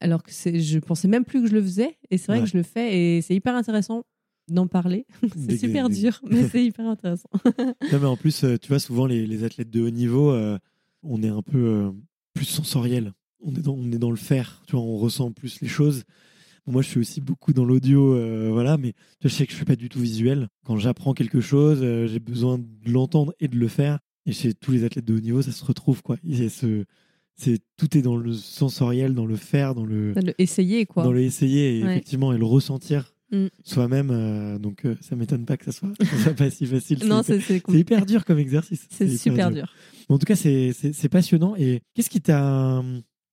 alors 0.00 0.22
que 0.22 0.30
je 0.32 0.78
pensais 0.78 1.08
même 1.08 1.24
plus 1.24 1.42
que 1.42 1.48
je 1.48 1.54
le 1.54 1.62
faisais. 1.62 1.98
Et 2.10 2.16
c'est 2.16 2.32
vrai 2.32 2.40
que 2.40 2.46
je 2.46 2.56
le 2.56 2.62
fais 2.62 2.98
et 2.98 3.22
c'est 3.22 3.34
hyper 3.34 3.54
intéressant 3.54 4.04
d'en 4.48 4.66
parler. 4.66 5.06
c'est 5.36 5.58
super 5.58 5.88
dur, 5.90 6.20
mais 6.28 6.48
c'est 6.48 6.64
hyper 6.64 6.86
intéressant. 6.86 7.28
non, 7.58 7.98
mais 8.00 8.06
en 8.06 8.16
plus, 8.16 8.44
tu 8.62 8.68
vois, 8.68 8.78
souvent 8.78 9.06
les, 9.06 9.44
athlètes 9.44 9.70
de 9.70 9.82
haut 9.82 9.90
niveau, 9.90 10.34
on 11.02 11.22
est 11.22 11.28
un 11.28 11.42
peu 11.42 11.92
plus 12.34 12.46
sensoriel. 12.46 13.12
On 13.42 13.54
est, 13.54 13.62
dans, 13.62 13.74
on 13.74 13.90
est 13.90 13.98
dans 13.98 14.10
le 14.10 14.16
faire, 14.16 14.62
tu 14.66 14.76
vois, 14.76 14.84
on 14.84 14.98
ressent 14.98 15.32
plus 15.32 15.60
les 15.60 15.68
choses. 15.68 16.04
moi, 16.66 16.82
je 16.82 16.88
suis 16.88 17.00
aussi 17.00 17.20
beaucoup 17.20 17.52
dans 17.52 17.64
l'audio, 17.64 18.14
voilà, 18.52 18.76
mais 18.76 18.94
je 19.22 19.28
sais 19.28 19.46
que 19.46 19.52
je 19.52 19.56
suis 19.56 19.64
pas 19.64 19.76
du 19.76 19.88
tout 19.88 20.00
visuel. 20.00 20.48
Quand 20.64 20.76
j'apprends 20.76 21.14
quelque 21.14 21.40
chose, 21.40 21.80
j'ai 21.80 22.20
besoin 22.20 22.58
de 22.58 22.90
l'entendre 22.90 23.34
et 23.40 23.48
de 23.48 23.56
le 23.56 23.68
faire. 23.68 23.98
Et 24.26 24.32
chez 24.32 24.52
tous 24.54 24.72
les 24.72 24.84
athlètes 24.84 25.06
de 25.06 25.14
haut 25.14 25.20
niveau, 25.20 25.42
ça 25.42 25.52
se 25.52 25.64
retrouve, 25.64 26.02
quoi. 26.02 26.16
ce, 26.22 26.84
c'est 27.40 27.58
tout 27.76 27.96
est 27.96 28.02
dans 28.02 28.16
le 28.16 28.32
sensoriel, 28.34 29.14
dans 29.14 29.24
le 29.24 29.36
faire, 29.36 29.74
dans 29.74 29.86
le, 29.86 30.12
dans 30.12 30.20
le 30.20 30.34
essayer, 30.38 30.84
quoi. 30.84 31.04
Dans 31.04 31.12
le 31.12 31.22
essayer, 31.22 31.78
et 31.78 31.80
effectivement, 31.80 32.32
et 32.32 32.38
le 32.38 32.44
ressentir 32.44 33.14
mm. 33.32 33.46
soi-même. 33.64 34.10
Euh, 34.10 34.58
donc, 34.58 34.84
euh, 34.84 34.96
ça 35.00 35.16
m'étonne 35.16 35.46
pas 35.46 35.56
que 35.56 35.64
ça 35.64 35.72
soit, 35.72 35.92
soit 36.22 36.34
pas 36.34 36.50
si 36.50 36.66
facile. 36.66 36.98
non, 37.06 37.22
c'est 37.22 37.38
hyper, 37.38 37.74
hyper 37.74 38.06
dur 38.06 38.24
comme 38.26 38.38
exercice. 38.38 38.86
C'est 38.90 39.08
super 39.16 39.50
dur. 39.50 39.72
En 40.08 40.18
tout 40.18 40.26
cas, 40.26 40.36
c'est 40.36 41.08
passionnant. 41.10 41.54
Et 41.56 41.80
qu'est-ce 41.94 42.10
qui 42.10 42.20
t'a, 42.20 42.82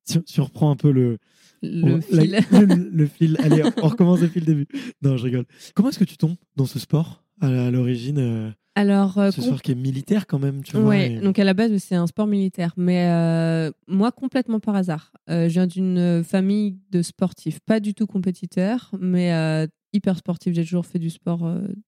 si, 0.07 0.39
on 0.39 0.45
reprend 0.45 0.71
un 0.71 0.75
peu 0.75 0.91
le 0.91 1.17
le, 1.61 2.01
fil. 2.01 2.39
le, 2.91 3.05
fil. 3.07 3.37
Allez, 3.39 3.63
on 3.81 3.87
recommence 3.87 4.21
depuis 4.21 4.39
le 4.39 4.45
début. 4.45 4.67
Non, 5.01 5.17
je 5.17 5.23
rigole. 5.23 5.45
Comment 5.73 5.89
est-ce 5.89 5.99
que 5.99 6.03
tu 6.03 6.17
tombes 6.17 6.35
dans 6.55 6.65
ce 6.65 6.79
sport 6.79 7.23
à 7.41 7.71
l'origine 7.71 8.17
euh, 8.19 8.51
alors, 8.75 9.17
euh, 9.17 9.31
ce 9.31 9.41
sport 9.41 9.63
qui 9.63 9.71
est 9.71 9.75
militaire 9.75 10.27
quand 10.27 10.37
même, 10.37 10.63
tu 10.63 10.77
vois. 10.77 10.89
Ouais, 10.89 11.19
donc 11.19 11.39
à 11.39 11.43
la 11.43 11.55
base, 11.55 11.75
c'est 11.77 11.95
un 11.95 12.05
sport 12.05 12.27
militaire. 12.27 12.73
Mais 12.77 13.07
euh, 13.09 13.71
moi, 13.87 14.11
complètement 14.11 14.59
par 14.59 14.75
hasard. 14.75 15.13
Je 15.27 15.47
viens 15.47 15.65
d'une 15.65 16.23
famille 16.23 16.77
de 16.91 17.01
sportifs, 17.01 17.59
pas 17.59 17.79
du 17.79 17.95
tout 17.95 18.05
compétiteurs, 18.05 18.91
mais 18.99 19.67
hyper 19.93 20.17
sportifs. 20.17 20.53
J'ai 20.53 20.63
toujours 20.63 20.85
fait 20.85 20.99
du 20.99 21.09
sport 21.09 21.39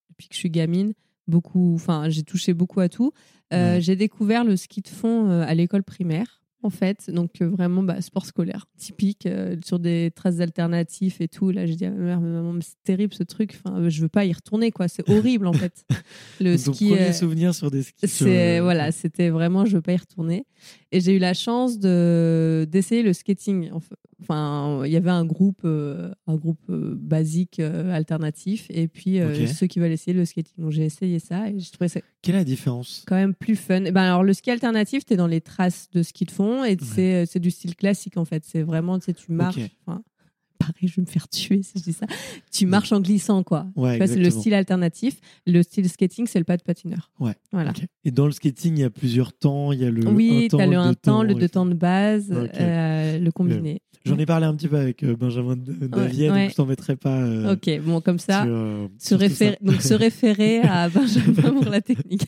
depuis 0.10 0.30
que 0.30 0.34
je 0.34 0.40
suis 0.40 0.50
gamine. 0.50 0.94
Beaucoup, 1.28 1.76
enfin, 1.76 2.10
j'ai 2.10 2.24
touché 2.24 2.56
beaucoup 2.56 2.80
à 2.80 2.90
tout. 2.90 3.12
J'ai 3.52 3.96
découvert 3.96 4.44
le 4.44 4.58
ski 4.58 4.82
de 4.82 4.88
fond 4.88 5.30
à 5.30 5.54
l'école 5.54 5.84
primaire 5.84 6.42
en 6.62 6.70
fait. 6.70 7.10
Donc, 7.10 7.42
euh, 7.42 7.48
vraiment, 7.48 7.84
bah, 7.84 8.02
sport 8.02 8.26
scolaire, 8.26 8.68
typique, 8.78 9.26
euh, 9.26 9.56
sur 9.66 9.80
des 9.80 10.12
traces 10.16 10.40
alternatives 10.40 11.18
et 11.20 11.28
tout. 11.28 11.52
Là, 11.52 11.66
j'ai 11.66 11.76
dit 11.76 11.86
à 11.86 11.92
ma 11.92 11.98
mère, 11.98 12.22
maman, 12.22 12.60
c'est 12.62 12.82
terrible 12.84 13.14
ce 13.14 13.24
truc. 13.24 13.58
Enfin, 13.64 13.80
euh, 13.80 13.90
je 13.90 14.02
veux 14.02 14.10
pas 14.10 14.26
y 14.26 14.34
retourner, 14.34 14.72
quoi. 14.72 14.88
C'est 14.88 15.10
horrible, 15.10 15.48
en 15.48 15.54
fait. 15.54 15.86
Le 16.40 16.58
ski. 16.58 16.90
premier 16.90 17.14
souvenir 17.14 17.54
sur 17.54 17.72
des 17.72 17.84
skis. 17.84 18.08
C'est, 18.08 18.60
voilà, 18.60 18.92
c'était 18.92 19.30
vraiment, 19.30 19.66
je 19.66 19.78
veux 19.78 19.82
pas 19.82 19.94
y 19.94 19.98
retourner. 19.98 20.46
Et 20.92 21.02
j'ai 21.02 21.16
eu 21.16 21.20
la 21.20 21.34
chance 21.34 21.80
de, 21.80 22.68
d'essayer 22.70 23.04
le 23.04 23.14
skating. 23.14 23.70
Enfin, 24.22 24.82
il 24.86 24.92
y 24.92 24.98
avait 24.98 25.10
un 25.12 25.26
groupe, 25.26 25.64
un 25.64 26.36
groupe 26.36 26.70
basique 26.70 27.60
alternatif, 27.60 28.66
et 28.70 28.88
puis 28.88 29.20
ceux 29.48 29.68
qui 29.68 29.80
veulent 29.80 29.92
essayer 29.92 30.14
le 30.14 30.26
skating. 30.26 30.56
Donc, 30.58 30.72
j'ai 30.72 30.86
essayé 30.86 31.20
ça 31.20 31.50
et 31.50 31.60
j'ai 31.60 31.72
trouvé 31.72 31.88
ça. 31.88 32.02
Quelle 32.22 32.36
est 32.36 32.40
la 32.40 32.44
différence? 32.44 33.04
Quand 33.08 33.16
même 33.16 33.34
plus 33.34 33.56
fun. 33.56 33.82
ben, 33.82 33.96
alors, 33.96 34.24
le 34.24 34.34
ski 34.34 34.52
alternatif, 34.52 35.06
tu 35.06 35.14
es 35.14 35.18
dans 35.18 35.28
les 35.28 35.42
traces 35.42 35.90
de 35.92 36.04
ski 36.04 36.26
de 36.26 36.32
fond 36.32 36.66
et 36.66 36.78
euh, 36.98 37.26
c'est 37.26 37.40
du 37.40 37.52
style 37.52 37.76
classique 37.76 38.18
en 38.18 38.26
fait. 38.26 38.44
C'est 38.46 38.62
vraiment, 38.62 39.00
tu 39.00 39.14
marches. 39.30 39.60
Pareil, 40.60 40.88
je 40.88 40.96
vais 40.98 41.02
me 41.02 41.08
faire 41.08 41.28
tuer 41.28 41.62
si 41.64 41.80
je 41.80 41.84
dis 41.84 41.94
ça. 41.94 42.06
Tu 42.52 42.66
marches 42.66 42.92
en 42.92 43.00
glissant, 43.00 43.44
quoi. 43.44 43.68
c'est 43.78 44.16
le 44.16 44.30
style 44.30 44.54
alternatif. 44.54 45.20
Le 45.48 45.64
style 45.64 45.90
skating, 45.90 46.28
c'est 46.28 46.40
le 46.40 46.46
pas 46.46 46.58
de 46.58 46.64
patineur. 46.64 47.10
Ouais. 47.20 47.34
Voilà. 47.52 47.74
Et 48.04 48.12
dans 48.12 48.26
le 48.26 48.32
skating, 48.32 48.78
il 48.78 48.82
y 48.82 48.84
a 48.84 48.90
plusieurs 48.90 49.34
temps. 49.34 49.72
Il 49.72 49.80
y 49.80 49.86
a 49.86 49.90
le 49.90 50.08
oui, 50.08 50.48
tu 50.50 50.62
as 50.62 50.68
le 50.68 50.78
1 50.78 50.94
temps, 50.94 51.24
le 51.24 51.34
2 51.34 51.50
temps 51.50 51.66
de 51.66 51.74
base, 51.74 52.32
euh, 52.32 53.18
le 53.18 53.32
combiné. 53.32 53.82
J'en 54.06 54.18
ai 54.18 54.26
parlé 54.26 54.46
un 54.46 54.56
petit 54.56 54.68
peu 54.68 54.78
avec 54.78 55.04
euh, 55.04 55.16
Benjamin 55.16 55.58
Davier, 55.58 56.30
donc 56.30 56.50
je 56.50 56.56
t'en 56.56 56.66
mettrai 56.66 56.96
pas. 56.96 57.52
ok, 57.52 57.82
bon, 57.84 58.02
comme 58.02 58.18
ça, 58.18 58.46
se, 58.98 59.14
référer, 59.14 59.58
donc 59.62 59.82
se 59.82 59.94
référer 59.94 60.62
à 60.62 60.90
Benjamin 60.90 61.62
pour 61.62 61.70
la 61.70 61.82
technique. 61.82 62.24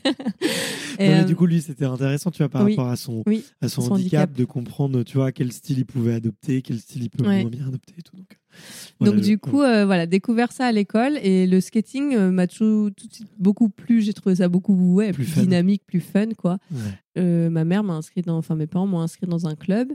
Et, 0.98 1.24
du 1.24 1.34
coup, 1.34 1.46
lui, 1.46 1.62
c'était 1.62 1.86
intéressant, 1.86 2.30
tu 2.30 2.38
vois, 2.38 2.48
par 2.48 2.68
rapport 2.68 2.88
à 2.88 2.96
son, 2.96 3.24
à 3.60 3.68
son, 3.68 3.92
handicap, 3.92 4.32
de 4.32 4.44
comprendre, 4.44 5.02
tu 5.02 5.16
vois, 5.16 5.32
quel 5.32 5.50
style 5.50 5.78
il 5.78 5.86
pouvait 5.86 6.14
adopter, 6.14 6.62
quel 6.62 6.78
style 6.78 7.04
il 7.04 7.10
peut 7.10 7.24
moins 7.24 7.44
bien 7.44 7.66
adopter 7.66 7.94
et 7.98 8.02
tout. 8.02 8.16
Donc, 9.00 9.20
du 9.20 9.38
coup, 9.38 9.62
euh, 9.62 9.84
voilà, 9.84 10.06
découvert 10.06 10.52
ça 10.52 10.66
à 10.66 10.72
l'école 10.72 11.18
et 11.22 11.46
le 11.46 11.60
skating 11.60 12.14
euh, 12.14 12.30
m'a 12.30 12.46
tout, 12.46 12.90
tout, 12.96 13.06
de 13.06 13.12
suite 13.12 13.30
beaucoup 13.38 13.68
plu. 13.68 14.00
J'ai 14.00 14.12
trouvé 14.12 14.36
ça 14.36 14.48
beaucoup 14.48 14.74
ouais, 14.94 15.12
plus, 15.12 15.34
dynamique, 15.34 15.82
plus 15.86 16.00
fun, 16.00 16.28
quoi. 16.36 16.58
Euh, 17.18 17.50
ma 17.50 17.64
mère 17.64 17.84
m'a 17.84 17.94
inscrit 17.94 18.22
dans, 18.22 18.38
enfin 18.38 18.54
mes 18.54 18.66
parents 18.66 18.86
m'ont 18.86 19.00
inscrit 19.00 19.26
dans 19.26 19.46
un 19.46 19.54
club. 19.54 19.92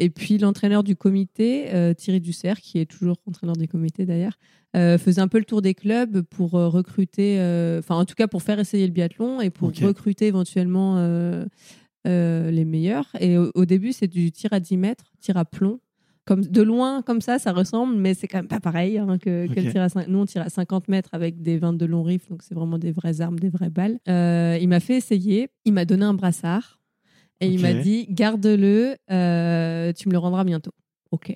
Et 0.00 0.10
puis 0.10 0.38
l'entraîneur 0.38 0.84
du 0.84 0.94
comité, 0.94 1.92
Thierry 1.96 2.20
Dussert, 2.20 2.60
qui 2.60 2.78
est 2.78 2.86
toujours 2.86 3.16
entraîneur 3.26 3.56
des 3.56 3.66
comités 3.66 4.06
d'ailleurs, 4.06 4.38
faisait 4.72 5.20
un 5.20 5.26
peu 5.26 5.38
le 5.38 5.44
tour 5.44 5.60
des 5.60 5.74
clubs 5.74 6.20
pour 6.20 6.52
recruter, 6.52 7.34
enfin 7.80 7.96
en 7.96 8.04
tout 8.04 8.14
cas 8.14 8.28
pour 8.28 8.44
faire 8.44 8.60
essayer 8.60 8.86
le 8.86 8.92
biathlon 8.92 9.40
et 9.40 9.50
pour 9.50 9.72
recruter 9.72 10.28
éventuellement 10.28 11.02
les 12.04 12.64
meilleurs. 12.64 13.08
Et 13.18 13.38
au, 13.38 13.50
au 13.56 13.64
début, 13.64 13.92
c'est 13.92 14.06
du 14.06 14.30
tir 14.30 14.52
à 14.52 14.60
10 14.60 14.76
mètres, 14.76 15.06
tir 15.20 15.36
à 15.36 15.44
plomb 15.44 15.80
comme 16.28 16.44
de 16.44 16.60
loin 16.60 17.00
comme 17.00 17.22
ça, 17.22 17.38
ça 17.38 17.52
ressemble, 17.52 17.96
mais 17.96 18.12
c'est 18.12 18.28
quand 18.28 18.36
même 18.36 18.48
pas 18.48 18.60
pareil 18.60 18.98
hein, 18.98 19.16
que, 19.16 19.46
tir 19.70 19.80
à 19.80 19.88
5. 19.88 20.08
Nous, 20.08 20.18
on 20.18 20.26
tire 20.26 20.42
à 20.42 20.50
50 20.50 20.88
mètres 20.88 21.08
avec 21.12 21.40
des 21.40 21.56
22 21.56 21.86
longs 21.86 22.02
rifles, 22.02 22.28
donc 22.28 22.42
c'est 22.42 22.54
vraiment 22.54 22.76
des 22.76 22.92
vraies 22.92 23.22
armes, 23.22 23.38
des 23.38 23.48
vraies 23.48 23.70
balles. 23.70 23.98
Euh, 24.08 24.58
il 24.60 24.68
m'a 24.68 24.78
fait 24.78 24.98
essayer, 24.98 25.48
il 25.64 25.72
m'a 25.72 25.86
donné 25.86 26.04
un 26.04 26.12
brassard 26.12 26.80
et 27.40 27.48
il 27.48 27.62
m'a 27.62 27.72
dit 27.72 28.06
garde-le, 28.10 28.96
euh, 29.10 29.92
tu 29.94 30.08
me 30.08 30.12
le 30.12 30.18
rendras 30.18 30.44
bientôt. 30.44 30.72
Ok. 31.12 31.34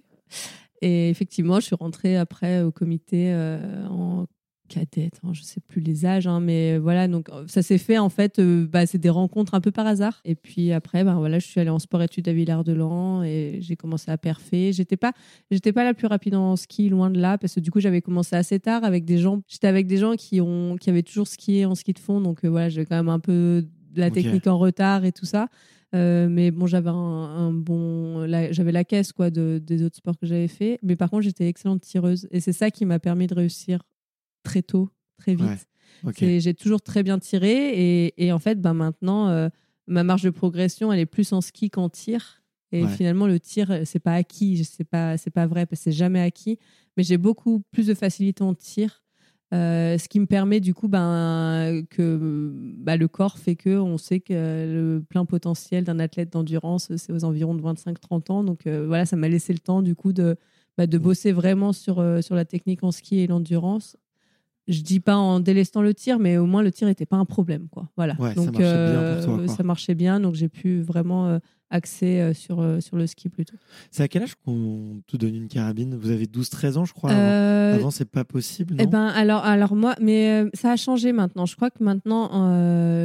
Et 0.82 1.08
effectivement, 1.08 1.58
je 1.58 1.64
suis 1.64 1.76
rentrée 1.76 2.18
après 2.18 2.60
au 2.60 2.70
comité 2.70 3.32
euh, 3.32 3.86
en 3.86 4.26
cadette, 4.72 5.20
hein, 5.22 5.32
je 5.32 5.42
sais 5.42 5.60
plus 5.60 5.80
les 5.80 6.06
âges, 6.06 6.26
hein, 6.26 6.40
mais 6.40 6.78
voilà, 6.78 7.06
donc 7.08 7.28
ça 7.46 7.62
s'est 7.62 7.78
fait 7.78 7.98
en 7.98 8.08
fait, 8.08 8.38
euh, 8.38 8.66
bah, 8.66 8.86
c'est 8.86 8.98
des 8.98 9.10
rencontres 9.10 9.54
un 9.54 9.60
peu 9.60 9.70
par 9.70 9.86
hasard. 9.86 10.20
Et 10.24 10.34
puis 10.34 10.72
après, 10.72 11.04
bah, 11.04 11.14
voilà, 11.18 11.38
je 11.38 11.46
suis 11.46 11.60
allée 11.60 11.70
en 11.70 11.78
sport-études 11.78 12.28
à 12.28 12.32
Villard-de-Lans 12.32 13.22
et 13.22 13.58
j'ai 13.60 13.76
commencé 13.76 14.10
à 14.10 14.16
perfer. 14.16 14.72
J'étais 14.72 14.96
pas, 14.96 15.12
j'étais 15.50 15.72
pas 15.72 15.84
la 15.84 15.94
plus 15.94 16.06
rapide 16.06 16.34
en 16.34 16.56
ski, 16.56 16.88
loin 16.88 17.10
de 17.10 17.20
là, 17.20 17.36
parce 17.38 17.54
que 17.54 17.60
du 17.60 17.70
coup, 17.70 17.80
j'avais 17.80 18.00
commencé 18.00 18.34
assez 18.34 18.58
tard 18.60 18.84
avec 18.84 19.04
des 19.04 19.18
gens, 19.18 19.42
j'étais 19.46 19.66
avec 19.66 19.86
des 19.86 19.98
gens 19.98 20.14
qui, 20.16 20.40
ont, 20.40 20.76
qui 20.80 20.88
avaient 20.88 21.02
toujours 21.02 21.28
skié 21.28 21.66
en 21.66 21.74
ski 21.74 21.92
de 21.92 21.98
fond, 21.98 22.20
donc 22.20 22.44
euh, 22.44 22.48
voilà, 22.48 22.68
j'avais 22.68 22.86
quand 22.86 22.96
même 22.96 23.10
un 23.10 23.20
peu 23.20 23.66
de 23.92 24.00
la 24.00 24.10
technique 24.10 24.46
en 24.46 24.58
retard 24.58 25.04
et 25.04 25.12
tout 25.12 25.26
ça. 25.26 25.48
Euh, 25.94 26.26
mais 26.30 26.50
bon, 26.50 26.66
j'avais 26.66 26.88
un, 26.88 27.52
bon, 27.52 28.26
j'avais 28.50 28.72
la 28.72 28.84
caisse 28.84 29.12
quoi 29.12 29.30
de, 29.30 29.60
des 29.62 29.82
autres 29.82 29.96
sports 29.96 30.18
que 30.18 30.26
j'avais 30.26 30.48
fait. 30.48 30.78
Mais 30.82 30.96
par 30.96 31.10
contre, 31.10 31.22
j'étais 31.24 31.46
excellente 31.46 31.82
tireuse 31.82 32.26
et 32.30 32.40
c'est 32.40 32.52
ça 32.52 32.70
qui 32.70 32.86
m'a 32.86 32.98
permis 32.98 33.26
de 33.26 33.34
réussir 33.34 33.82
très 34.42 34.62
tôt, 34.62 34.90
très 35.18 35.34
vite. 35.34 35.68
J'ai 36.18 36.54
toujours 36.54 36.82
très 36.82 37.02
bien 37.02 37.18
tiré 37.18 38.12
et, 38.16 38.32
en 38.32 38.38
fait, 38.38 38.60
ben 38.60 38.74
maintenant, 38.74 39.28
euh, 39.28 39.48
ma 39.86 40.04
marge 40.04 40.22
de 40.22 40.30
progression, 40.30 40.92
elle 40.92 41.00
est 41.00 41.06
plus 41.06 41.32
en 41.32 41.40
ski 41.40 41.70
qu'en 41.70 41.88
tir. 41.88 42.42
Et 42.74 42.86
finalement, 42.86 43.26
le 43.26 43.38
tir, 43.38 43.82
c'est 43.84 43.98
pas 43.98 44.14
acquis, 44.14 44.64
c'est 44.64 44.84
pas, 44.84 45.18
c'est 45.18 45.30
pas 45.30 45.46
vrai, 45.46 45.66
parce 45.66 45.80
que 45.80 45.84
c'est 45.84 45.92
jamais 45.92 46.20
acquis. 46.22 46.58
Mais 46.96 47.02
j'ai 47.02 47.18
beaucoup 47.18 47.62
plus 47.70 47.86
de 47.86 47.92
facilité 47.92 48.42
en 48.42 48.54
tir, 48.54 49.02
euh, 49.52 49.98
ce 49.98 50.08
qui 50.08 50.18
me 50.18 50.24
permet 50.24 50.60
du 50.60 50.72
coup, 50.72 50.88
ben, 50.88 51.82
que 51.90 52.50
bah, 52.78 52.96
le 52.96 53.08
corps 53.08 53.36
fait 53.36 53.56
que 53.56 53.76
on 53.76 53.98
sait 53.98 54.20
que 54.20 54.32
le 54.32 55.02
plein 55.06 55.26
potentiel 55.26 55.84
d'un 55.84 55.98
athlète 55.98 56.32
d'endurance, 56.32 56.96
c'est 56.96 57.12
aux 57.12 57.24
environs 57.24 57.54
de 57.54 57.60
25-30 57.60 58.32
ans. 58.32 58.44
Donc 58.44 58.66
euh, 58.66 58.86
voilà, 58.86 59.04
ça 59.04 59.16
m'a 59.16 59.28
laissé 59.28 59.52
le 59.52 59.58
temps 59.58 59.82
du 59.82 59.94
coup 59.94 60.14
de, 60.14 60.36
bah, 60.78 60.86
de 60.86 60.96
bosser 60.96 61.32
vraiment 61.32 61.74
sur, 61.74 62.02
sur 62.22 62.34
la 62.34 62.46
technique 62.46 62.82
en 62.82 62.90
ski 62.90 63.18
et 63.18 63.26
l'endurance 63.26 63.98
je 64.68 64.82
dis 64.82 65.00
pas 65.00 65.16
en 65.16 65.40
délestant 65.40 65.82
le 65.82 65.94
tir, 65.94 66.18
mais 66.18 66.36
au 66.36 66.46
moins 66.46 66.62
le 66.62 66.70
tir 66.70 66.86
n'était 66.86 67.06
pas 67.06 67.16
un 67.16 67.24
problème, 67.24 67.68
quoi. 67.70 67.88
Voilà. 67.96 68.14
donc 68.14 68.56
ça 68.56 68.62
marchait 68.62 68.84
bien 68.94 69.14
pour 69.14 69.24
toi, 69.24 69.38
euh, 69.38 69.46
ça 69.48 69.62
marchait 69.62 69.94
bien, 69.94 70.20
donc 70.20 70.34
j'ai 70.34 70.48
pu 70.48 70.80
vraiment 70.80 71.26
euh, 71.26 71.38
axer 71.70 72.20
euh, 72.20 72.34
sur 72.34 72.64
sur 72.80 72.96
le 72.96 73.06
ski 73.06 73.28
plutôt. 73.28 73.56
C'est 73.90 74.02
à 74.02 74.08
quel 74.08 74.22
âge 74.22 74.34
qu'on 74.36 75.02
te 75.06 75.16
donne 75.16 75.34
une 75.34 75.48
carabine? 75.48 75.96
Vous 75.96 76.10
avez 76.10 76.26
12-13 76.26 76.78
ans, 76.78 76.84
je 76.84 76.92
crois. 76.92 77.10
Avant, 77.10 77.76
avant 77.76 77.90
c'est 77.90 78.10
pas 78.10 78.24
possible. 78.24 78.76
Eh 78.78 78.86
ben 78.86 79.06
alors 79.06 79.44
alors 79.44 79.74
moi, 79.74 79.96
mais 80.00 80.44
ça 80.54 80.72
a 80.72 80.76
changé 80.76 81.12
maintenant. 81.12 81.46
Je 81.46 81.56
crois 81.56 81.70
que 81.70 81.82
maintenant 81.82 82.28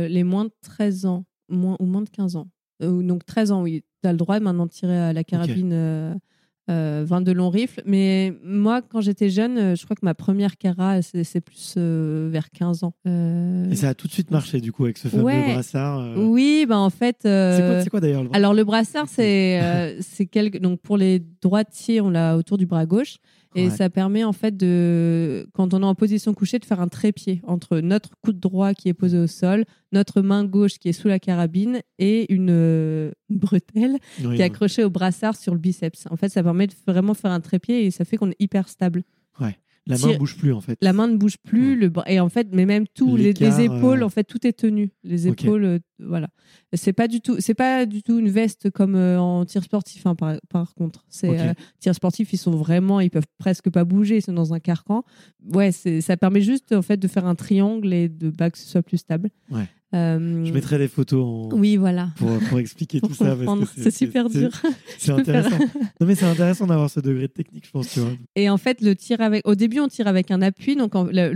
les 0.08 0.24
moins 0.24 0.46
de 0.46 0.52
13 0.62 1.06
ans, 1.06 1.26
moins 1.50 1.78
ou 1.80 1.86
moins 1.86 2.02
de 2.02 2.10
15 2.10 2.36
ans, 2.36 2.48
donc 2.82 3.26
13 3.26 3.52
ans, 3.52 3.63
oui, 3.63 3.84
tu 4.04 4.10
as 4.10 4.12
le 4.12 4.17
droit 4.17 4.39
maintenant 4.39 4.67
de 4.67 4.72
tirer 4.72 4.98
à 4.98 5.13
la 5.13 5.24
carabine. 5.24 5.72
22 6.13 6.20
euh, 6.69 7.34
longs 7.34 7.49
rifles. 7.49 7.82
Mais 7.86 8.34
moi, 8.43 8.82
quand 8.82 9.01
j'étais 9.01 9.30
jeune, 9.30 9.58
euh, 9.58 9.75
je 9.75 9.84
crois 9.84 9.95
que 9.95 10.06
ma 10.06 10.13
première 10.13 10.58
Cara, 10.58 11.01
c'est 11.01 11.41
plus 11.41 11.75
euh, 11.77 12.30
vers 12.32 12.49
15 12.49 12.84
ans. 12.84 12.93
Et 13.05 13.76
ça 13.76 13.89
a 13.89 13.93
tout 13.93 14.07
de 14.07 14.13
suite 14.13 14.32
marché, 14.32 14.59
du 14.59 14.72
coup, 14.72 14.86
avec 14.86 14.97
ce 14.97 15.07
fameux 15.07 15.24
brassard 15.24 16.18
Oui, 16.18 16.65
bah 16.68 16.78
en 16.78 16.89
fait. 16.89 17.18
c'est 17.24 17.89
quoi, 17.89 17.99
d'ailleurs 17.99 18.24
le 18.24 18.30
Alors, 18.34 18.53
le 18.53 18.63
brassard, 18.63 19.07
c'est 19.07 19.97
c'est 20.01 20.26
quelque... 20.26 20.57
Donc, 20.57 20.82
pour 20.82 20.97
les 20.97 21.22
droitiers, 21.41 22.01
on 22.01 22.09
l'a 22.09 22.38
autour 22.38 22.57
du 22.57 22.65
bras 22.65 22.86
gauche. 22.86 23.18
Et 23.58 23.70
ça 23.70 23.89
permet 23.89 24.24
en 24.24 24.34
fait 24.34 24.55
de, 24.55 25.49
quand 25.53 25.74
on 25.74 25.82
est 25.82 25.86
en 25.86 25.95
position 25.95 26.34
couchée, 26.34 26.60
de 26.60 26.66
faire 26.66 26.80
un 26.80 26.88
trépied 26.88 27.41
entre 27.43 27.80
notre 27.80 28.12
coude 28.24 28.39
droit 28.39 28.74
qui 28.74 28.89
est 28.89 28.93
posé 28.93 29.18
au 29.18 29.28
sol, 29.28 29.66
notre 29.91 30.22
main 30.22 30.45
gauche 30.45 30.78
qui 30.80 30.89
est 30.89 30.93
sous 30.93 31.08
la 31.08 31.20
carabine 31.20 31.82
et 31.99 32.32
une, 32.34 33.12
bretelle 33.30 33.97
qui 34.18 34.26
est 34.26 34.43
accrochée 34.43 34.84
au 34.84 34.89
brassard 34.89 35.36
sur 35.36 35.53
le 35.53 35.60
biceps. 35.60 36.05
En 36.10 36.16
fait, 36.16 36.30
ça 36.30 36.43
permet 36.43 36.68
de 36.68 36.74
vraiment 36.86 37.14
faire 37.14 37.32
un 37.32 37.41
trépied 37.41 37.86
et 37.86 37.91
ça 37.91 38.05
fait 38.05 38.18
qu'on 38.18 38.32
est 38.32 38.39
hyper 38.39 38.70
stable. 38.70 39.03
Ouais. 39.39 39.58
La 39.88 39.97
main 39.97 40.13
ne 40.13 40.17
bouge 40.17 40.38
plus 40.38 40.53
en 40.53 40.61
fait. 40.61 40.77
La 40.81 40.93
main 40.93 41.07
ne 41.07 41.17
bouge 41.17 41.38
plus, 41.38 41.75
le 41.77 41.91
et 42.07 42.19
en 42.19 42.29
fait, 42.29 42.47
mais 42.51 42.65
même 42.65 42.85
tout, 42.88 43.15
les, 43.15 43.29
épaules, 43.61 44.03
euh, 44.03 44.05
en 44.05 44.09
fait, 44.09 44.23
tout 44.23 44.45
est 44.45 44.53
tenu. 44.53 44.91
Les 45.03 45.27
épaules, 45.27 45.63
euh, 45.63 45.79
voilà. 45.99 46.29
C'est 46.73 46.93
pas 46.93 47.07
du 47.07 47.21
tout, 47.21 47.38
c'est 47.39 47.53
pas 47.53 47.85
du 47.85 48.03
tout 48.03 48.19
une 48.19 48.29
veste 48.29 48.69
comme 48.69 48.95
euh, 48.95 49.19
en 49.19 49.45
tir 49.45 49.63
sportif. 49.63 50.05
Hein, 50.05 50.15
par, 50.15 50.35
par, 50.49 50.73
contre, 50.75 51.05
c'est 51.09 51.55
tir 51.79 51.95
sportif, 51.95 52.33
ils 52.33 52.38
sont 52.38 52.51
vraiment, 52.51 52.99
ils 52.99 53.09
peuvent 53.09 53.27
presque 53.38 53.69
pas 53.69 53.85
bouger, 53.85 54.17
ils 54.17 54.21
sont 54.21 54.33
dans 54.33 54.53
un 54.53 54.59
carcan. 54.59 55.03
Ouais, 55.53 55.71
ça 55.71 56.17
permet 56.17 56.41
juste 56.41 56.73
en 56.73 56.81
fait 56.81 56.97
de 56.97 57.07
faire 57.07 57.25
un 57.25 57.35
triangle 57.35 57.93
et 57.93 58.09
de 58.09 58.29
bah, 58.29 58.51
que 58.51 58.57
ce 58.57 58.67
soit 58.67 58.83
plus 58.83 58.97
stable. 58.97 59.29
Ouais. 59.49 59.67
Euh, 59.95 60.43
je 60.43 60.51
mettrai 60.51 60.77
des 60.77 60.89
photos 60.89 61.23
en... 61.23 61.57
oui, 61.57 61.77
voilà. 61.77 62.09
pour, 62.49 62.59
expliquer 62.59 62.99
tout 62.99 63.13
ça. 63.13 63.38
C'est 63.77 63.91
super 63.91 64.29
dur. 64.29 64.49
C'est 64.97 65.11
intéressant. 65.13 65.57
non, 66.01 66.07
mais 66.07 66.15
c'est 66.15 66.25
intéressant 66.25 66.67
d'avoir 66.67 66.89
ce 66.89 66.99
degré 66.99 67.27
de 67.27 67.31
technique, 67.31 67.65
je 67.65 67.71
pense. 67.71 67.93
Tu 67.93 68.01
vois. 68.01 68.11
Et 68.35 68.49
en 68.49 68.57
fait, 68.57 68.81
le 68.81 68.95
tir 68.97 69.21
avec... 69.21 69.47
au 69.47 69.55
début, 69.55 69.79
on 69.79 69.88
tire 69.88 70.07
avec 70.07 70.29
un 70.29 70.41
appui. 70.41 70.75
Donc, 70.75 70.91
le, 70.93 71.31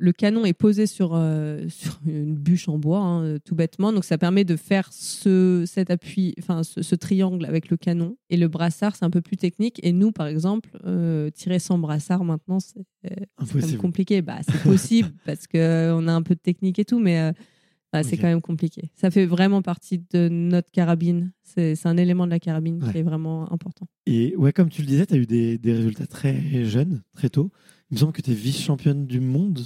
le, 0.00 0.12
canon 0.12 0.44
est 0.44 0.52
posé 0.52 0.86
sur, 0.86 1.10
euh, 1.14 1.68
sur 1.68 1.98
une 2.06 2.36
bûche 2.36 2.68
en 2.68 2.78
bois, 2.78 3.00
hein, 3.00 3.38
tout 3.44 3.56
bêtement. 3.56 3.92
Donc, 3.92 4.04
ça 4.04 4.16
permet 4.16 4.44
de 4.44 4.54
faire 4.54 4.88
ce, 4.92 5.64
cet 5.66 5.90
appui, 5.90 6.36
enfin, 6.38 6.62
ce, 6.62 6.94
triangle 6.94 7.46
avec 7.46 7.68
le 7.68 7.76
canon. 7.76 8.16
Et 8.30 8.36
le 8.36 8.46
brassard, 8.46 8.94
c'est 8.94 9.04
un 9.04 9.10
peu 9.10 9.22
plus 9.22 9.36
technique. 9.36 9.80
Et 9.82 9.90
nous, 9.90 10.12
par 10.12 10.28
exemple, 10.28 10.70
euh, 10.86 11.30
tirer 11.30 11.58
sans 11.58 11.78
brassard 11.78 12.22
maintenant, 12.22 12.58
c'est 12.60 13.76
compliqué. 13.76 14.22
Bah, 14.22 14.38
c'est 14.48 14.62
possible 14.62 15.10
parce 15.26 15.48
qu'on 15.48 16.06
a 16.06 16.12
un 16.12 16.22
peu 16.22 16.36
de 16.36 16.40
technique 16.40 16.78
et 16.78 16.84
tout, 16.84 17.00
mais 17.00 17.32
c'est 18.02 18.16
quand 18.16 18.26
même 18.26 18.40
compliqué. 18.40 18.90
Ça 18.94 19.10
fait 19.10 19.26
vraiment 19.26 19.62
partie 19.62 20.02
de 20.12 20.28
notre 20.28 20.70
carabine. 20.70 21.32
C'est 21.42 21.86
un 21.86 21.96
élément 21.96 22.26
de 22.26 22.30
la 22.30 22.38
carabine 22.38 22.80
qui 22.90 22.98
est 22.98 23.02
vraiment 23.02 23.50
important. 23.52 23.86
Et 24.06 24.36
ouais, 24.36 24.52
comme 24.52 24.68
tu 24.68 24.82
le 24.82 24.86
disais, 24.88 25.06
tu 25.06 25.14
as 25.14 25.16
eu 25.16 25.26
des, 25.26 25.58
des, 25.58 25.72
résultats 25.72 26.06
très 26.06 26.64
jeunes, 26.64 27.02
très 27.14 27.28
tôt. 27.28 27.50
Il 27.90 27.94
me 27.94 28.00
semble 28.00 28.12
que 28.12 28.22
tu 28.22 28.30
es 28.30 28.34
vice-championne 28.34 29.06
du 29.06 29.20
monde 29.20 29.60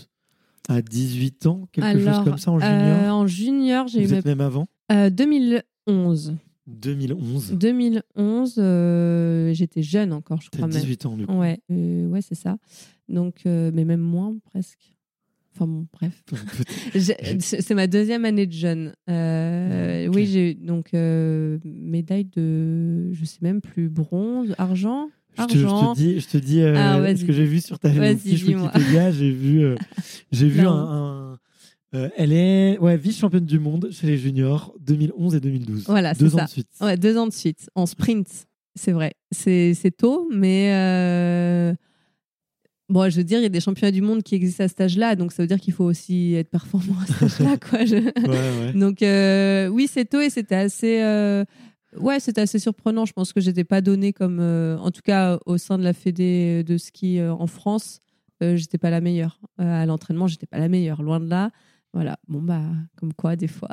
à 0.69 0.81
18 0.81 1.47
ans, 1.47 1.69
quelque 1.73 1.99
chose 1.99 2.25
comme 2.25 2.39
ça 2.39 2.53
en 2.53 2.61
junior. 2.61 2.77
Euh, 2.77 3.11
en 3.11 3.27
junior, 3.27 3.89
j'ai 3.89 4.05
eu. 4.05 4.23
même 4.25 4.41
avant 4.41 4.69
2011. 4.91 6.35
2011. 6.67 7.53
2011, 7.55 9.53
j'étais 9.53 9.83
jeune 9.83 10.13
encore, 10.13 10.41
je 10.41 10.51
crois. 10.51 10.69
18 10.69 11.07
ans, 11.07 11.17
du 11.17 11.27
coup. 11.27 11.33
Ouais, 11.33 11.61
euh, 11.71 12.09
ouais 12.09 12.23
c'est 12.23 12.37
ça. 12.37 12.57
Donc, 13.09 13.43
euh, 13.47 13.71
mais 13.75 13.85
même 13.85 14.01
moins, 14.01 14.37
presque. 14.45 14.95
Enfin 15.55 15.67
bon, 15.67 15.87
bref. 15.93 16.23
c'est 17.41 17.75
ma 17.75 17.87
deuxième 17.87 18.25
année 18.25 18.47
de 18.47 18.53
jeune. 18.53 18.95
Euh, 19.11 20.07
oui, 20.07 20.27
j'ai 20.27 20.55
donc 20.55 20.95
euh, 20.95 21.59
médaille 21.65 22.25
de, 22.25 23.13
je 23.13 23.25
sais 23.25 23.39
même 23.43 23.61
plus, 23.61 23.89
bronze, 23.89 24.55
argent. 24.59 25.09
Je 25.39 25.45
te, 25.45 25.59
je 25.59 25.65
te, 25.65 25.95
dis, 25.95 26.21
je 26.21 26.29
te 26.29 26.37
dis 26.37 26.61
euh, 26.61 26.75
ah, 26.77 27.17
ce 27.17 27.25
que 27.25 27.33
j'ai 27.33 27.47
vu 27.47 27.61
sur 27.61 27.79
ta 27.79 27.91
fiche 28.17 28.45
Wikipédia. 28.45 29.11
J'ai 29.13 29.31
vu, 29.31 29.65
j'ai 30.33 30.49
vu 30.49 30.67
un. 30.67 31.39
elle 31.93 32.33
est 32.33 32.79
ouais, 32.79 32.97
vice-championne 32.97 33.47
du 33.47 33.59
monde 33.59 33.89
chez 33.93 34.07
les 34.07 34.19
juniors 34.19 34.75
2011 34.81 35.35
et 35.35 35.41
2012. 35.41 35.85
Voilà, 35.87 36.15
deux 36.15 36.35
ans 36.35 36.39
ça. 36.39 36.45
de 36.45 36.51
suite. 36.51 36.69
Ouais, 36.81 36.97
deux 36.97 37.17
ans 37.17 37.27
de 37.27 37.33
suite 37.33 37.71
en 37.75 37.87
sprint. 37.87 38.29
C'est 38.75 38.93
vrai. 38.93 39.13
C'est 39.31 39.97
tôt, 39.97 40.29
mais 40.33 41.77
Bon, 42.93 43.09
je 43.09 43.17
veux 43.17 43.25
dire, 43.25 43.39
il 43.39 43.43
y 43.43 43.47
a 43.47 43.49
des 43.49 43.61
championnats 43.61 43.91
du 43.91 44.03
monde 44.03 44.23
qui 44.23 44.35
existent 44.35 44.65
à 44.65 44.69
cet 44.69 44.83
âge-là, 44.83 45.17
donc 45.17 45.33
ça 45.33 45.43
veut 45.43 45.47
dire 45.47 45.59
qu'il 45.59 45.73
faut 45.73 45.85
aussi 45.85 46.35
être 46.35 46.51
performant 46.51 46.95
à 47.01 47.07
cet 47.07 47.23
âge-là, 47.41 47.57
quoi. 47.57 47.79
Donc 48.79 49.03
euh, 49.03 49.69
oui, 49.69 49.89
c'est 49.91 50.05
tôt 50.05 50.21
et 50.21 50.29
c'était 50.29 50.57
assez, 50.57 51.01
euh, 51.01 51.43
ouais, 51.97 52.21
c'était 52.21 52.43
assez 52.43 52.59
surprenant. 52.59 53.07
Je 53.07 53.15
pense 53.15 53.33
que 53.33 53.41
j'étais 53.41 53.65
pas 53.65 53.81
donnée 53.81 54.13
comme, 54.13 54.41
euh, 54.41 54.77
en 54.77 54.91
tout 54.91 55.01
cas 55.03 55.39
au 55.47 55.57
sein 55.57 55.79
de 55.79 55.85
la 55.85 55.95
fédé 55.95 56.65
de 56.65 56.77
ski 56.77 57.19
en 57.23 57.47
France, 57.47 58.01
j'étais 58.43 58.77
pas 58.77 58.91
la 58.91 59.01
meilleure 59.01 59.41
à 59.57 59.87
l'entraînement, 59.87 60.27
j'étais 60.27 60.45
pas 60.45 60.59
la 60.59 60.69
meilleure, 60.69 61.03
loin 61.03 61.19
de 61.19 61.31
là. 61.31 61.51
Voilà, 61.95 62.19
bon 62.29 62.43
bah 62.43 62.61
comme 62.97 63.15
quoi 63.15 63.37
des 63.37 63.49
fois 63.49 63.71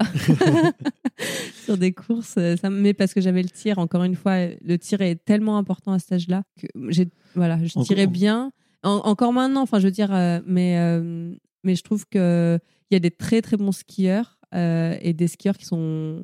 sur 1.66 1.78
des 1.78 1.92
courses, 1.92 2.40
ça 2.62 2.70
mais 2.70 2.94
parce 2.94 3.14
que 3.14 3.20
j'avais 3.20 3.42
le 3.42 3.50
tir. 3.50 3.80
Encore 3.80 4.04
une 4.06 4.16
fois, 4.16 4.48
le 4.48 4.78
tir 4.78 5.02
est 5.02 5.16
tellement 5.26 5.58
important 5.58 5.92
à 5.92 6.00
cet 6.00 6.14
âge-là 6.14 6.44
que 6.58 6.68
j'ai, 6.88 7.10
voilà, 7.36 7.62
je 7.66 7.78
tirais 7.82 8.08
bien 8.08 8.54
encore 8.84 9.34
maintenant, 9.34 9.62
enfin, 9.62 9.80
je 9.80 9.86
veux 9.86 9.92
dire, 9.92 10.14
euh, 10.14 10.40
mais, 10.46 10.78
euh, 10.78 11.34
mais 11.64 11.76
je 11.76 11.84
trouve 11.84 12.06
qu'il 12.08 12.60
y 12.92 12.96
a 12.96 13.00
des 13.00 13.12
très 13.12 13.42
très 13.42 13.58
bons 13.58 13.72
skieurs 13.72 14.40
euh, 14.56 14.98
et 15.02 15.14
des 15.14 15.28
skieurs 15.28 15.58
qui 15.58 15.66
sont 15.66 16.24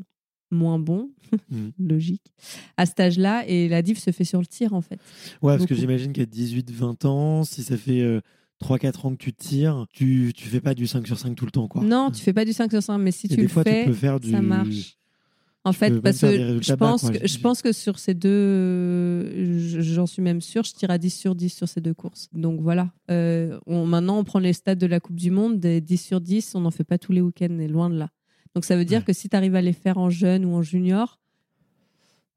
moins 0.51 0.80
bons, 0.80 1.10
mmh. 1.51 1.70
logique, 1.80 2.34
à 2.78 2.86
cet 2.86 2.99
âge-là. 2.99 3.43
Et 3.47 3.68
la 3.68 3.82
diff 3.82 3.99
se 3.99 4.12
fait 4.12 4.24
sur 4.24 4.39
le 4.39 4.45
tir, 4.45 4.74
en 4.74 4.82
fait. 4.82 4.99
Ouais, 5.41 5.58
parce 5.58 5.66
que 5.66 5.76
j'imagine 5.76 6.14
qu'à 6.14 6.24
18-20 6.24 7.08
ans, 7.08 7.43
si 7.43 7.64
ça 7.64 7.78
fait 7.78 8.22
3-4 8.64 9.08
ans 9.08 9.12
que 9.12 9.24
tu 9.24 9.34
tires, 9.34 9.86
tu, 9.91 10.32
tu 10.36 10.47
fais 10.47 10.62
pas 10.62 10.74
du 10.74 10.88
5 10.88 11.06
sur 11.06 11.18
5 11.18 11.36
tout 11.36 11.45
le 11.45 11.51
temps, 11.51 11.68
quoi. 11.68 11.84
Non, 11.84 12.12
tu 12.12 12.22
fais 12.22 12.34
pas 12.34 12.45
du 12.45 12.53
5 12.53 12.72
sur 12.72 12.84
5, 12.84 12.97
mais 12.99 13.12
si 13.12 13.28
tu 13.28 13.36
des 13.36 13.41
le 13.43 13.47
fois, 13.47 13.64
fais, 13.64 13.84
tu 13.84 13.89
peux 13.89 13.95
faire 13.95 14.20
du... 14.20 14.32
ça 14.32 14.41
marche. 14.41 14.97
En 15.66 15.74
fait, 15.74 15.99
parce 15.99 16.22
que 16.22 16.61
je 16.61 16.74
pense, 16.74 17.09
que, 17.09 17.28
je 17.28 17.39
pense 17.39 17.63
que 17.63 17.72
sur 17.72 17.97
ces 17.97 18.13
deux, 18.13 19.82
j'en 19.82 20.05
suis 20.05 20.22
même 20.22 20.39
sûre, 20.39 20.63
je 20.63 20.74
tire 20.74 20.91
à 20.91 20.99
10 20.99 21.09
sur 21.09 21.34
10 21.34 21.49
sur 21.49 21.68
ces 21.68 21.82
deux 21.82 21.95
courses. 21.95 22.30
Donc 22.34 22.61
voilà. 22.61 22.91
Euh, 23.09 23.59
on, 23.66 23.88
maintenant, 23.88 24.20
on 24.20 24.24
prend 24.24 24.38
les 24.38 24.53
stats 24.53 24.76
de 24.76 24.86
la 24.86 24.99
Coupe 24.99 25.16
du 25.16 25.32
Monde, 25.32 25.59
des 25.59 25.82
10 25.82 25.97
sur 25.97 26.22
10, 26.22 26.53
on 26.53 26.61
n'en 26.61 26.72
fait 26.72 26.84
pas 26.84 26.99
tous 26.99 27.13
les 27.13 27.22
week-ends, 27.22 27.57
et 27.59 27.68
loin 27.68 27.89
de 27.89 27.97
là. 27.97 28.09
Donc 28.53 28.63
ça 28.63 28.78
veut 28.78 28.86
dire 28.86 29.03
que 29.03 29.11
si 29.11 29.28
tu 29.28 29.36
arrives 29.36 29.55
à 29.55 29.61
les 29.61 29.74
faire 29.74 29.97
en 29.97 30.11
jeune 30.11 30.45
ou 30.45 30.53
en 30.53 30.61
junior, 30.61 31.20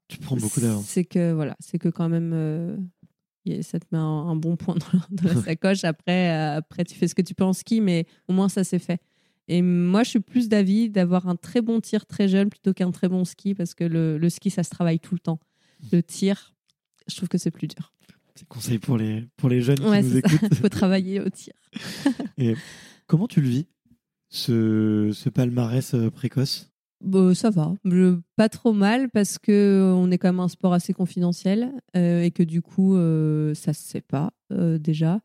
tu 0.07 0.17
prends 0.17 0.35
beaucoup 0.35 0.59
d'avance. 0.59 0.85
C'est 0.87 1.05
que, 1.05 1.31
voilà, 1.31 1.55
c'est 1.59 1.77
que 1.77 1.89
quand 1.89 2.09
même. 2.09 2.31
Euh, 2.33 2.75
ça 3.61 3.79
te 3.79 3.85
met 3.91 3.97
un, 3.97 4.35
bon 4.35 4.55
point 4.55 4.75
dans, 4.75 5.29
la 5.29 5.35
sacoche. 5.43 5.83
Après, 5.83 6.29
euh, 6.31 6.57
après, 6.57 6.83
tu 6.83 6.95
fais 6.95 7.07
ce 7.07 7.15
que 7.15 7.21
tu 7.21 7.35
peux 7.35 7.43
en 7.43 7.53
ski, 7.53 7.79
mais 7.79 8.05
au 8.27 8.33
moins 8.33 8.49
ça 8.49 8.63
c'est 8.63 8.79
fait. 8.79 8.99
Et 9.49 9.63
moi, 9.63 10.03
je 10.03 10.11
suis 10.11 10.19
plus 10.19 10.47
d'avis 10.47 10.91
d'avoir 10.91 11.27
un 11.27 11.35
très 11.35 11.61
bon 11.61 11.81
tir 11.81 12.05
très 12.05 12.27
jeune 12.27 12.49
plutôt 12.49 12.71
qu'un 12.71 12.91
très 12.91 13.09
bon 13.09 13.25
ski 13.25 13.55
parce 13.55 13.73
que 13.73 13.83
le, 13.83 14.29
ski, 14.29 14.51
ça 14.51 14.61
se 14.63 14.69
travaille 14.69 14.99
tout 14.99 15.15
le 15.15 15.19
temps. 15.19 15.39
Le 15.91 16.03
tir, 16.03 16.53
je 17.07 17.15
trouve 17.15 17.29
que 17.29 17.39
c'est 17.39 17.49
plus 17.49 17.67
dur. 17.67 17.91
C'est 18.35 18.47
conseil 18.47 18.77
pour 18.77 18.95
les, 18.95 19.27
pour 19.37 19.49
les 19.49 19.61
jeunes 19.61 19.79
qui 19.79 19.83
nous 19.83 20.17
écoutent. 20.17 20.39
Il 20.51 20.55
faut 20.61 20.69
travailler 20.69 21.19
au 21.19 21.29
tir. 21.29 21.53
Et 22.37 22.53
comment 23.07 23.27
tu 23.27 23.41
le 23.41 23.49
vis, 23.49 23.65
ce, 24.29 25.09
ce 25.13 25.29
palmarès 25.29 25.95
euh, 25.95 26.11
précoce? 26.11 26.69
Bon, 27.01 27.29
bah, 27.29 27.35
ça 27.35 27.49
va, 27.49 27.73
pas 28.35 28.49
trop 28.49 28.73
mal 28.73 29.09
parce 29.09 29.39
que 29.39 29.51
euh, 29.51 29.93
on 29.95 30.11
est 30.11 30.19
quand 30.19 30.27
même 30.27 30.41
un 30.41 30.47
sport 30.47 30.73
assez 30.73 30.93
confidentiel 30.93 31.71
euh, 31.97 32.21
et 32.21 32.29
que 32.29 32.43
du 32.43 32.61
coup 32.61 32.95
ça 33.55 33.73
se 33.73 33.81
sait 33.81 34.01
pas 34.01 34.31
déjà 34.53 35.21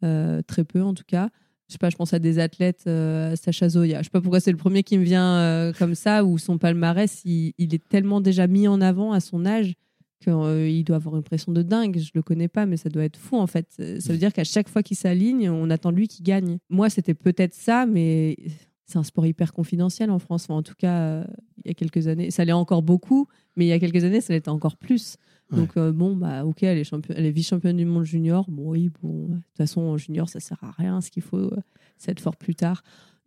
très 0.00 0.64
peu 0.64 0.82
en 0.82 0.94
tout 0.94 1.04
cas 1.06 1.30
je 1.68 1.72
sais 1.72 1.78
pas, 1.78 1.90
je 1.90 1.96
pense 1.96 2.12
à 2.12 2.18
des 2.18 2.38
athlètes, 2.38 2.84
euh, 2.86 3.34
Sacha 3.34 3.68
Zoya. 3.68 3.98
Je 3.98 4.04
sais 4.04 4.10
pas 4.10 4.20
pourquoi 4.20 4.38
c'est 4.38 4.52
le 4.52 4.56
premier 4.56 4.84
qui 4.84 4.98
me 4.98 5.04
vient 5.04 5.36
euh, 5.38 5.72
comme 5.72 5.94
ça, 5.96 6.24
où 6.24 6.38
son 6.38 6.58
palmarès, 6.58 7.22
il, 7.24 7.52
est 7.58 7.88
tellement 7.88 8.20
déjà 8.20 8.46
mis 8.46 8.68
en 8.68 8.80
avant 8.80 9.12
à 9.12 9.20
son 9.20 9.44
âge 9.44 9.74
qu'il 10.20 10.32
euh, 10.32 10.82
doit 10.84 10.96
avoir 10.96 11.16
une 11.16 11.24
pression 11.24 11.52
de 11.52 11.62
dingue. 11.62 11.98
Je 11.98 12.12
le 12.14 12.22
connais 12.22 12.46
pas, 12.46 12.66
mais 12.66 12.76
ça 12.76 12.88
doit 12.88 13.04
être 13.04 13.16
fou 13.16 13.36
en 13.36 13.48
fait. 13.48 13.66
Ça 13.98 14.12
veut 14.12 14.18
dire 14.18 14.32
qu'à 14.32 14.44
chaque 14.44 14.68
fois 14.68 14.84
qu'il 14.84 14.96
s'aligne, 14.96 15.50
on 15.50 15.68
attend 15.70 15.90
lui 15.90 16.06
qui 16.06 16.22
gagne. 16.22 16.58
Moi, 16.70 16.88
c'était 16.88 17.14
peut-être 17.14 17.54
ça, 17.54 17.84
mais 17.84 18.36
c'est 18.84 18.98
un 18.98 19.04
sport 19.04 19.26
hyper 19.26 19.52
confidentiel 19.52 20.12
en 20.12 20.20
France. 20.20 20.48
en 20.48 20.62
tout 20.62 20.76
cas, 20.78 21.24
il 21.64 21.68
y 21.68 21.70
a 21.70 21.74
quelques 21.74 22.06
années, 22.06 22.30
ça 22.30 22.44
l'est 22.44 22.52
encore 22.52 22.82
beaucoup, 22.82 23.26
mais 23.56 23.64
il 23.64 23.68
y 23.68 23.72
a 23.72 23.80
quelques 23.80 24.04
années, 24.04 24.20
ça 24.20 24.32
l'était 24.32 24.50
encore 24.50 24.76
plus. 24.76 25.16
Donc, 25.50 25.76
euh, 25.76 25.92
bon, 25.92 26.16
bah, 26.16 26.44
ok, 26.44 26.62
elle 26.64 26.78
est, 26.78 27.30
vice-championne 27.30 27.76
du 27.76 27.84
monde 27.84 28.04
junior. 28.04 28.46
Bon, 28.48 28.70
oui, 28.70 28.90
bon, 29.02 29.26
de 29.26 29.34
toute 29.34 29.56
façon, 29.56 29.80
en 29.82 29.96
junior, 29.96 30.28
ça 30.28 30.40
sert 30.40 30.62
à 30.62 30.72
rien. 30.72 31.00
Ce 31.00 31.10
qu'il 31.10 31.22
faut, 31.22 31.36
euh, 31.36 31.56
c'est 31.98 32.10
être 32.10 32.20
fort 32.20 32.36
plus 32.36 32.54
tard. 32.54 32.82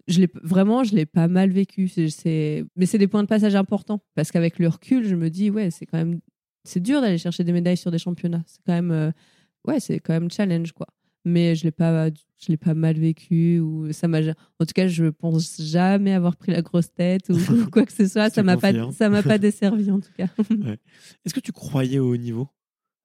Je 0.07 0.23
vraiment, 0.43 0.83
je 0.83 0.95
l'ai 0.95 1.05
pas 1.05 1.27
mal 1.27 1.51
vécu. 1.51 1.87
C'est, 1.87 2.65
mais 2.75 2.85
c'est 2.85 2.97
des 2.97 3.07
points 3.07 3.23
de 3.23 3.27
passage 3.27 3.55
importants. 3.55 4.01
Parce 4.15 4.31
qu'avec 4.31 4.59
le 4.59 4.67
recul, 4.67 5.07
je 5.07 5.15
me 5.15 5.29
dis, 5.29 5.49
ouais, 5.49 5.71
c'est 5.71 5.85
quand 5.85 5.97
même. 5.97 6.19
C'est 6.65 6.81
dur 6.81 6.99
d'aller 6.99 7.17
chercher 7.17 7.43
des 7.43 7.53
médailles 7.53 7.77
sur 7.77 7.91
des 7.91 7.99
championnats. 7.99 8.43
C'est 8.47 8.61
quand 8.65 8.73
même. 8.73 8.91
Euh, 8.91 9.11
ouais, 9.65 9.79
c'est 9.79 9.99
quand 9.99 10.13
même 10.13 10.29
challenge, 10.29 10.73
quoi 10.73 10.87
mais 11.29 11.55
je 11.55 11.63
l'ai 11.63 11.71
pas 11.71 12.09
je 12.09 12.47
l'ai 12.47 12.57
pas 12.57 12.73
mal 12.73 12.97
vécu 12.97 13.59
ou 13.59 13.91
ça 13.91 14.07
m'a 14.07 14.19
en 14.19 14.65
tout 14.65 14.73
cas 14.73 14.87
je 14.87 15.05
pense 15.05 15.61
jamais 15.61 16.13
avoir 16.13 16.35
pris 16.37 16.51
la 16.51 16.61
grosse 16.61 16.91
tête 16.93 17.29
ou, 17.29 17.35
quoi 17.71 17.85
que 17.85 17.91
ce 17.91 18.07
soit. 18.07 18.29
Ça 18.29 18.43
m'a 18.43 18.57
pas 18.57 18.71
ça 18.91 19.09
m'a 19.09 19.23
pas 19.23 19.37
desservi 19.37 19.91
en 19.91 19.99
tout 19.99 20.11
cas. 20.17 20.29
Est-ce 21.25 21.33
que 21.33 21.39
tu 21.39 21.51
croyais 21.51 21.99
au 21.99 22.11
haut 22.11 22.17
niveau 22.17 22.47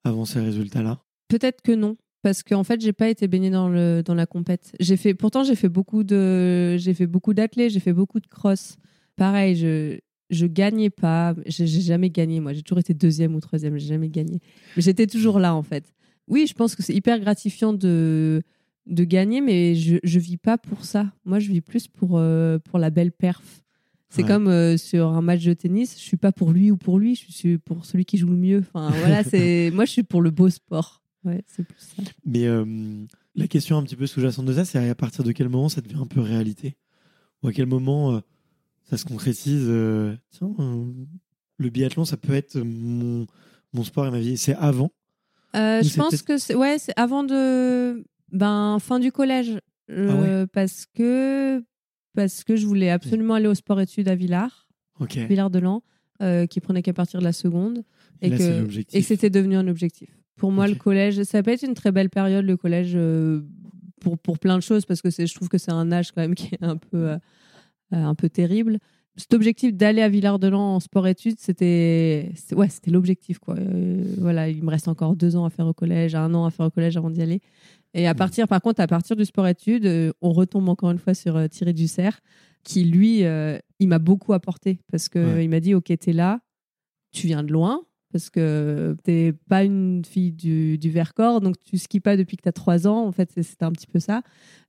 avant 0.05 0.25
ces 0.25 0.41
résultats 0.41 0.83
là 0.83 1.01
peut-être 1.29 1.63
que 1.63 1.73
non 1.73 1.97
parce 2.23 2.43
qu'en 2.43 2.65
fait 2.65 2.81
j'ai 2.81 2.93
pas 2.93 3.09
été 3.09 3.29
baignée 3.29 3.51
dans 3.51 3.69
le 3.69 4.03
dans 4.03 4.15
la 4.15 4.27
compète. 4.27 4.73
J'ai 4.81 4.97
fait 4.97 5.15
pourtant 5.15 5.45
j'ai 5.45 5.57
fait 5.57 5.69
beaucoup 5.69 6.05
de 6.05 6.77
j'ai 6.79 6.95
fait 6.95 7.07
beaucoup 7.07 7.35
d'athlètes 7.35 7.73
j'ai 7.73 7.81
fait 7.81 7.93
beaucoup 7.93 8.21
de 8.21 8.27
cross. 8.27 8.77
Pareil 9.17 9.57
je 9.57 9.99
je 10.31 10.47
gagnais 10.47 10.91
pas. 10.91 11.35
J'ai 11.47 11.67
jamais 11.67 12.09
gagné 12.09 12.41
moi. 12.41 12.53
J'ai 12.53 12.63
toujours 12.63 12.79
été 12.79 12.95
deuxième 12.95 13.35
ou 13.35 13.41
troisième 13.41 13.77
j'ai 13.79 13.89
jamais 13.89 14.09
gagné. 14.09 14.41
Mais 14.77 14.83
j'étais 14.83 15.07
toujours 15.07 15.39
là 15.39 15.55
en 15.55 15.63
fait 15.63 15.93
oui, 16.29 16.47
je 16.47 16.55
pense 16.55 16.75
que 16.75 16.83
c'est 16.83 16.95
hyper 16.95 17.21
gratifiant 17.21 17.73
de, 17.73 18.43
de 18.87 19.05
gagner, 19.05 19.41
mais 19.41 19.75
je, 19.75 19.97
je 20.03 20.19
vis 20.19 20.37
pas 20.37 20.59
pour 20.59 20.85
ça. 20.85 21.13
Moi, 21.25 21.39
je 21.39 21.51
vis 21.51 21.61
plus 21.61 21.89
pour, 21.89 22.19
euh, 22.19 22.59
pour 22.59 22.79
la 22.79 22.91
belle 22.91 23.13
perf. 23.13 23.63
C'est 24.11 24.23
comme 24.23 24.47
euh, 24.47 24.77
sur 24.77 25.09
un 25.09 25.23
match 25.23 25.43
de 25.43 25.55
tennis, 25.55 25.97
je 25.99 26.05
suis 26.05 26.17
pas 26.17 26.31
pour 26.31 26.53
lui 26.53 26.71
ou 26.71 26.77
pour 26.77 27.01
lui, 27.01 27.17
je 27.17 27.33
suis 27.33 27.59
pour 27.59 27.85
celui 27.85 28.05
qui 28.05 28.17
joue 28.17 28.29
le 28.29 28.37
mieux. 28.37 28.59
Enfin, 28.61 28.91
voilà, 28.91 29.25
c'est 29.25 29.73
moi, 29.75 29.87
je 29.87 29.91
suis 29.91 30.05
pour 30.05 30.23
le 30.23 30.31
beau 30.31 30.49
sport. 30.51 31.03
Ouais, 31.25 31.43
c'est 31.49 31.65
plus 31.65 31.81
ça. 31.81 32.03
Mais 32.25 32.47
la 33.35 33.49
question 33.49 33.77
un 33.77 33.83
petit 33.83 33.97
peu 33.97 34.07
sous-jacente 34.07 34.45
de 34.45 34.53
ça, 34.53 34.65
c'est 34.65 34.89
à 34.89 34.95
partir 34.95 35.25
de 35.25 35.33
quel 35.33 35.49
moment 35.49 35.69
ça 35.69 35.81
devient 35.81 35.99
un 36.01 36.07
peu 36.07 36.21
réalité? 36.21 36.77
Ou 37.43 37.49
à 37.49 37.53
quel 37.53 37.67
moment 37.67 38.23
ça 38.85 38.99
se 38.99 39.05
concrétise 39.05 39.69
Tiens, 40.31 40.55
le 41.59 41.71
biathlon, 41.71 42.05
ça 42.05 42.17
peut 42.17 42.35
être 42.35 42.57
mon, 42.61 43.27
mon 43.73 43.83
sport 43.83 44.07
et 44.07 44.13
ma 44.13 44.21
vie. 44.21 44.37
C'est 44.37 44.55
avant 44.55 44.93
Je 45.55 45.97
pense 45.97 46.23
que 46.23 46.39
c'est 46.39 46.55
ouais, 46.55 46.77
avant 46.97 47.25
de 47.25 48.05
ben, 48.33 48.79
fin 48.81 48.99
du 48.99 49.13
collège. 49.13 49.59
Ah 49.91 49.93
euh, 49.93 50.47
parce, 50.51 50.87
que, 50.87 51.63
parce 52.15 52.45
que 52.45 52.57
je 52.57 52.67
voulais 52.67 52.91
absolument 52.91 53.35
aller 53.35 53.47
au 53.47 53.55
sport-études 53.55 54.09
à 54.09 54.15
Villars, 54.15 54.67
Villars-de-Lans, 55.01 55.83
euh, 56.23 56.47
qui 56.47 56.61
prenait 56.61 56.83
qu'à 56.83 56.93
partir 56.93 57.21
de 57.21 57.25
la 57.25 57.33
seconde. 57.33 57.85
Et, 58.23 58.31
que, 58.31 58.97
et 58.97 59.03
c'était 59.03 59.31
devenu 59.31 59.57
un 59.57 59.69
objectif. 59.69 60.09
Pour 60.37 60.53
moi, 60.53 60.67
le 60.67 60.75
collège, 60.75 61.23
ça 61.25 61.43
peut 61.43 61.51
être 61.51 61.63
une 61.63 61.75
très 61.75 61.93
belle 61.93 62.11
période, 62.11 62.45
le 62.45 62.57
collège, 62.57 62.93
euh, 62.95 63.43
pour, 64.01 64.19
pour 64.19 64.39
plein 64.39 64.57
de 64.57 64.63
choses, 64.63 64.87
parce 64.87 65.03
que 65.03 65.11
je 65.11 65.35
trouve 65.35 65.49
que 65.49 65.59
c'est 65.59 65.73
un 65.73 65.93
âge 65.93 66.13
quand 66.13 66.23
même 66.23 66.35
qui 66.35 66.55
est 66.55 66.65
un 66.65 66.77
peu, 66.77 67.17
un 67.91 68.15
peu 68.15 68.29
terrible 68.29 68.79
cet 69.17 69.33
objectif 69.33 69.73
d'aller 69.73 70.03
à 70.03 70.09
Villard-de-Lans 70.09 70.77
en 70.77 70.81
sport-études, 70.81 71.39
c'était 71.39 72.33
ouais, 72.53 72.69
c'était 72.69 72.91
l'objectif 72.91 73.39
quoi. 73.39 73.55
voilà, 74.19 74.49
il 74.49 74.63
me 74.63 74.71
reste 74.71 74.89
encore 74.89 75.15
deux 75.15 75.37
ans 75.37 75.45
à 75.45 75.51
faire 75.51 75.67
au 75.67 75.73
collège, 75.73 76.15
un 76.15 76.35
an 76.35 76.47
à 76.47 76.51
faire 76.51 76.67
au 76.67 76.71
collège 76.71 76.97
avant 76.97 77.11
d'y 77.11 77.23
aller. 77.23 77.41
Et 77.95 78.09
à 78.09 78.15
partir, 78.15 78.49
par 78.49 78.61
contre, 78.61 78.81
à 78.81 78.89
partir 78.89 79.15
du 79.15 79.25
sport-études, 79.25 79.87
euh, 79.87 80.13
on 80.21 80.33
retombe 80.33 80.69
encore 80.69 80.91
une 80.91 80.99
fois 80.99 81.15
sur 81.15 81.37
euh, 81.37 81.47
Thierry 81.47 81.73
Dussert, 81.73 82.21
qui 82.65 82.83
lui, 82.85 83.25
euh, 83.25 83.57
il 83.79 83.87
m'a 83.87 84.01
beaucoup 84.01 84.33
apporté 84.33 84.81
parce 84.91 85.09
qu'il 85.09 85.41
il 85.41 85.49
m'a 85.49 85.61
dit 85.61 85.75
Ok, 85.75 85.93
t'es 85.99 86.13
là, 86.13 86.41
tu 87.13 87.29
viens 87.29 87.45
de 87.45 87.53
loin, 87.53 87.83
parce 88.13 88.31
que 88.31 88.97
t'es 89.05 89.33
pas 89.49 89.63
une 89.63 90.05
fille 90.05 90.33
du, 90.33 90.77
du 90.77 90.91
Vercors, 90.91 91.41
donc 91.41 91.55
tu 91.63 91.79
skis 91.79 92.01
pas 92.01 92.17
depuis 92.17 92.37
que 92.37 92.43
tu 92.43 92.49
as 92.49 92.53
trois 92.53 92.89
ans. 92.89 93.07
En 93.07 93.13
fait, 93.13 93.31
c'était 93.41 93.65
un 93.65 93.73
petit 93.73 93.87
peu 93.87 94.01
ça. 94.01 94.23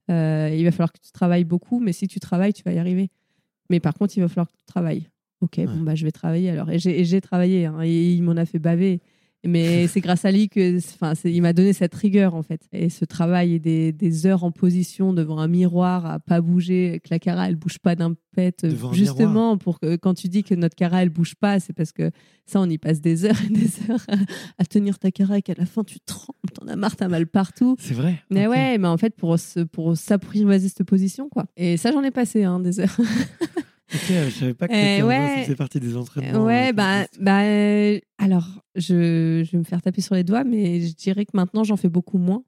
il 0.08 0.62
va 0.64 0.70
falloir 0.70 0.92
que 0.92 1.00
tu 1.00 1.10
travailles 1.10 1.44
beaucoup, 1.44 1.80
mais 1.80 1.92
si 1.92 2.06
tu 2.06 2.20
travailles, 2.20 2.52
tu 2.52 2.62
vas 2.62 2.72
y 2.72 2.78
arriver. 2.78 3.10
Mais 3.70 3.80
par 3.80 3.94
contre, 3.94 4.16
il 4.16 4.20
va 4.20 4.28
falloir 4.28 4.48
que 4.48 4.56
tu 4.56 4.64
travailles. 4.64 5.08
Ok, 5.40 5.60
bon, 5.60 5.82
bah, 5.82 5.94
je 5.94 6.04
vais 6.04 6.12
travailler 6.12 6.50
alors. 6.50 6.70
Et 6.70 6.78
j'ai 6.78 7.20
travaillé, 7.20 7.66
hein, 7.66 7.82
et 7.82 8.12
il 8.12 8.22
m'en 8.22 8.36
a 8.36 8.46
fait 8.46 8.58
baver. 8.58 9.00
Mais 9.46 9.86
c'est 9.88 10.00
grâce 10.00 10.24
à 10.24 10.30
lui 10.30 10.48
que, 10.48 10.78
enfin, 10.78 11.12
il 11.24 11.42
m'a 11.42 11.52
donné 11.52 11.72
cette 11.72 11.94
rigueur 11.94 12.34
en 12.34 12.42
fait. 12.42 12.62
Et 12.72 12.88
ce 12.88 13.04
travail 13.04 13.54
et 13.54 13.58
des, 13.58 13.92
des, 13.92 14.26
heures 14.26 14.44
en 14.44 14.50
position 14.50 15.12
devant 15.12 15.38
un 15.38 15.48
miroir 15.48 16.06
à 16.06 16.18
pas 16.18 16.40
bouger, 16.40 17.00
que 17.02 17.08
la 17.10 17.18
cara 17.18 17.48
elle 17.48 17.56
bouge 17.56 17.78
pas 17.78 17.94
d'un 17.94 18.14
pet, 18.34 18.66
justement 18.92 19.56
pour 19.56 19.80
que 19.80 19.96
quand 19.96 20.14
tu 20.14 20.28
dis 20.28 20.42
que 20.42 20.54
notre 20.54 20.74
cara 20.74 21.02
elle 21.02 21.10
bouge 21.10 21.34
pas, 21.34 21.60
c'est 21.60 21.72
parce 21.72 21.92
que 21.92 22.10
ça 22.44 22.60
on 22.60 22.68
y 22.68 22.78
passe 22.78 23.00
des 23.00 23.24
heures 23.24 23.40
et 23.44 23.52
des 23.52 23.70
heures 23.90 24.06
à, 24.58 24.64
tenir 24.64 24.98
ta 24.98 25.10
cara 25.10 25.38
et 25.38 25.42
qu'à 25.42 25.54
la 25.56 25.66
fin 25.66 25.84
tu 25.84 26.00
trembles, 26.00 26.50
t'en 26.54 26.66
as 26.68 26.76
marre, 26.76 26.96
t'as 26.96 27.08
mal 27.08 27.26
partout. 27.26 27.76
C'est 27.78 27.94
vrai. 27.94 28.22
Mais 28.30 28.46
ouais, 28.46 28.78
mais 28.78 28.88
en 28.88 28.98
fait 28.98 29.14
pour 29.16 29.36
pour 29.72 29.96
s'apprivoiser 29.96 30.68
cette 30.68 30.84
position 30.84 31.28
quoi. 31.28 31.46
Et 31.56 31.76
ça 31.76 31.92
j'en 31.92 32.02
ai 32.02 32.10
passé 32.10 32.44
hein, 32.44 32.60
des 32.60 32.80
heures. 32.80 32.96
Ok, 33.94 34.00
je 34.08 34.30
savais 34.30 34.54
pas 34.54 34.66
que 34.66 34.74
c'était 34.74 35.02
ouais, 35.02 35.54
partie 35.56 35.78
des 35.78 35.96
entraînements. 35.96 36.44
Ouais, 36.44 36.70
euh, 36.70 36.72
bah, 36.72 37.06
bah, 37.20 37.42
alors, 38.18 38.64
je, 38.74 39.44
je, 39.44 39.52
vais 39.52 39.58
me 39.58 39.64
faire 39.64 39.80
taper 39.80 40.00
sur 40.00 40.16
les 40.16 40.24
doigts, 40.24 40.42
mais 40.42 40.80
je 40.80 40.94
dirais 40.94 41.24
que 41.24 41.30
maintenant, 41.34 41.62
j'en 41.62 41.76
fais 41.76 41.88
beaucoup 41.88 42.18
moins. 42.18 42.42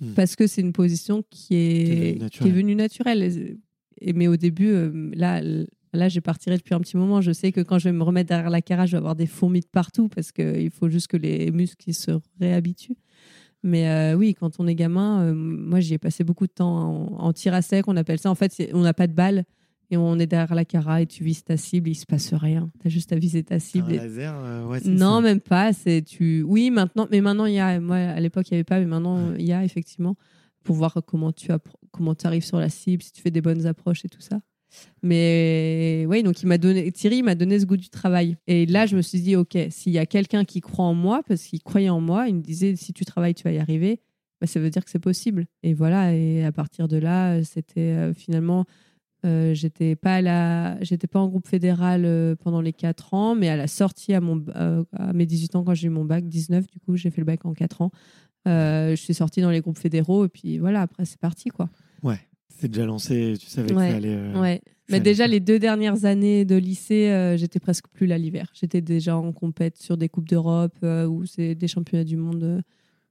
Hmm. 0.00 0.14
Parce 0.14 0.34
que 0.34 0.46
c'est 0.48 0.62
une 0.62 0.72
position 0.72 1.22
qui 1.30 1.54
est, 1.54 2.30
qui 2.30 2.48
est 2.48 2.50
venue 2.50 2.74
naturelle. 2.74 3.58
Et, 4.00 4.12
mais 4.12 4.26
au 4.26 4.36
début, 4.36 4.70
euh, 4.70 5.10
là, 5.14 5.42
là 5.92 6.08
j'ai 6.08 6.20
partiré 6.20 6.56
depuis 6.56 6.74
un 6.74 6.80
petit 6.80 6.96
moment. 6.96 7.20
Je 7.20 7.32
sais 7.32 7.52
que 7.52 7.60
quand 7.60 7.78
je 7.78 7.88
vais 7.88 7.92
me 7.92 8.02
remettre 8.02 8.28
derrière 8.28 8.50
la 8.50 8.62
carrière, 8.62 8.86
je 8.86 8.92
vais 8.92 8.98
avoir 8.98 9.14
des 9.14 9.26
fourmis 9.26 9.60
de 9.60 9.68
partout 9.70 10.08
parce 10.08 10.32
qu'il 10.32 10.70
faut 10.70 10.88
juste 10.88 11.06
que 11.06 11.16
les 11.16 11.52
muscles 11.52 11.92
se 11.94 12.12
réhabituent. 12.40 12.96
Mais 13.62 13.88
euh, 13.88 14.14
oui, 14.14 14.34
quand 14.34 14.58
on 14.58 14.66
est 14.66 14.74
gamin, 14.74 15.34
moi, 15.34 15.78
j'y 15.80 15.94
ai 15.94 15.98
passé 15.98 16.24
beaucoup 16.24 16.46
de 16.46 16.52
temps 16.52 17.12
en, 17.12 17.26
en, 17.26 17.32
tir 17.32 17.54
à 17.54 17.62
sec, 17.62 17.86
on 17.86 17.96
appelle 17.96 18.18
ça. 18.18 18.30
En 18.30 18.34
fait, 18.34 18.70
on 18.72 18.80
n'a 18.80 18.94
pas 18.94 19.06
de 19.06 19.12
balle 19.12 19.44
et 19.90 19.96
on 19.96 20.18
est 20.18 20.26
derrière 20.26 20.54
la 20.54 20.64
cara 20.64 21.02
et 21.02 21.06
tu 21.06 21.24
vises 21.24 21.42
ta 21.42 21.56
cible, 21.56 21.90
il 21.90 21.94
se 21.94 22.06
passe 22.06 22.32
rien. 22.32 22.70
Tu 22.80 22.86
as 22.86 22.90
juste 22.90 23.12
à 23.12 23.16
viser 23.16 23.42
ta 23.42 23.58
cible. 23.58 23.92
Un 23.92 23.96
laser, 23.96 24.34
euh, 24.36 24.66
ouais, 24.66 24.80
non, 24.84 25.20
même 25.20 25.40
pas. 25.40 25.72
C'est 25.72 26.02
tu. 26.02 26.42
Oui, 26.42 26.70
maintenant, 26.70 27.08
mais 27.10 27.20
maintenant 27.20 27.46
il 27.46 27.54
y 27.54 27.58
a. 27.58 27.80
Moi, 27.80 27.96
à 27.96 28.20
l'époque, 28.20 28.48
il 28.50 28.54
n'y 28.54 28.58
avait 28.58 28.64
pas, 28.64 28.78
mais 28.78 28.86
maintenant 28.86 29.34
il 29.36 29.44
y 29.44 29.52
a 29.52 29.64
effectivement 29.64 30.16
pour 30.62 30.76
voir 30.76 30.96
comment 31.06 31.32
tu 31.32 31.48
comment 31.90 32.14
tu 32.14 32.26
arrives 32.26 32.44
sur 32.44 32.58
la 32.58 32.68
cible, 32.68 33.02
si 33.02 33.12
tu 33.12 33.20
fais 33.20 33.30
des 33.30 33.40
bonnes 33.40 33.66
approches 33.66 34.04
et 34.04 34.08
tout 34.08 34.20
ça. 34.20 34.40
Mais 35.02 36.04
oui, 36.08 36.22
donc 36.22 36.42
il 36.42 36.46
m'a 36.46 36.58
donné 36.58 36.92
Thierry 36.92 37.22
m'a 37.22 37.34
donné 37.34 37.58
ce 37.58 37.66
goût 37.66 37.76
du 37.76 37.88
travail. 37.88 38.36
Et 38.46 38.66
là, 38.66 38.86
je 38.86 38.96
me 38.96 39.02
suis 39.02 39.20
dit, 39.20 39.34
ok, 39.34 39.58
s'il 39.70 39.92
y 39.92 39.98
a 39.98 40.06
quelqu'un 40.06 40.44
qui 40.44 40.60
croit 40.60 40.84
en 40.84 40.94
moi, 40.94 41.22
parce 41.26 41.42
qu'il 41.42 41.62
croyait 41.62 41.88
en 41.88 42.00
moi, 42.00 42.28
il 42.28 42.36
me 42.36 42.40
disait, 42.40 42.76
si 42.76 42.92
tu 42.92 43.04
travailles, 43.04 43.34
tu 43.34 43.42
vas 43.42 43.52
y 43.52 43.58
arriver. 43.58 44.00
Bah, 44.40 44.46
ça 44.46 44.60
veut 44.60 44.70
dire 44.70 44.84
que 44.84 44.90
c'est 44.90 45.00
possible. 45.00 45.46
Et 45.62 45.74
voilà. 45.74 46.14
Et 46.14 46.44
à 46.44 46.52
partir 46.52 46.88
de 46.88 46.96
là, 46.96 47.42
c'était 47.42 47.80
euh, 47.80 48.14
finalement 48.14 48.64
euh, 49.26 49.52
j'étais 49.52 49.96
pas 49.96 50.22
la... 50.22 50.82
j'étais 50.82 51.06
pas 51.06 51.20
en 51.20 51.28
groupe 51.28 51.46
fédéral 51.46 52.04
euh, 52.04 52.34
pendant 52.36 52.60
les 52.60 52.72
4 52.72 53.14
ans, 53.14 53.34
mais 53.34 53.48
à 53.48 53.56
la 53.56 53.66
sortie 53.66 54.14
à, 54.14 54.20
mon, 54.20 54.42
euh, 54.56 54.82
à 54.92 55.12
mes 55.12 55.26
18 55.26 55.56
ans, 55.56 55.64
quand 55.64 55.74
j'ai 55.74 55.88
eu 55.88 55.90
mon 55.90 56.04
bac, 56.04 56.26
19, 56.26 56.66
du 56.66 56.80
coup, 56.80 56.96
j'ai 56.96 57.10
fait 57.10 57.20
le 57.20 57.26
bac 57.26 57.44
en 57.44 57.52
4 57.52 57.82
ans. 57.82 57.90
je 58.46 58.94
suis 58.96 59.14
sortie 59.14 59.42
dans 59.42 59.50
les 59.50 59.60
groupes 59.60 59.78
fédéraux 59.78 60.24
et 60.24 60.28
puis 60.28 60.58
voilà, 60.58 60.82
après, 60.82 61.04
c'est 61.04 61.20
parti, 61.20 61.50
quoi. 61.50 61.68
Ouais, 62.02 62.18
c'est 62.48 62.68
déjà 62.68 62.86
lancé, 62.86 63.34
tu 63.38 63.48
savais 63.48 63.68
que 63.68 63.74
ça 63.74 63.96
allait. 63.96 64.16
ouais. 64.36 64.62
Mais 64.88 65.00
déjà, 65.00 65.28
les 65.28 65.38
deux 65.38 65.60
dernières 65.60 66.04
années 66.04 66.44
de 66.44 66.56
lycée, 66.56 67.36
j'étais 67.36 67.60
presque 67.60 67.86
plus 67.92 68.06
là 68.08 68.18
l'hiver. 68.18 68.50
J'étais 68.54 68.80
déjà 68.80 69.16
en 69.16 69.32
compète 69.32 69.76
sur 69.76 69.96
des 69.96 70.08
Coupes 70.08 70.28
d'Europe 70.28 70.76
ou 70.82 71.26
c'est 71.26 71.54
des 71.54 71.68
championnats 71.68 72.04
du 72.04 72.16
monde. 72.16 72.62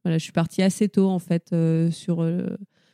Voilà, 0.03 0.17
je 0.17 0.23
suis 0.23 0.33
partie 0.33 0.61
assez 0.61 0.89
tôt, 0.89 1.07
en 1.07 1.19
fait, 1.19 1.55
sur 1.91 2.21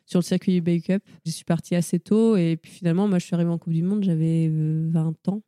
sur 0.06 0.20
le 0.20 0.24
circuit 0.24 0.62
du 0.62 0.82
Cup. 0.82 1.04
Je 1.26 1.32
suis 1.32 1.46
partie 1.46 1.76
assez 1.76 2.00
tôt 2.00 2.36
et 2.36 2.58
puis 2.58 2.72
finalement, 2.72 3.08
moi, 3.08 3.20
je 3.20 3.26
suis 3.26 3.36
arrivée 3.36 3.52
en 3.52 3.58
Coupe 3.58 3.74
du 3.74 3.84
Monde, 3.84 4.04
j'avais 4.04 4.50
20 4.50 4.54
euh, 4.54 5.32
ans, 5.32 5.42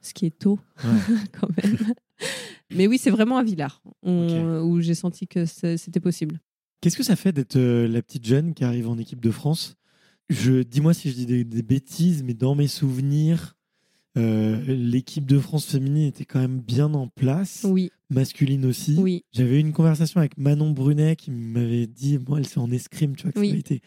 ce 0.00 0.14
qui 0.14 0.26
est 0.26 0.38
tôt 0.38 0.58
quand 1.40 1.48
même. 1.62 1.78
Mais 2.70 2.86
oui, 2.86 2.98
c'est 2.98 3.10
vraiment 3.10 3.38
à 3.38 3.42
Villars 3.42 3.82
où 4.02 4.80
j'ai 4.80 4.94
senti 4.94 5.26
que 5.26 5.44
c'était 5.46 6.00
possible. 6.00 6.40
Qu'est-ce 6.80 6.96
que 6.96 7.02
ça 7.02 7.16
fait 7.16 7.32
d'être 7.32 7.56
euh, 7.56 7.86
la 7.86 8.00
petite 8.00 8.24
jeune 8.24 8.54
qui 8.54 8.64
arrive 8.64 8.88
en 8.88 8.96
équipe 8.96 9.20
de 9.20 9.30
France? 9.30 9.76
Je, 10.30 10.62
Dis-moi 10.62 10.94
si 10.94 11.10
je 11.10 11.14
dis 11.14 11.26
des, 11.26 11.44
des, 11.44 11.62
bêtises, 11.62 12.22
mais 12.22 12.32
dans 12.32 12.54
mes 12.54 12.68
souvenirs, 12.68 13.56
euh, 14.18 14.60
l'équipe 14.66 15.26
de 15.26 15.38
France 15.38 15.66
féminine 15.66 16.06
était 16.08 16.24
quand 16.24 16.40
même 16.40 16.60
bien 16.60 16.92
en 16.94 17.08
place. 17.08 17.64
Oui. 17.68 17.90
Masculine 18.10 18.66
aussi. 18.66 18.96
Oui. 18.98 19.24
J'avais 19.32 19.56
eu 19.56 19.60
une 19.60 19.72
conversation 19.72 20.18
avec 20.18 20.36
Manon 20.36 20.70
Brunet 20.70 21.14
qui 21.14 21.30
m'avait 21.30 21.86
dit, 21.86 22.18
moi, 22.26 22.38
elle 22.38 22.46
c'est 22.46 22.58
en 22.58 22.70
escrime, 22.70 23.14
tu 23.14 23.24
vois, 23.24 23.32
que 23.32 23.46
ça 23.46 23.54
a 23.54 23.56
été 23.56 23.82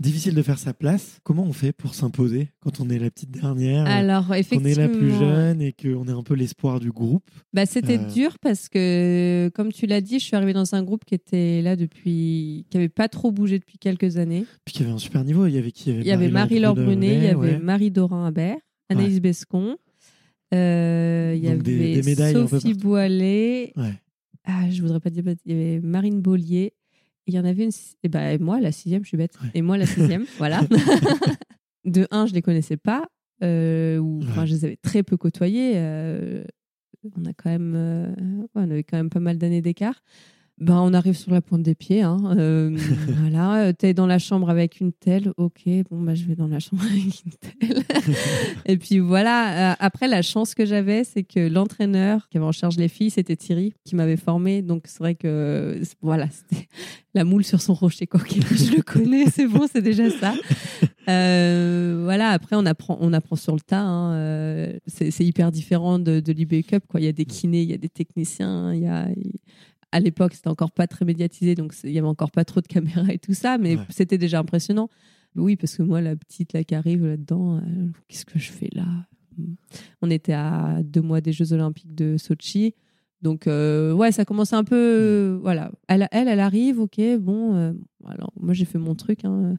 difficile 0.00 0.34
de 0.34 0.42
faire 0.42 0.58
sa 0.58 0.72
place. 0.74 1.18
Comment 1.22 1.44
on 1.44 1.52
fait 1.52 1.72
pour 1.72 1.94
s'imposer 1.94 2.50
quand 2.60 2.80
on 2.80 2.88
est 2.88 2.98
la 2.98 3.10
petite 3.10 3.30
dernière 3.30 3.86
Alors, 3.86 4.34
effectivement. 4.34 4.62
Qu'on 4.62 4.68
est 4.68 4.74
la 4.74 4.88
plus 4.88 5.10
jeune 5.10 5.62
et 5.62 5.72
qu'on 5.72 6.06
est 6.08 6.12
un 6.12 6.22
peu 6.22 6.34
l'espoir 6.34 6.80
du 6.80 6.90
groupe? 6.90 7.28
Bah, 7.52 7.66
C'était 7.66 7.98
euh. 7.98 8.12
dur 8.12 8.38
parce 8.40 8.68
que, 8.68 9.50
comme 9.54 9.72
tu 9.72 9.86
l'as 9.86 10.00
dit, 10.00 10.18
je 10.18 10.24
suis 10.24 10.36
arrivée 10.36 10.52
dans 10.52 10.74
un 10.74 10.82
groupe 10.82 11.04
qui 11.04 11.14
était 11.14 11.62
là 11.62 11.76
depuis. 11.76 12.66
qui 12.70 12.76
n'avait 12.76 12.88
pas 12.88 13.08
trop 13.08 13.30
bougé 13.30 13.58
depuis 13.58 13.78
quelques 13.78 14.16
années. 14.16 14.44
Puis 14.64 14.74
qui 14.74 14.82
avait 14.82 14.92
un 14.92 14.98
super 14.98 15.24
niveau. 15.24 15.46
Il 15.46 15.54
y 15.54 15.58
avait 15.58 15.72
qui? 15.72 15.90
Il 15.90 16.06
y 16.06 16.10
avait 16.10 16.30
Marie-Laure 16.30 16.74
Brunet, 16.74 17.14
il 17.14 17.24
y 17.24 17.28
avait 17.28 17.58
Marie-Dorin 17.58 18.26
Habert. 18.26 18.58
Anaïs 18.88 19.20
Bescon. 19.20 19.76
Euh, 20.54 21.34
il 21.36 21.44
y 21.44 21.48
avait 21.48 22.02
Sophie 22.32 22.74
Boilet. 22.74 23.74
Ah, 24.44 24.70
je 24.70 24.80
voudrais 24.80 25.00
pas 25.00 25.10
dire. 25.10 25.22
Il 25.44 25.52
y 25.52 25.54
avait 25.54 25.80
Marine 25.80 26.20
Bollier. 26.20 26.72
Il 27.26 27.34
y 27.34 27.38
en 27.38 27.44
avait 27.44 27.64
une. 27.64 27.70
Et 28.02 28.08
ben, 28.08 28.40
moi, 28.42 28.60
la 28.60 28.72
sixième, 28.72 29.02
je 29.02 29.08
suis 29.08 29.18
bête. 29.18 29.38
Et 29.52 29.60
moi, 29.60 29.76
la 29.76 29.84
sixième, 29.84 30.24
voilà. 30.38 30.62
de 31.84 32.06
un, 32.10 32.26
je 32.26 32.32
les 32.32 32.40
connaissais 32.40 32.78
pas. 32.78 33.06
Euh, 33.42 33.98
ou, 33.98 34.20
enfin, 34.22 34.46
je 34.46 34.54
les 34.54 34.64
avais 34.64 34.76
très 34.76 35.02
peu 35.02 35.16
côtoyés. 35.16 35.72
Euh, 35.76 36.44
on 37.16 37.24
a 37.26 37.32
quand 37.34 37.50
même, 37.50 38.46
on 38.54 38.62
avait 38.62 38.84
quand 38.84 38.96
même 38.96 39.10
pas 39.10 39.20
mal 39.20 39.36
d'années 39.36 39.60
d'écart. 39.62 40.02
Ben, 40.60 40.76
on 40.80 40.92
arrive 40.92 41.16
sur 41.16 41.30
la 41.30 41.40
pointe 41.40 41.62
des 41.62 41.76
pieds. 41.76 42.02
Hein. 42.02 42.18
Euh, 42.36 42.76
voilà, 43.20 43.72
tu 43.72 43.86
es 43.86 43.94
dans 43.94 44.06
la 44.06 44.18
chambre 44.18 44.50
avec 44.50 44.80
une 44.80 44.92
telle. 44.92 45.32
Ok, 45.36 45.62
bon, 45.90 46.00
bah, 46.00 46.14
je 46.14 46.24
vais 46.24 46.34
dans 46.34 46.48
la 46.48 46.58
chambre 46.58 46.82
avec 46.90 47.04
une 47.24 47.32
telle. 47.32 47.84
et 48.66 48.76
puis 48.76 48.98
voilà. 48.98 49.72
Euh, 49.72 49.76
après, 49.78 50.08
la 50.08 50.22
chance 50.22 50.54
que 50.54 50.66
j'avais, 50.66 51.04
c'est 51.04 51.22
que 51.22 51.48
l'entraîneur 51.48 52.28
qui 52.28 52.38
avait 52.38 52.46
en 52.46 52.52
charge 52.52 52.76
les 52.76 52.88
filles, 52.88 53.10
c'était 53.10 53.36
Thierry, 53.36 53.72
qui 53.84 53.94
m'avait 53.94 54.16
formé. 54.16 54.62
Donc, 54.62 54.84
c'est 54.86 54.98
vrai 54.98 55.14
que 55.14 55.80
voilà, 56.02 56.26
c'était 56.30 56.66
la 57.14 57.24
moule 57.24 57.44
sur 57.44 57.60
son 57.60 57.74
rocher. 57.74 58.06
Quoi. 58.06 58.20
je 58.28 58.76
le 58.76 58.82
connais, 58.82 59.26
c'est 59.26 59.46
bon, 59.46 59.66
c'est 59.72 59.82
déjà 59.82 60.10
ça. 60.10 60.34
Euh, 61.08 62.00
voilà, 62.02 62.30
après, 62.30 62.56
on 62.56 62.66
apprend, 62.66 62.98
on 63.00 63.12
apprend 63.12 63.36
sur 63.36 63.54
le 63.54 63.60
tas. 63.60 63.80
Hein. 63.80 64.72
c'est 64.86 65.24
hyper 65.24 65.52
différent 65.52 66.00
de, 66.00 66.18
de 66.18 66.32
l'IB 66.32 66.66
Cup. 66.66 66.82
Quoi. 66.88 67.00
Il 67.00 67.04
y 67.04 67.08
a 67.08 67.12
des 67.12 67.24
kinés, 67.26 67.62
il 67.62 67.70
y 67.70 67.74
a 67.74 67.78
des 67.78 67.88
techniciens, 67.88 68.74
il 68.74 68.82
y 68.82 68.86
a 68.86 69.08
À 69.90 70.00
l'époque, 70.00 70.34
c'était 70.34 70.48
encore 70.48 70.72
pas 70.72 70.86
très 70.86 71.04
médiatisé, 71.04 71.54
donc 71.54 71.74
il 71.82 71.92
y 71.92 71.98
avait 71.98 72.08
encore 72.08 72.30
pas 72.30 72.44
trop 72.44 72.60
de 72.60 72.66
caméras 72.66 73.06
et 73.10 73.18
tout 73.18 73.34
ça, 73.34 73.58
mais 73.58 73.78
c'était 73.88 74.18
déjà 74.18 74.38
impressionnant. 74.40 74.88
Oui, 75.36 75.56
parce 75.56 75.76
que 75.76 75.82
moi, 75.82 76.00
la 76.00 76.16
petite 76.16 76.52
là 76.52 76.64
qui 76.64 76.74
arrive 76.74 77.06
là-dedans, 77.06 77.56
euh, 77.56 77.60
qu'est-ce 78.08 78.24
que 78.24 78.38
je 78.38 78.50
fais 78.50 78.70
là? 78.72 78.86
On 80.02 80.10
était 80.10 80.32
à 80.32 80.80
deux 80.82 81.00
mois 81.00 81.20
des 81.20 81.32
Jeux 81.32 81.52
Olympiques 81.52 81.94
de 81.94 82.16
Sochi. 82.16 82.74
Donc, 83.22 83.46
euh, 83.46 83.92
ouais, 83.92 84.10
ça 84.10 84.24
commence 84.24 84.52
un 84.52 84.64
peu. 84.64 85.36
Mm. 85.36 85.40
voilà. 85.42 85.70
Elle, 85.86 86.08
elle, 86.10 86.28
elle, 86.28 86.40
arrive, 86.40 86.80
ok, 86.80 87.00
bon. 87.18 87.54
Euh, 87.54 87.72
alors, 88.06 88.32
moi, 88.40 88.52
j'ai 88.52 88.64
fait 88.64 88.78
mon 88.78 88.94
truc. 88.96 89.24
Hein. 89.24 89.54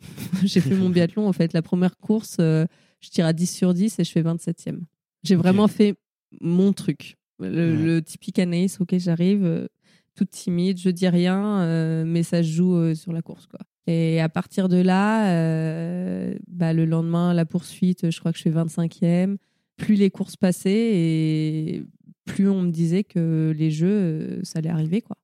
j'ai 0.44 0.60
fait 0.60 0.74
mon 0.74 0.88
biathlon, 0.88 1.28
en 1.28 1.32
fait. 1.32 1.52
La 1.52 1.62
première 1.62 1.98
course, 1.98 2.36
je 2.38 3.10
tire 3.10 3.26
à 3.26 3.34
10 3.34 3.46
sur 3.46 3.74
10 3.74 3.98
et 3.98 4.04
je 4.04 4.10
fais 4.10 4.22
27e. 4.22 4.80
J'ai 5.22 5.36
vraiment 5.36 5.68
fait 5.68 5.96
mon 6.40 6.72
truc. 6.72 7.18
Le, 7.40 8.00
typique 8.00 8.38
Anaïs, 8.38 8.80
ok, 8.80 8.96
j'arrive, 8.98 9.68
toute 10.14 10.30
timide, 10.30 10.78
je 10.78 10.90
dis 10.90 11.08
rien, 11.08 12.04
mais 12.04 12.22
ça 12.22 12.42
se 12.42 12.48
joue 12.48 12.94
sur 12.94 13.12
la 13.12 13.22
course, 13.22 13.46
quoi. 13.46 13.60
Et 13.90 14.20
à 14.20 14.28
partir 14.28 14.68
de 14.68 14.76
là, 14.76 15.32
euh, 15.32 16.34
bah, 16.46 16.72
le 16.72 16.84
lendemain, 16.84 17.34
la 17.34 17.44
poursuite, 17.44 18.10
je 18.10 18.20
crois 18.20 18.32
que 18.32 18.38
je 18.38 18.42
fais 18.44 18.50
25e. 18.50 19.36
Plus 19.76 19.96
les 19.96 20.10
courses 20.10 20.36
passaient 20.36 20.70
et 20.70 21.82
plus 22.24 22.48
on 22.48 22.62
me 22.62 22.70
disait 22.70 23.02
que 23.02 23.52
les 23.56 23.70
jeux, 23.70 23.88
euh, 23.88 24.40
ça 24.44 24.60
allait 24.60 24.70
arriver, 24.70 25.00
quoi. 25.00 25.16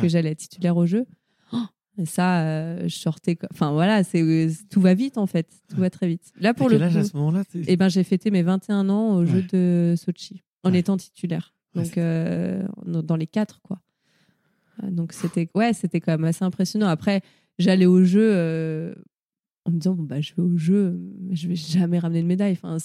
Que 0.00 0.08
j'allais 0.08 0.30
être 0.30 0.38
titulaire 0.38 0.76
au 0.76 0.86
jeu. 0.86 1.06
Oh, 1.52 1.56
et 1.96 2.06
ça, 2.06 2.42
euh, 2.42 2.88
je 2.88 2.96
sortais. 2.96 3.36
Enfin 3.52 3.72
voilà, 3.72 4.04
c'est 4.04 4.48
tout 4.70 4.80
va 4.80 4.94
vite 4.94 5.18
en 5.18 5.26
fait, 5.26 5.48
tout 5.68 5.80
va 5.80 5.90
très 5.90 6.06
vite. 6.06 6.32
Là 6.40 6.54
pour 6.54 6.68
le 6.68 6.80
à 6.80 7.04
ce 7.04 7.16
moment-là 7.16 7.42
eh 7.66 7.76
ben 7.76 7.88
j'ai 7.88 8.04
fêté 8.04 8.30
mes 8.30 8.42
21 8.42 8.88
ans 8.90 9.16
au 9.16 9.26
jeu 9.26 9.42
de 9.42 9.94
Sochi 9.96 10.44
en 10.62 10.72
étant 10.72 10.96
titulaire. 10.96 11.52
Donc 11.78 13.06
dans 13.06 13.16
les 13.16 13.26
quatre 13.26 13.60
quoi. 13.62 13.78
Donc 14.82 15.12
c'était 15.12 15.48
ouais, 15.54 15.72
c'était 15.72 16.00
quand 16.00 16.12
même 16.12 16.24
assez 16.24 16.44
impressionnant. 16.44 16.86
Après, 16.86 17.22
j'allais 17.58 17.86
au 17.86 18.04
jeu 18.04 18.30
euh, 18.34 18.94
en 19.64 19.72
me 19.72 19.78
disant 19.78 19.94
bon 19.94 20.04
bah 20.04 20.20
je 20.20 20.34
vais 20.34 20.42
au 20.42 20.56
jeu, 20.56 21.00
mais 21.20 21.34
je 21.34 21.48
vais 21.48 21.54
jamais 21.54 21.98
ramener 21.98 22.22
de 22.22 22.26
médaille. 22.26 22.52
Enfin, 22.52 22.78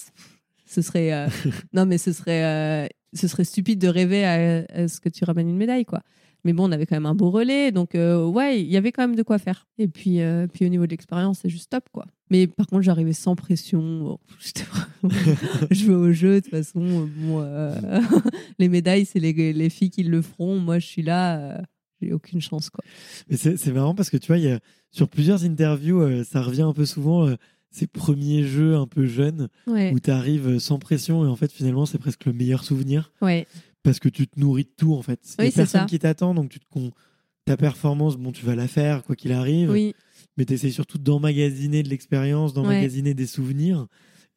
ce 0.66 0.82
serait 0.82 1.12
euh, 1.12 1.28
non 1.72 1.86
mais 1.86 1.98
ce 1.98 2.12
serait 2.12 2.44
euh, 2.44 2.88
ce 3.12 3.28
serait 3.28 3.44
stupide 3.44 3.78
de 3.78 3.88
rêver 3.88 4.24
à, 4.24 4.88
ce 4.88 5.00
que 5.00 5.08
tu 5.08 5.24
ramènes 5.24 5.48
une 5.48 5.56
médaille 5.56 5.84
quoi. 5.84 6.02
Mais 6.44 6.52
bon, 6.52 6.68
on 6.68 6.72
avait 6.72 6.86
quand 6.86 6.96
même 6.96 7.06
un 7.06 7.14
beau 7.14 7.30
relais, 7.30 7.72
donc 7.72 7.94
ouais, 7.94 8.60
il 8.60 8.70
y 8.70 8.76
avait 8.76 8.92
quand 8.92 9.02
même 9.02 9.16
de 9.16 9.22
quoi 9.22 9.38
faire. 9.38 9.66
Et 9.78 9.88
puis, 9.88 10.20
puis 10.52 10.66
au 10.66 10.68
niveau 10.68 10.84
de 10.84 10.90
l'expérience, 10.90 11.38
c'est 11.42 11.48
juste 11.48 11.70
top, 11.70 11.84
quoi. 11.90 12.06
Mais 12.30 12.46
par 12.46 12.66
contre, 12.66 12.82
j'arrivais 12.82 13.12
sans 13.12 13.34
pression. 13.34 14.18
je 15.70 15.86
vais 15.86 15.94
au 15.94 16.12
jeu, 16.12 16.36
de 16.36 16.40
toute 16.40 16.50
façon. 16.50 17.08
les 18.58 18.68
médailles, 18.68 19.06
c'est 19.06 19.20
les, 19.20 19.52
les, 19.52 19.70
filles 19.70 19.90
qui 19.90 20.02
le 20.02 20.20
feront. 20.20 20.58
Moi, 20.58 20.78
je 20.78 20.86
suis 20.86 21.02
là 21.02 21.62
j'ai 22.04 22.12
aucune 22.12 22.40
chance. 22.40 22.70
Quoi. 22.70 22.84
Mais 23.28 23.36
c'est 23.36 23.72
marrant 23.72 23.94
parce 23.94 24.10
que 24.10 24.16
tu 24.16 24.28
vois, 24.28 24.38
y 24.38 24.50
a, 24.50 24.60
sur 24.90 25.08
plusieurs 25.08 25.44
interviews, 25.44 26.00
euh, 26.00 26.24
ça 26.24 26.42
revient 26.42 26.62
un 26.62 26.72
peu 26.72 26.86
souvent. 26.86 27.26
Euh, 27.26 27.36
ces 27.70 27.88
premiers 27.88 28.44
jeux 28.44 28.76
un 28.76 28.86
peu 28.86 29.04
jeunes 29.04 29.48
où 29.66 29.98
tu 29.98 30.08
arrives 30.08 30.60
sans 30.60 30.78
pression 30.78 31.24
et 31.24 31.28
en 31.28 31.34
fait 31.34 31.50
finalement 31.50 31.86
c'est 31.86 31.98
presque 31.98 32.24
le 32.24 32.32
meilleur 32.32 32.62
souvenir 32.62 33.12
ouais. 33.20 33.48
Parce 33.84 34.00
que 34.00 34.08
tu 34.08 34.26
te 34.26 34.40
nourris 34.40 34.64
de 34.64 34.72
tout 34.76 34.94
en 34.94 35.02
fait. 35.02 35.20
Il 35.38 35.44
n'y 35.44 35.50
a 35.50 35.52
personne 35.52 35.86
qui 35.86 36.00
t'attend 36.00 36.34
donc 36.34 36.50
tu 36.50 36.58
te 36.58 36.66
con... 36.68 36.90
ta 37.44 37.56
performance, 37.56 38.16
bon 38.16 38.32
tu 38.32 38.44
vas 38.44 38.56
la 38.56 38.66
faire 38.66 39.04
quoi 39.04 39.14
qu'il 39.14 39.30
arrive, 39.30 39.70
oui. 39.70 39.94
mais 40.36 40.44
tu 40.44 40.54
essaies 40.54 40.70
surtout 40.70 40.98
d'emmagasiner 40.98 41.84
de 41.84 41.88
l'expérience, 41.88 42.52
d'emmagasiner 42.52 43.14
des 43.14 43.26
souvenirs 43.26 43.86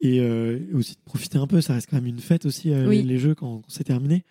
et 0.00 0.20
euh, 0.20 0.60
aussi 0.74 0.94
de 0.94 1.00
profiter 1.04 1.38
un 1.38 1.48
peu. 1.48 1.60
Ça 1.60 1.74
reste 1.74 1.90
quand 1.90 1.96
même 1.96 2.06
une 2.06 2.20
fête 2.20 2.46
aussi 2.46 2.70
les, 2.70 3.18
jeux 3.18 3.34
quand 3.34 3.62
c'est 3.66 3.84
terminé. 3.84 4.24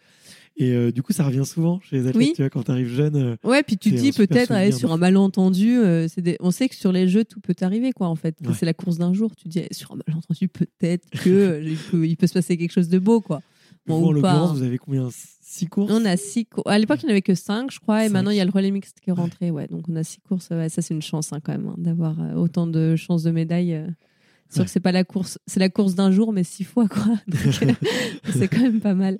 Et 0.60 0.72
euh, 0.72 0.92
du 0.92 1.04
coup, 1.04 1.14
ça 1.14 1.24
revient 1.24 1.46
souvent 1.46 1.80
chez 1.82 1.98
les 1.98 2.08
athlètes, 2.08 2.34
tu 2.36 2.42
vois, 2.42 2.50
quand 2.50 2.64
tu 2.64 2.72
arrives 2.72 2.88
jeune. 2.88 3.16
Euh, 3.16 3.36
ouais, 3.44 3.62
puis 3.62 3.78
tu 3.78 3.92
dis 3.92 4.12
peut-être 4.12 4.74
sur 4.74 4.92
un 4.92 4.98
malentendu, 4.98 5.78
euh, 5.78 6.08
on 6.40 6.50
sait 6.50 6.68
que 6.68 6.76
sur 6.76 6.92
les 6.92 7.08
jeux, 7.08 7.24
tout 7.26 7.40
peut 7.40 7.56
arriver, 7.62 7.92
quoi, 7.92 8.08
en 8.08 8.16
fait. 8.16 8.36
C'est 8.58 8.66
la 8.66 8.74
course 8.74 8.98
d'un 8.98 9.14
jour. 9.14 9.36
Tu 9.36 9.48
dis, 9.48 9.64
sur 9.72 9.92
un 9.92 10.00
malentendu, 10.08 10.48
peut-être 10.48 11.08
que 11.24 11.62
il, 12.04 12.18
peut, 12.18 12.28
se 12.28 12.34
passer 12.34 12.58
quelque 12.58 12.72
chose 12.72 12.90
de 12.90 12.98
beau, 12.98 13.22
quoi. 13.22 13.42
Bon, 13.88 14.06
en 14.06 14.12
l'occurrence, 14.12 14.58
vous 14.58 14.64
avez 14.64 14.78
combien? 14.78 15.10
Six 15.42 15.68
courses? 15.68 15.92
On 15.92 16.04
a 16.06 16.18
six 16.18 16.46
courses. 16.46 16.70
À 16.70 16.78
l'époque, 16.78 17.00
il 17.04 17.06
n'y 17.06 17.12
en 17.12 17.14
avait 17.14 17.22
que 17.22 17.36
cinq, 17.36 17.72
je 17.72 17.80
crois, 17.80 18.06
et 18.06 18.10
maintenant, 18.10 18.32
il 18.32 18.38
y 18.38 18.42
a 18.42 18.46
le 18.46 18.52
relais 18.52 18.72
mixte 18.72 19.00
qui 19.00 19.10
est 19.10 19.14
rentré. 19.14 19.50
Ouais, 19.52 19.68
donc 19.68 19.84
on 19.90 19.96
a 19.96 20.04
six 20.04 20.20
courses. 20.20 20.48
ça, 20.48 20.70
c'est 20.70 20.94
une 20.94 21.02
chance, 21.02 21.32
hein, 21.34 21.40
quand 21.42 21.54
même, 21.54 21.68
hein, 21.68 21.76
d'avoir 21.78 22.18
autant 22.36 22.68
de 22.68 22.96
chances 22.96 23.24
de 23.24 23.32
médailles. 23.32 23.82
Sûr 24.50 24.64
que 24.64 24.70
c'est 24.70 24.80
pas 24.80 24.92
la 24.94 25.04
course, 25.04 25.40
c'est 25.46 25.60
la 25.60 25.70
course 25.70 25.96
d'un 25.96 26.12
jour, 26.12 26.32
mais 26.32 26.44
six 26.44 26.64
fois, 26.64 26.88
quoi. 26.88 27.18
c'est 28.34 28.48
quand 28.48 28.62
même 28.62 28.80
pas 28.80 28.94
mal. 28.94 29.18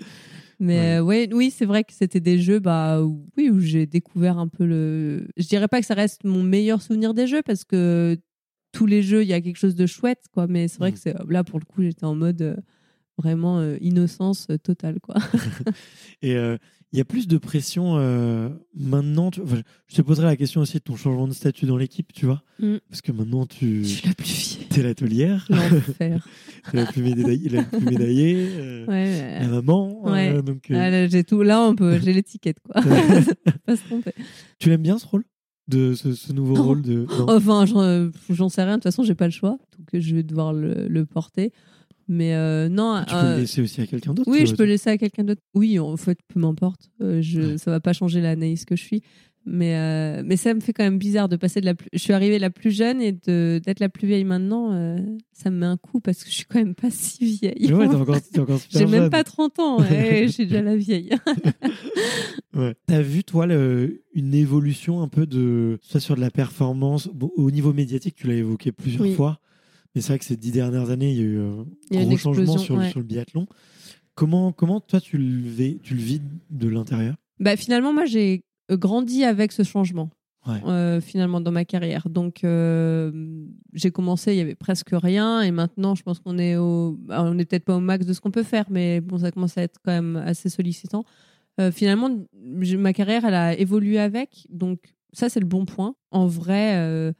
Mais 0.60 1.00
ouais. 1.00 1.30
Euh, 1.32 1.36
oui, 1.36 1.52
c'est 1.52 1.66
vrai 1.66 1.84
que 1.84 1.94
c'était 1.94 2.20
des 2.20 2.40
jeux 2.40 2.60
bah, 2.60 3.02
où, 3.04 3.26
oui, 3.38 3.50
où 3.50 3.60
j'ai 3.60 3.86
découvert 3.86 4.40
un 4.40 4.48
peu 4.48 4.66
le. 4.66 5.28
Je 5.38 5.48
dirais 5.48 5.68
pas 5.68 5.80
que 5.80 5.86
ça 5.86 5.94
reste 5.94 6.24
mon 6.24 6.44
meilleur 6.44 6.82
souvenir 6.82 7.14
des 7.14 7.28
jeux 7.28 7.44
parce 7.44 7.64
que 7.64 8.18
tous 8.72 8.86
les 8.86 9.04
jeux, 9.04 9.24
il 9.24 9.28
y 9.28 9.34
a 9.34 9.42
quelque 9.42 9.58
chose 9.58 9.76
de 9.76 9.86
chouette, 9.86 10.24
quoi. 10.34 10.48
Mais 10.48 10.68
c'est 10.68 10.80
vrai 10.80 10.92
que 10.92 11.00
c'est 11.00 11.16
là, 11.28 11.44
pour 11.44 11.60
le 11.60 11.66
coup, 11.66 11.84
j'étais 11.84 12.06
en 12.06 12.16
mode 12.16 12.42
euh, 12.42 12.56
vraiment 13.18 13.60
euh, 13.60 13.78
innocence 13.82 14.48
totale, 14.64 15.00
quoi. 15.02 15.16
Et 16.22 16.38
il 16.94 16.98
y 16.98 17.02
a 17.02 17.06
plus 17.06 17.28
de 17.28 17.38
pression 17.38 17.98
euh, 17.98 18.50
maintenant. 18.74 19.30
je 19.34 19.96
te 19.96 20.02
poserai 20.02 20.26
la 20.26 20.38
question 20.38 20.62
aussi 20.62 20.76
de 20.78 20.84
ton 20.84 20.96
changement 20.96 21.28
de 21.28 21.34
statut 21.34 21.66
dans 21.66 21.76
l'équipe, 21.76 22.14
tu 22.14 22.26
vois. 22.26 22.44
Mm. 22.60 22.78
Parce 22.90 23.02
que 23.02 23.12
maintenant, 23.12 23.46
tu. 23.46 23.84
Je 23.84 23.90
suis 23.90 24.08
la 24.08 24.14
plus 24.14 24.26
vieille. 24.26 24.68
T'es 24.70 24.84
l'atelière. 24.84 25.48
L'enfer. 25.50 26.28
La 26.74 26.86
plus 26.86 27.02
médaillée. 27.02 27.50
La, 27.50 27.64
plus 27.64 27.80
médaillée 27.80 28.50
euh, 28.58 28.86
ouais, 28.88 29.40
La 29.40 29.48
maman. 29.48 30.02
Euh, 30.06 30.12
ouais. 30.12 30.42
donc, 30.42 30.70
ah, 30.72 31.08
j'ai 31.08 31.24
tout. 31.24 31.42
Là, 31.42 31.62
on 31.62 31.76
peut. 31.76 31.98
J'ai 32.04 32.12
l'étiquette, 32.12 32.60
quoi. 32.60 32.82
pas 33.66 33.76
se 33.78 33.84
tromper. 33.84 34.12
Tu 34.60 34.70
l'aimes 34.70 34.82
bien 34.82 34.98
ce 34.98 35.06
rôle? 35.08 35.24
De 35.70 35.94
ce, 35.94 36.32
nouveau 36.34 36.62
rôle 36.62 36.82
de. 36.82 37.06
Enfin, 37.28 37.66
j'en 38.30 38.50
sais 38.50 38.64
rien. 38.64 38.74
De 38.74 38.76
toute 38.78 38.84
façon, 38.84 39.04
j'ai 39.04 39.16
pas 39.16 39.26
le 39.26 39.32
choix, 39.32 39.58
donc 39.78 39.88
je 39.94 40.16
vais 40.16 40.24
devoir 40.24 40.54
le, 40.54 40.88
le 40.88 41.06
porter. 41.06 41.52
Mais 42.08 42.34
euh, 42.36 42.70
non. 42.70 43.04
Tu 43.06 43.14
peux 43.14 43.22
le 43.22 43.28
euh, 43.28 43.38
laisser 43.40 43.62
aussi 43.62 43.82
à 43.82 43.88
quelqu'un 43.88 44.14
d'autre 44.14 44.32
Oui, 44.32 44.46
je 44.46 44.56
peux 44.56 44.64
le 44.64 44.70
laisser 44.70 44.90
à 44.90 44.98
quelqu'un 44.98 45.24
d'autre. 45.24 45.42
Oui, 45.54 45.78
en 45.80 45.98
fait, 45.98 46.18
peu 46.28 46.40
m'importe. 46.40 46.90
Euh, 47.02 47.22
je, 47.22 47.58
Ça 47.58 47.72
va 47.72 47.80
pas 47.80 47.94
changer 47.94 48.22
l'analyse 48.22 48.66
que 48.66 48.76
je 48.76 48.84
suis. 48.84 49.04
Mais, 49.50 50.24
mais 50.24 50.36
ça 50.36 50.54
me 50.54 50.60
fait 50.60 50.74
quand 50.74 50.84
même 50.84 50.98
bizarre 50.98 51.30
de 51.30 51.38
passer 51.38 51.62
de 51.62 51.66
la 51.66 51.74
plus... 51.74 51.88
Je 51.94 52.00
suis 52.00 52.12
arrivée 52.12 52.38
la 52.38 52.50
plus 52.50 52.70
jeune 52.70 53.02
et 53.02 53.14
d'être 53.14 53.80
la 53.80 53.88
plus 53.88 54.06
vieille 54.06 54.26
maintenant, 54.26 54.98
ça 55.32 55.50
me 55.50 55.60
met 55.60 55.66
un 55.66 55.78
coup 55.78 56.02
parce 56.02 56.26
que 56.26 56.30
je 56.30 56.36
suis 56.36 56.46
quand 56.46 56.60
même 56.60 56.76
pas 56.76 56.90
si 56.92 57.24
vieille. 57.24 57.72
Ouais, 57.72 57.88
t'es 57.88 57.96
encore, 57.96 58.18
encore 58.40 58.60
J'ai 58.70 58.86
même 58.86 59.10
pas 59.10 59.24
30 59.24 59.60
ans, 59.60 59.80
ouais, 59.80 60.28
j'ai 60.28 60.48
déjà 60.48 60.62
la 60.62 60.76
vieille. 60.76 61.12
ouais. 62.56 62.76
T'as 62.88 63.02
vu, 63.02 63.24
toi, 63.24 63.46
le, 63.48 64.04
une 64.14 64.34
évolution 64.34 65.02
un 65.02 65.08
peu 65.08 65.26
de. 65.26 65.80
Ça 65.82 66.02
sur 66.02 66.18
de 66.18 66.20
la 66.20 66.30
performance. 66.30 67.10
au 67.38 67.50
niveau 67.50 67.72
médiatique, 67.72 68.16
tu 68.16 68.28
l'as 68.28 68.34
évoqué 68.36 68.74
plusieurs 68.74 69.08
fois. 69.16 69.40
Mais 69.98 70.02
c'est 70.02 70.10
vrai 70.10 70.20
que 70.20 70.26
ces 70.26 70.38
dix 70.38 70.52
dernières 70.52 70.92
années, 70.92 71.10
il 71.10 71.18
y 71.18 71.22
a 71.22 71.24
eu 71.24 71.40
un 71.40 72.06
gros 72.06 72.18
changement 72.18 72.60
sur, 72.60 72.84
sur, 72.84 73.00
le 73.00 73.04
biathlon. 73.04 73.48
Comment, 74.14 74.52
comment 74.52 74.80
toi, 74.80 75.02
tu 75.02 75.18
le, 75.18 75.50
vis, 75.50 75.80
tu 75.80 75.96
le 75.96 76.00
vis 76.00 76.22
de 76.52 76.68
l'intérieur? 76.68 77.16
Bah, 77.40 77.58
Finalement, 77.58 77.94
moi, 77.94 78.06
j'ai 78.06 78.44
euh, 78.70 78.78
grandi 78.78 79.24
avec 79.24 79.52
ce 79.52 79.64
changement. 79.64 80.12
Euh, 80.48 81.02
finalement 81.02 81.42
dans 81.42 81.52
ma 81.52 81.66
carrière. 81.66 82.08
Donc 82.08 82.46
euh, 82.46 83.12
j'ai 83.74 83.92
commencé, 83.92 84.34
il 84.34 84.38
y 84.38 84.42
avait 84.42 84.56
presque 84.56 84.92
rien, 84.94 85.42
et 85.42 85.52
maintenant 85.52 85.94
je 85.94 86.04
pense 86.04 86.20
qu'on 86.20 86.38
est 86.38 86.56
au, 86.56 86.98
on 87.10 87.34
n'est 87.34 87.44
peut-être 87.44 87.66
pas 87.66 87.76
au 87.76 87.82
max 87.82 88.06
de 88.06 88.14
ce 88.14 88.22
qu'on 88.22 88.32
peut 88.32 88.44
faire, 88.44 88.64
mais 88.70 89.02
bon, 89.02 89.18
ça 89.18 89.32
commence 89.32 89.58
à 89.58 89.64
être 89.64 89.78
quand 89.84 89.92
même 89.92 90.16
assez 90.16 90.48
sollicitant. 90.48 91.04
finalement, 91.74 92.10
ma 92.34 92.94
carrière, 92.94 93.26
elle 93.26 93.34
a 93.34 93.60
évolué 93.60 94.00
avec, 94.00 94.48
donc 94.50 94.96
ça 95.12 95.28
c'est 95.28 95.42
le 95.42 95.46
bon 95.46 95.66
point. 95.66 95.96
En 96.12 96.28
vrai, 96.28 97.14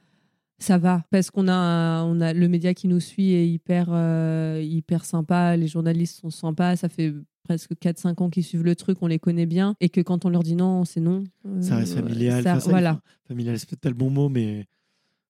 ça 0.58 0.78
va. 0.78 1.04
Parce 1.10 1.30
qu'on 1.30 1.48
a 1.48 2.02
on 2.04 2.20
a 2.20 2.32
le 2.32 2.48
média 2.48 2.74
qui 2.74 2.88
nous 2.88 3.00
suit 3.00 3.32
est 3.32 3.48
hyper 3.48 3.88
euh, 3.90 4.60
hyper 4.62 5.04
sympa. 5.04 5.56
Les 5.56 5.68
journalistes 5.68 6.20
sont 6.20 6.30
sympas. 6.30 6.76
Ça 6.76 6.88
fait 6.88 7.14
presque 7.44 7.78
4 7.78 7.98
5 7.98 8.20
ans 8.20 8.30
qu'ils 8.30 8.44
suivent 8.44 8.64
le 8.64 8.74
truc. 8.74 8.98
On 9.00 9.06
les 9.06 9.18
connaît 9.18 9.46
bien. 9.46 9.74
Et 9.80 9.88
que 9.88 10.00
quand 10.00 10.24
on 10.24 10.30
leur 10.30 10.42
dit 10.42 10.56
non 10.56 10.84
c'est 10.84 11.00
non. 11.00 11.24
Euh, 11.46 11.62
ça 11.62 11.76
reste 11.76 11.94
familial. 11.94 12.42
ça, 12.42 12.58
voilà. 12.58 13.00
familial 13.26 13.58
c'est 13.58 13.68
peut-être 13.68 13.86
le 13.86 13.94
bon 13.94 14.10
mot 14.10 14.28
mais 14.28 14.66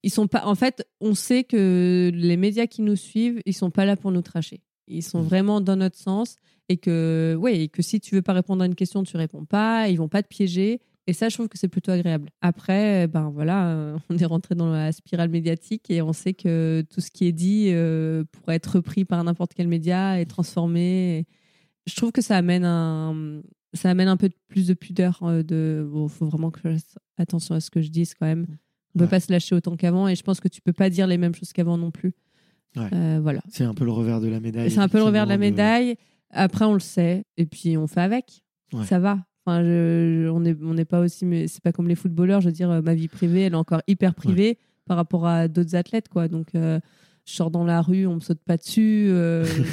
ils 0.02 0.10
sont 0.10 0.28
pas 0.28 0.46
en 0.46 0.54
fait 0.54 0.86
on 1.00 1.14
sait 1.14 1.44
que 1.44 2.10
les 2.14 2.36
médias 2.36 2.66
qui 2.66 2.82
nous 2.82 2.96
suivent 2.96 3.40
ils 3.44 3.54
sont 3.54 3.70
pas 3.70 3.84
là 3.84 3.96
pour 3.96 4.10
nous 4.10 4.22
tracher. 4.22 4.62
Ils 4.86 5.02
sont 5.02 5.20
mmh. 5.20 5.26
vraiment 5.26 5.60
dans 5.60 5.76
notre 5.76 5.98
sens. 5.98 6.36
Et 6.70 6.76
que 6.76 7.34
ouais 7.38 7.60
et 7.60 7.68
que 7.68 7.82
si 7.82 8.00
tu 8.00 8.14
veux 8.14 8.22
pas 8.22 8.34
répondre 8.34 8.62
à 8.62 8.66
une 8.66 8.74
question 8.74 9.02
tu 9.02 9.16
réponds 9.18 9.44
pas. 9.44 9.88
Ils 9.88 9.96
vont 9.96 10.08
pas 10.08 10.22
te 10.22 10.28
piéger 10.28 10.80
et 11.08 11.14
ça, 11.14 11.30
je 11.30 11.34
trouve 11.36 11.48
que 11.48 11.56
c'est 11.56 11.68
plutôt 11.68 11.90
agréable. 11.90 12.28
Après, 12.42 13.06
ben 13.08 13.30
voilà, 13.30 13.70
euh, 13.70 13.98
on 14.10 14.18
est 14.18 14.26
rentré 14.26 14.54
dans 14.54 14.70
la 14.70 14.92
spirale 14.92 15.30
médiatique 15.30 15.90
et 15.90 16.02
on 16.02 16.12
sait 16.12 16.34
que 16.34 16.84
tout 16.90 17.00
ce 17.00 17.10
qui 17.10 17.26
est 17.26 17.32
dit 17.32 17.68
euh, 17.70 18.24
pourrait 18.30 18.56
être 18.56 18.76
repris 18.76 19.06
par 19.06 19.24
n'importe 19.24 19.54
quel 19.54 19.68
média 19.68 20.20
et 20.20 20.26
transformé. 20.26 21.24
Je 21.86 21.96
trouve 21.96 22.12
que 22.12 22.20
ça 22.20 22.36
amène 22.36 22.66
un, 22.66 23.40
ça 23.72 23.88
amène 23.88 24.08
un 24.08 24.18
peu 24.18 24.28
plus 24.48 24.66
de 24.66 24.74
pudeur. 24.74 25.18
Euh, 25.22 25.42
de, 25.42 25.88
bon, 25.90 26.08
faut 26.08 26.26
vraiment 26.26 26.50
que 26.50 26.60
je 26.62 26.74
fasse 26.74 26.98
attention 27.16 27.54
à 27.54 27.60
ce 27.60 27.70
que 27.70 27.80
je 27.80 27.88
dise 27.88 28.12
quand 28.12 28.26
même. 28.26 28.44
On 28.94 28.98
ne 28.98 29.04
peut 29.04 29.10
pas 29.10 29.20
se 29.20 29.32
lâcher 29.32 29.54
autant 29.54 29.76
qu'avant 29.76 30.08
et 30.08 30.14
je 30.14 30.22
pense 30.22 30.40
que 30.40 30.48
tu 30.48 30.60
peux 30.60 30.74
pas 30.74 30.90
dire 30.90 31.06
les 31.06 31.16
mêmes 31.16 31.34
choses 31.34 31.54
qu'avant 31.54 31.78
non 31.78 31.90
plus. 31.90 32.12
voilà. 32.74 33.40
C'est 33.48 33.64
un 33.64 33.72
peu 33.72 33.86
le 33.86 33.92
revers 33.92 34.20
de 34.20 34.28
la 34.28 34.40
médaille. 34.40 34.70
C'est 34.70 34.80
un 34.80 34.88
peu 34.88 34.98
le 34.98 35.04
revers 35.04 35.24
de 35.24 35.30
la 35.30 35.38
médaille. 35.38 35.96
Après, 36.28 36.66
on 36.66 36.74
le 36.74 36.80
sait 36.80 37.24
et 37.38 37.46
puis 37.46 37.78
on 37.78 37.86
fait 37.86 38.02
avec. 38.02 38.42
Ça 38.84 38.98
va 38.98 39.20
Enfin, 39.48 39.62
on 39.62 40.40
n'est 40.40 40.56
on 40.62 40.84
pas 40.84 41.00
aussi, 41.00 41.24
mais 41.24 41.48
c'est 41.48 41.62
pas 41.62 41.72
comme 41.72 41.88
les 41.88 41.94
footballeurs. 41.94 42.40
Je 42.40 42.46
veux 42.46 42.52
dire, 42.52 42.82
ma 42.82 42.94
vie 42.94 43.08
privée, 43.08 43.42
elle 43.42 43.52
est 43.52 43.56
encore 43.56 43.82
hyper 43.86 44.14
privée 44.14 44.58
par 44.86 44.96
rapport 44.96 45.26
à 45.26 45.48
d'autres 45.48 45.74
athlètes, 45.74 46.08
quoi. 46.08 46.28
Donc, 46.28 46.48
je 46.54 46.80
sors 47.24 47.50
dans 47.50 47.64
la 47.64 47.82
rue, 47.82 48.06
on 48.06 48.16
me 48.16 48.20
saute 48.20 48.40
pas 48.40 48.56
dessus. 48.56 49.10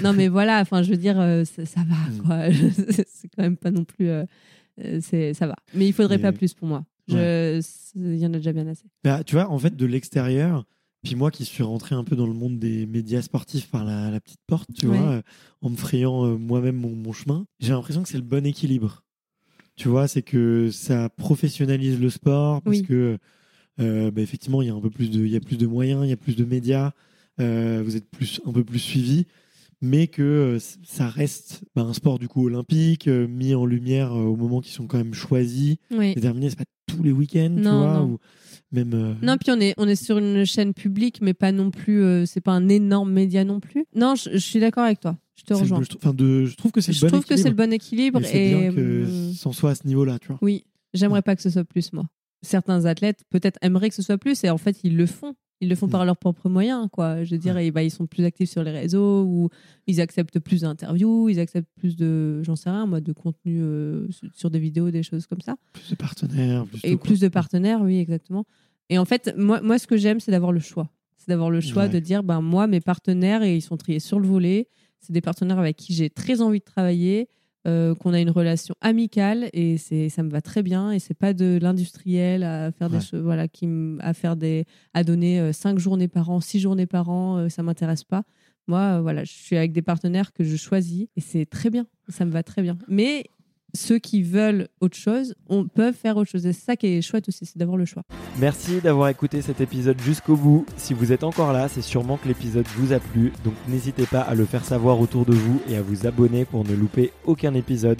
non, 0.03 0.13
mais 0.13 0.27
voilà. 0.29 0.59
Enfin, 0.61 0.83
je 0.83 0.91
veux 0.91 0.97
dire, 0.97 1.15
ça, 1.45 1.81
va, 1.87 1.95
mm. 1.95 2.17
quoi. 2.25 2.51
c'est 3.07 3.27
quand 3.35 3.43
même 3.43 3.57
pas 3.57 3.71
non 3.71 3.83
plus. 3.83 4.09
c'est 5.01 5.33
ça 5.33 5.47
va. 5.47 5.55
Mais 5.73 5.87
il 5.87 5.93
faudrait 5.93 6.19
pas 6.19 6.31
plus 6.31 6.53
pour 6.53 6.67
moi. 6.67 6.85
Il 7.07 7.61
y 7.95 8.25
en 8.25 8.33
a 8.33 8.37
déjà 8.37 8.53
bien 8.53 8.67
assez. 8.67 8.85
Bah, 9.03 9.23
tu 9.23 9.35
vois, 9.35 9.49
en 9.49 9.59
fait, 9.59 9.75
de 9.75 9.85
l'extérieur, 9.85 10.65
puis 11.05 11.15
moi 11.15 11.29
qui 11.29 11.45
suis 11.45 11.63
rentré 11.63 11.93
un 11.93 12.03
peu 12.03 12.15
dans 12.15 12.25
le 12.25 12.33
monde 12.33 12.57
des 12.57 12.87
médias 12.87 13.21
sportifs 13.21 13.69
par 13.69 13.85
la, 13.85 14.19
petite 14.19 14.41
porte, 14.47 14.69
tu 14.73 14.87
vois, 14.87 14.97
euh, 14.97 15.21
en 15.61 15.69
me 15.69 15.75
frayant 15.77 16.25
euh, 16.25 16.35
moi-même 16.35 16.75
mon, 16.75 17.13
chemin, 17.13 17.45
j'ai 17.59 17.73
l'impression 17.73 18.01
que 18.01 18.09
c'est 18.09 18.17
le 18.17 18.23
bon 18.23 18.43
équilibre. 18.45 19.04
Tu 19.75 19.87
vois, 19.87 20.07
c'est 20.07 20.21
que 20.21 20.69
ça 20.71 21.09
professionnalise 21.09 21.99
le 21.99 22.09
sport 22.09 22.61
parce 22.61 22.81
que 22.81 23.17
euh, 23.81 24.11
bah, 24.11 24.21
effectivement, 24.21 24.61
il 24.61 24.67
y 24.67 24.71
a 24.71 24.73
un 24.73 24.79
peu 24.79 24.89
plus 24.89 25.11
de, 25.11 25.19
il 25.25 25.31
y 25.31 25.35
a 25.35 25.41
plus 25.41 25.57
de 25.57 25.67
moyens, 25.67 26.01
il 26.05 26.09
y 26.09 26.13
a 26.13 26.17
plus 26.17 26.35
de 26.35 26.45
médias, 26.45 26.91
vous 27.37 27.95
êtes 27.95 28.09
plus, 28.09 28.39
un 28.45 28.53
peu 28.53 28.63
plus 28.63 28.79
suivi, 28.79 29.25
mais 29.81 30.07
que 30.07 30.57
ça 30.83 31.09
reste 31.09 31.63
bah, 31.75 31.81
un 31.81 31.93
sport 31.93 32.19
du 32.19 32.29
coup 32.29 32.45
olympique, 32.45 33.07
mis 33.07 33.53
en 33.53 33.65
lumière 33.65 34.13
au 34.13 34.37
moment 34.37 34.61
qui 34.61 34.71
sont 34.71 34.87
quand 34.87 34.97
même 34.97 35.13
choisis, 35.13 35.75
oui. 35.91 36.15
déterminés. 36.15 36.49
C'est 36.49 36.59
pas 36.59 36.63
tous 36.87 37.03
les 37.03 37.11
week-ends, 37.11 37.55
tu 37.57 37.63
vois. 37.63 38.07
Euh, 38.77 39.13
non, 39.21 39.37
puis 39.37 39.51
on 39.51 39.59
est, 39.59 39.73
on 39.77 39.87
est 39.87 39.95
sur 39.95 40.17
une 40.17 40.45
chaîne 40.45 40.73
publique, 40.73 41.19
mais 41.21 41.33
pas 41.33 41.51
non 41.51 41.71
plus. 41.71 42.03
Euh, 42.03 42.25
c'est 42.25 42.41
pas 42.41 42.51
un 42.51 42.69
énorme 42.69 43.11
média 43.11 43.43
non 43.43 43.59
plus. 43.59 43.85
Non, 43.95 44.15
je, 44.15 44.37
suis 44.37 44.59
d'accord 44.59 44.83
avec 44.83 44.99
toi. 44.99 45.17
Je 45.35 45.43
te 45.43 45.53
rejoins. 45.53 45.81
je, 45.81 46.55
trouve 46.55 46.71
que 46.71 46.81
c'est 46.81 46.91
le, 46.91 46.99
bon 46.99 47.07
trouve 47.07 47.25
que 47.25 47.37
c'est 47.37 47.49
le 47.49 47.55
bon 47.55 47.71
équilibre. 47.71 48.21
et 48.33 48.49
bien 48.49 48.73
que 48.73 49.05
sans 49.33 49.51
soit 49.51 49.71
à 49.71 49.75
ce 49.75 49.87
niveau-là, 49.87 50.19
tu 50.19 50.27
vois. 50.27 50.39
Oui, 50.41 50.65
j'aimerais 50.93 51.21
pas 51.21 51.35
que 51.35 51.41
ce 51.41 51.49
soit 51.49 51.65
plus, 51.65 51.93
moi. 51.93 52.05
Certains 52.41 52.85
athlètes 52.85 53.23
peut-être 53.29 53.57
aimeraient 53.61 53.89
que 53.89 53.95
ce 53.95 54.01
soit 54.01 54.17
plus, 54.17 54.43
et 54.43 54.49
en 54.49 54.57
fait, 54.57 54.77
ils 54.83 54.95
le 54.95 55.05
font. 55.05 55.35
Ils 55.61 55.69
le 55.69 55.75
font 55.75 55.87
par 55.87 56.03
mm. 56.03 56.05
leurs 56.05 56.17
propres 56.17 56.49
moyens, 56.49 56.87
quoi. 56.91 57.23
Je 57.23 57.31
veux 57.31 57.37
dire, 57.37 57.55
bah, 57.71 57.83
ils 57.83 57.91
sont 57.91 58.07
plus 58.07 58.25
actifs 58.25 58.49
sur 58.49 58.63
les 58.63 58.71
réseaux, 58.71 59.23
ou 59.23 59.49
ils 59.87 60.01
acceptent 60.01 60.39
plus 60.39 60.61
d'interviews, 60.61 61.29
ils 61.29 61.39
acceptent 61.39 61.69
plus 61.77 61.95
de, 61.95 62.41
j'en 62.43 62.55
sais 62.55 62.69
rien, 62.69 62.85
moi, 62.85 62.99
de 62.99 63.13
contenu 63.13 63.61
euh, 63.61 64.07
sur 64.33 64.49
des 64.49 64.59
vidéos, 64.59 64.91
des 64.91 65.03
choses 65.03 65.27
comme 65.27 65.41
ça. 65.41 65.55
Plus 65.73 65.91
de 65.91 65.95
partenaires. 65.95 66.65
Plus 66.65 66.81
et 66.83 66.97
plus 66.97 67.19
de 67.19 67.27
partenaires, 67.29 67.81
oui, 67.81 67.99
exactement. 67.99 68.45
Et 68.89 68.97
en 68.97 69.05
fait, 69.05 69.33
moi, 69.37 69.61
moi 69.61 69.79
ce 69.79 69.87
que 69.87 69.97
j'aime, 69.97 70.19
c'est 70.19 70.31
d'avoir 70.31 70.51
le 70.51 70.59
choix. 70.59 70.89
C'est 71.17 71.29
d'avoir 71.29 71.49
le 71.49 71.61
choix 71.61 71.87
de 71.87 71.99
dire, 71.99 72.21
ben, 72.21 72.41
moi, 72.41 72.67
mes 72.67 72.81
partenaires, 72.81 73.41
et 73.41 73.55
ils 73.55 73.61
sont 73.61 73.77
triés 73.77 73.99
sur 73.99 74.19
le 74.19 74.27
volet, 74.27 74.67
c'est 74.99 75.13
des 75.13 75.21
partenaires 75.21 75.59
avec 75.59 75.77
qui 75.77 75.93
j'ai 75.93 76.09
très 76.09 76.41
envie 76.41 76.59
de 76.59 76.65
travailler, 76.65 77.29
euh, 77.67 77.95
qu'on 77.95 78.13
a 78.13 78.19
une 78.19 78.29
relation 78.29 78.75
amicale, 78.81 79.49
et 79.53 79.77
c'est, 79.77 80.09
ça 80.09 80.23
me 80.23 80.29
va 80.29 80.41
très 80.41 80.63
bien. 80.63 80.91
Et 80.91 80.99
c'est 80.99 81.13
pas 81.13 81.33
de 81.33 81.57
l'industriel 81.61 82.43
à 82.43 82.71
faire 82.71 82.89
des 82.89 83.01
choses, 83.01 83.21
voilà, 83.21 83.47
qui 83.47 83.67
à 83.99 84.13
faire 84.13 84.35
des, 84.35 84.65
à 84.93 85.03
donner 85.03 85.39
euh, 85.39 85.51
cinq 85.51 85.79
journées 85.79 86.07
par 86.07 86.29
an, 86.29 86.39
six 86.41 86.59
journées 86.59 86.85
par 86.85 87.09
an, 87.09 87.37
euh, 87.37 87.49
ça 87.49 87.63
m'intéresse 87.63 88.03
pas. 88.03 88.23
Moi, 88.67 88.99
voilà, 89.01 89.23
je 89.23 89.31
suis 89.31 89.57
avec 89.57 89.71
des 89.73 89.81
partenaires 89.81 90.33
que 90.33 90.43
je 90.43 90.55
choisis, 90.55 91.07
et 91.15 91.21
c'est 91.21 91.45
très 91.45 91.69
bien. 91.69 91.85
Ça 92.07 92.25
me 92.25 92.31
va 92.31 92.43
très 92.43 92.61
bien. 92.61 92.77
Mais 92.87 93.25
ceux 93.75 93.99
qui 93.99 94.23
veulent 94.23 94.67
autre 94.81 94.97
chose 94.97 95.35
on, 95.49 95.65
peut 95.65 95.91
faire 95.91 96.17
autre 96.17 96.31
chose. 96.31 96.45
Et 96.45 96.53
c'est 96.53 96.65
ça 96.65 96.75
qui 96.75 96.87
est 96.87 97.01
chouette 97.01 97.27
aussi, 97.29 97.45
c'est 97.45 97.57
d'avoir 97.57 97.77
le 97.77 97.85
choix. 97.85 98.03
Merci 98.39 98.81
d'avoir 98.81 99.09
écouté 99.09 99.41
cet 99.41 99.61
épisode 99.61 99.99
jusqu'au 100.01 100.35
bout. 100.35 100.65
Si 100.77 100.93
vous 100.93 101.11
êtes 101.11 101.23
encore 101.23 101.53
là, 101.53 101.67
c'est 101.67 101.81
sûrement 101.81 102.17
que 102.17 102.27
l'épisode 102.27 102.65
vous 102.75 102.93
a 102.93 102.99
plu. 102.99 103.31
Donc 103.43 103.53
n'hésitez 103.67 104.05
pas 104.05 104.21
à 104.21 104.35
le 104.35 104.45
faire 104.45 104.65
savoir 104.65 104.99
autour 104.99 105.25
de 105.25 105.33
vous 105.33 105.61
et 105.69 105.75
à 105.75 105.81
vous 105.81 106.07
abonner 106.07 106.45
pour 106.45 106.63
ne 106.63 106.73
louper 106.73 107.11
aucun 107.25 107.53
épisode. 107.53 107.99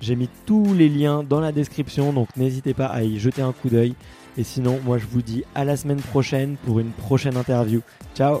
J'ai 0.00 0.14
mis 0.14 0.28
tous 0.46 0.74
les 0.74 0.88
liens 0.88 1.24
dans 1.24 1.40
la 1.40 1.50
description, 1.50 2.12
donc 2.12 2.28
n'hésitez 2.36 2.74
pas 2.74 2.86
à 2.86 3.02
y 3.02 3.18
jeter 3.18 3.42
un 3.42 3.52
coup 3.52 3.68
d'œil. 3.68 3.94
Et 4.36 4.44
sinon, 4.44 4.78
moi 4.84 4.98
je 4.98 5.06
vous 5.06 5.22
dis 5.22 5.42
à 5.54 5.64
la 5.64 5.76
semaine 5.76 6.00
prochaine 6.00 6.56
pour 6.64 6.78
une 6.78 6.90
prochaine 6.90 7.36
interview. 7.36 7.80
Ciao 8.14 8.40